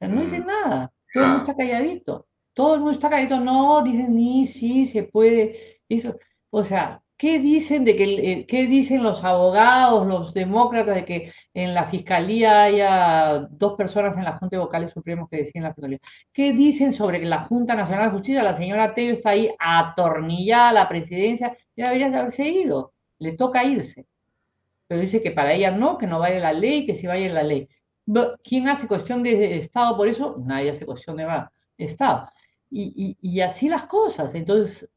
No 0.00 0.22
dicen 0.22 0.44
mm. 0.44 0.46
nada. 0.46 0.92
Todo 1.12 1.24
el 1.24 1.30
mundo 1.30 1.44
está 1.44 1.56
calladito. 1.56 2.26
Todo 2.54 2.74
el 2.74 2.80
mundo 2.80 2.94
está 2.94 3.10
calladito. 3.10 3.40
No, 3.40 3.82
dicen 3.82 4.14
ni, 4.14 4.46
sí, 4.46 4.86
se 4.86 5.04
puede. 5.04 5.80
Eso. 5.88 6.16
O 6.50 6.64
sea, 6.64 7.02
¿qué 7.16 7.38
dicen 7.38 7.84
de 7.84 7.96
que 7.96 8.04
eh, 8.32 8.46
qué 8.46 8.66
dicen 8.66 9.02
los 9.02 9.24
abogados, 9.24 10.06
los 10.06 10.34
demócratas 10.34 10.94
de 10.94 11.04
que 11.04 11.32
en 11.54 11.74
la 11.74 11.84
fiscalía 11.86 12.64
haya 12.64 13.48
dos 13.50 13.74
personas 13.74 14.16
en 14.16 14.24
la 14.24 14.38
Junta 14.38 14.56
de 14.56 14.62
Vocales 14.62 14.92
Supremos 14.92 15.28
que 15.28 15.38
deciden 15.38 15.64
la 15.64 15.74
fiscalía? 15.74 15.98
¿Qué 16.32 16.52
dicen 16.52 16.92
sobre 16.92 17.20
que 17.20 17.26
la 17.26 17.44
Junta 17.44 17.74
Nacional 17.74 18.06
de 18.06 18.16
Justicia, 18.16 18.42
la 18.42 18.54
señora 18.54 18.94
Teo 18.94 19.12
está 19.12 19.30
ahí 19.30 19.50
atornillada 19.58 20.70
a 20.70 20.72
la 20.72 20.88
presidencia, 20.88 21.56
ya 21.76 21.86
debería 21.86 22.08
haberse 22.08 22.48
ido, 22.48 22.92
le 23.18 23.36
toca 23.36 23.64
irse. 23.64 24.06
Pero 24.86 25.00
dice 25.00 25.22
que 25.22 25.30
para 25.32 25.52
ella 25.52 25.70
no, 25.70 25.98
que 25.98 26.06
no 26.06 26.18
vale 26.18 26.40
la 26.40 26.52
ley, 26.52 26.86
que 26.86 26.94
si 26.94 27.06
vaya 27.06 27.32
la 27.32 27.42
ley. 27.42 27.68
¿Quién 28.44 28.68
hace 28.68 28.86
cuestión 28.86 29.22
de 29.22 29.58
Estado 29.58 29.96
por 29.96 30.08
eso? 30.08 30.36
Nadie 30.44 30.70
hace 30.70 30.86
cuestión 30.86 31.16
de 31.16 31.26
Estado. 31.78 32.30
Y, 32.70 33.40
así 33.40 33.68
las 33.68 33.84
cosas. 33.86 34.34
Entonces, 34.34 34.88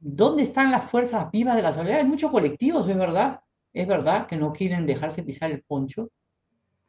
¿dónde 0.00 0.42
están 0.42 0.70
las 0.70 0.90
fuerzas 0.90 1.30
vivas 1.30 1.56
de 1.56 1.62
la 1.62 1.72
sociedad? 1.72 2.00
Hay 2.00 2.06
muchos 2.06 2.30
colectivos, 2.30 2.88
es 2.88 2.96
verdad. 2.96 3.40
Es 3.72 3.86
verdad 3.86 4.26
que 4.26 4.36
no 4.36 4.52
quieren 4.52 4.86
dejarse 4.86 5.22
pisar 5.22 5.50
el 5.50 5.62
poncho. 5.62 6.10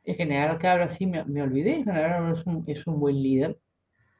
El 0.03 0.15
general 0.15 0.57
Cabra 0.57 0.89
sí 0.89 1.05
me, 1.05 1.23
me 1.25 1.41
olvidé. 1.41 1.77
El 1.77 1.85
general 1.85 2.35
es 2.35 2.45
un, 2.45 2.63
es 2.67 2.87
un 2.87 2.99
buen 2.99 3.21
líder. 3.21 3.57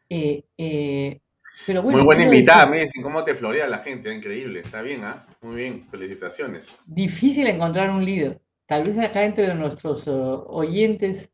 Eh, 0.10 0.46
eh, 0.58 1.22
pero 1.66 1.84
Muy 1.84 2.02
buena 2.02 2.24
invitada, 2.24 2.66
me 2.66 2.82
dicen. 2.82 3.02
¿Cómo 3.02 3.24
te 3.24 3.36
florea 3.36 3.68
la 3.68 3.80
gente? 3.80 4.14
Increíble. 4.14 4.62
Está 4.62 4.82
bien, 4.82 5.04
¿ah? 5.04 5.26
Muy 5.42 5.56
bien. 5.56 5.82
Felicitaciones. 5.84 6.78
Difícil 6.86 7.48
encontrar 7.48 7.90
un 7.90 8.04
líder 8.04 8.40
tal 8.74 8.84
vez 8.84 8.98
acá 8.98 9.24
entre 9.24 9.54
nuestros 9.56 10.08
uh, 10.08 10.46
oyentes 10.48 11.30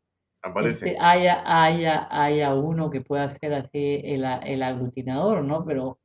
este, 0.64 0.96
haya, 0.98 1.42
haya, 1.44 2.08
haya 2.10 2.54
uno 2.54 2.90
que 2.90 3.02
pueda 3.02 3.28
ser 3.30 3.52
así 3.54 4.00
el, 4.04 4.24
el 4.24 4.62
aglutinador, 4.62 5.44
¿no? 5.44 5.64
Pero 5.64 5.98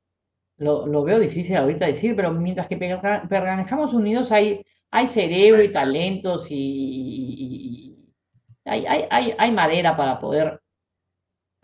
lo, 0.57 0.85
lo, 0.87 1.03
veo 1.03 1.19
difícil 1.19 1.55
ahorita 1.55 1.85
decir, 1.85 2.15
pero 2.15 2.31
mientras 2.31 2.67
que 2.67 2.77
permanezcamos 2.77 3.93
unidos 3.93 4.31
hay, 4.31 4.65
hay 4.91 5.07
cerebro 5.07 5.63
y 5.63 5.71
talentos 5.71 6.47
y, 6.49 7.97
hay, 8.65 8.85
hay, 8.85 9.05
hay, 9.09 9.33
hay, 9.37 9.51
madera 9.51 9.95
para 9.95 10.19
poder, 10.19 10.61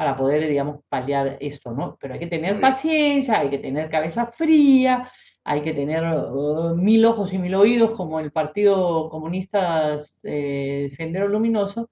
para 0.01 0.17
poder, 0.17 0.49
digamos, 0.49 0.79
paliar 0.89 1.37
esto, 1.39 1.73
¿no? 1.73 1.95
Pero 2.01 2.15
hay 2.15 2.19
que 2.19 2.25
tener 2.25 2.59
paciencia, 2.59 3.37
hay 3.37 3.51
que 3.51 3.59
tener 3.59 3.87
cabeza 3.87 4.25
fría, 4.25 5.11
hay 5.43 5.61
que 5.61 5.73
tener 5.73 6.03
uh, 6.03 6.75
mil 6.75 7.05
ojos 7.05 7.31
y 7.31 7.37
mil 7.37 7.53
oídos 7.53 7.91
como 7.91 8.19
el 8.19 8.31
Partido 8.31 9.11
Comunista 9.11 9.99
eh, 10.23 10.89
Sendero 10.89 11.27
Luminoso 11.27 11.91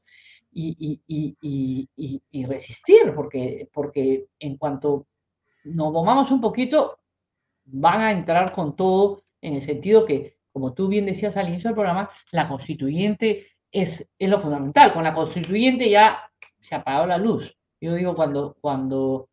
y, 0.51 0.99
y, 1.07 2.45
resistir, 2.47 3.13
porque, 3.15 3.69
porque 3.71 4.25
en 4.39 4.57
cuanto 4.57 5.05
nos 5.65 5.93
bomamos 5.93 6.31
un 6.31 6.41
poquito, 6.41 6.97
van 7.65 8.01
a 8.01 8.11
entrar 8.11 8.53
con 8.53 8.75
todo 8.75 9.21
en 9.39 9.53
el 9.53 9.61
sentido 9.61 10.03
que, 10.03 10.37
como 10.51 10.73
tú 10.73 10.87
bien 10.87 11.05
decías 11.05 11.37
al 11.37 11.49
inicio 11.49 11.67
del 11.67 11.75
programa, 11.75 12.09
la 12.31 12.47
constituyente 12.47 13.49
es, 13.71 14.09
es 14.17 14.29
lo 14.31 14.41
fundamental. 14.41 14.93
Con 14.93 15.03
la 15.03 15.13
constituyente 15.13 15.87
ya 15.91 16.23
se 16.59 16.73
apagó 16.73 17.05
la 17.05 17.19
luz. 17.19 17.55
Yo 17.81 17.93
digo, 17.93 18.13
cuando, 18.13 18.57
cuando, 18.59 19.29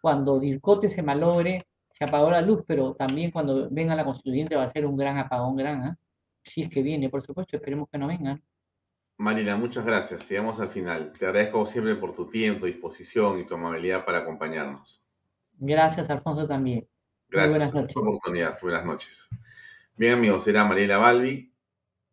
cuando 0.00 0.40
Dircote 0.40 0.90
se 0.90 1.02
malogre, 1.02 1.62
se 1.92 2.04
apagó 2.04 2.30
la 2.30 2.40
luz, 2.40 2.62
pero 2.66 2.94
también 2.94 3.30
cuando 3.30 3.68
venga 3.70 3.94
la 3.94 4.04
constituyente 4.04 4.56
va 4.56 4.64
a 4.64 4.70
ser 4.70 4.86
un 4.86 4.96
gran 4.96 5.18
apagón, 5.18 5.56
gran, 5.56 5.86
¿eh? 5.86 5.94
si 6.44 6.62
es 6.62 6.70
que 6.70 6.82
viene, 6.82 7.10
por 7.10 7.22
supuesto, 7.24 7.56
esperemos 7.56 7.88
que 7.90 7.98
no 7.98 8.06
vengan. 8.06 8.42
Marina, 9.18 9.54
muchas 9.54 9.84
gracias. 9.84 10.26
Llegamos 10.30 10.60
al 10.60 10.70
final. 10.70 11.12
Te 11.12 11.26
agradezco 11.26 11.66
siempre 11.66 11.94
por 11.96 12.12
tu 12.12 12.26
tiempo, 12.30 12.64
disposición 12.64 13.38
y 13.38 13.44
tu 13.44 13.54
amabilidad 13.54 14.04
para 14.06 14.20
acompañarnos. 14.20 15.04
Gracias, 15.58 16.08
Alfonso, 16.08 16.48
también. 16.48 16.88
Gracias 17.28 17.70
por 17.70 18.02
la 18.02 18.10
oportunidad. 18.10 18.58
Buenas 18.62 18.86
noches. 18.86 19.28
Bien, 19.94 20.14
amigos, 20.14 20.44
será 20.44 20.64
Mariela 20.64 20.96
Balbi. 20.96 21.52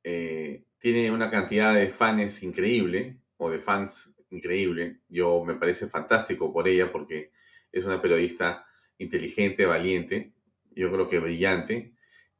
Eh, 0.03 0.65
tiene 0.77 1.09
una 1.11 1.31
cantidad 1.31 1.73
de 1.73 1.87
fans 1.87 2.43
increíble, 2.43 3.21
o 3.37 3.49
de 3.49 3.59
fans 3.59 4.16
increíble. 4.29 5.01
Yo 5.09 5.43
me 5.43 5.55
parece 5.55 5.87
fantástico 5.87 6.51
por 6.53 6.67
ella 6.67 6.91
porque 6.91 7.31
es 7.71 7.85
una 7.85 8.01
periodista 8.01 8.65
inteligente, 8.97 9.65
valiente, 9.65 10.33
yo 10.75 10.91
creo 10.91 11.07
que 11.07 11.19
brillante. 11.19 11.93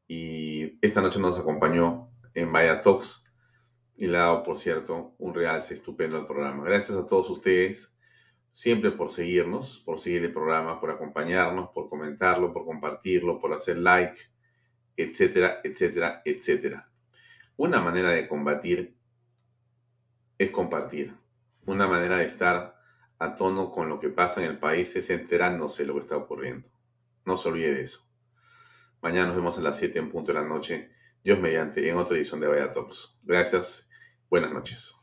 Y 0.08 0.78
esta 0.86 1.02
noche 1.02 1.20
nos 1.20 1.38
acompañó 1.38 2.10
en 2.34 2.52
Vaya 2.52 2.82
Talks 2.82 3.26
y 3.98 4.08
le 4.08 4.18
ha 4.18 4.22
dado, 4.22 4.44
por 4.44 4.58
cierto, 4.58 5.16
un 5.18 5.34
realce 5.34 5.74
estupendo 5.74 6.18
al 6.18 6.28
programa. 6.28 6.64
Gracias 6.64 6.98
a 6.98 7.08
todos 7.08 7.30
ustedes, 7.30 7.98
siempre 8.52 8.92
por 8.92 9.10
seguirnos, 9.10 9.82
por 9.86 10.00
seguir 10.00 10.24
el 10.24 10.34
programa, 10.34 10.80
por 10.80 10.92
acompañarnos, 10.92 11.70
por 11.70 11.90
comentarlo, 11.90 12.54
por 12.54 12.66
compartirlo, 12.66 13.40
por 13.40 13.54
hacer 13.54 13.78
like, 13.78 14.20
etcétera, 14.96 15.62
etcétera, 15.64 16.22
etcétera. 16.24 16.86
Una 17.58 17.82
manera 17.82 18.12
de 18.12 18.28
combatir 18.28 18.96
es 20.38 20.52
compartir. 20.52 21.16
Una 21.68 21.86
manera 21.86 22.18
de 22.18 22.26
estar 22.26 22.80
a 23.20 23.36
tono 23.36 23.70
con 23.70 23.90
lo 23.90 24.00
que 24.00 24.08
pasa 24.08 24.42
en 24.42 24.50
el 24.50 24.58
país 24.58 24.96
es 24.96 25.10
enterándose 25.10 25.84
de 25.84 25.88
lo 25.88 25.96
que 25.96 26.00
está 26.00 26.16
ocurriendo. 26.16 26.70
No 27.26 27.36
se 27.36 27.50
olvide 27.50 27.74
de 27.74 27.82
eso. 27.82 28.08
Mañana 29.02 29.28
nos 29.28 29.36
vemos 29.36 29.58
a 29.58 29.62
las 29.62 29.78
7 29.78 30.00
en 30.00 30.10
punto 30.10 30.32
de 30.32 30.40
la 30.40 30.48
noche. 30.48 30.92
Dios 31.26 31.40
mediante, 31.40 31.88
en 31.90 31.98
otra 31.98 32.16
edición 32.16 32.40
de 32.40 32.48
Vaya 32.48 32.72
Talks. 32.72 33.20
Gracias. 33.22 33.90
Buenas 34.30 34.54
noches. 34.54 34.97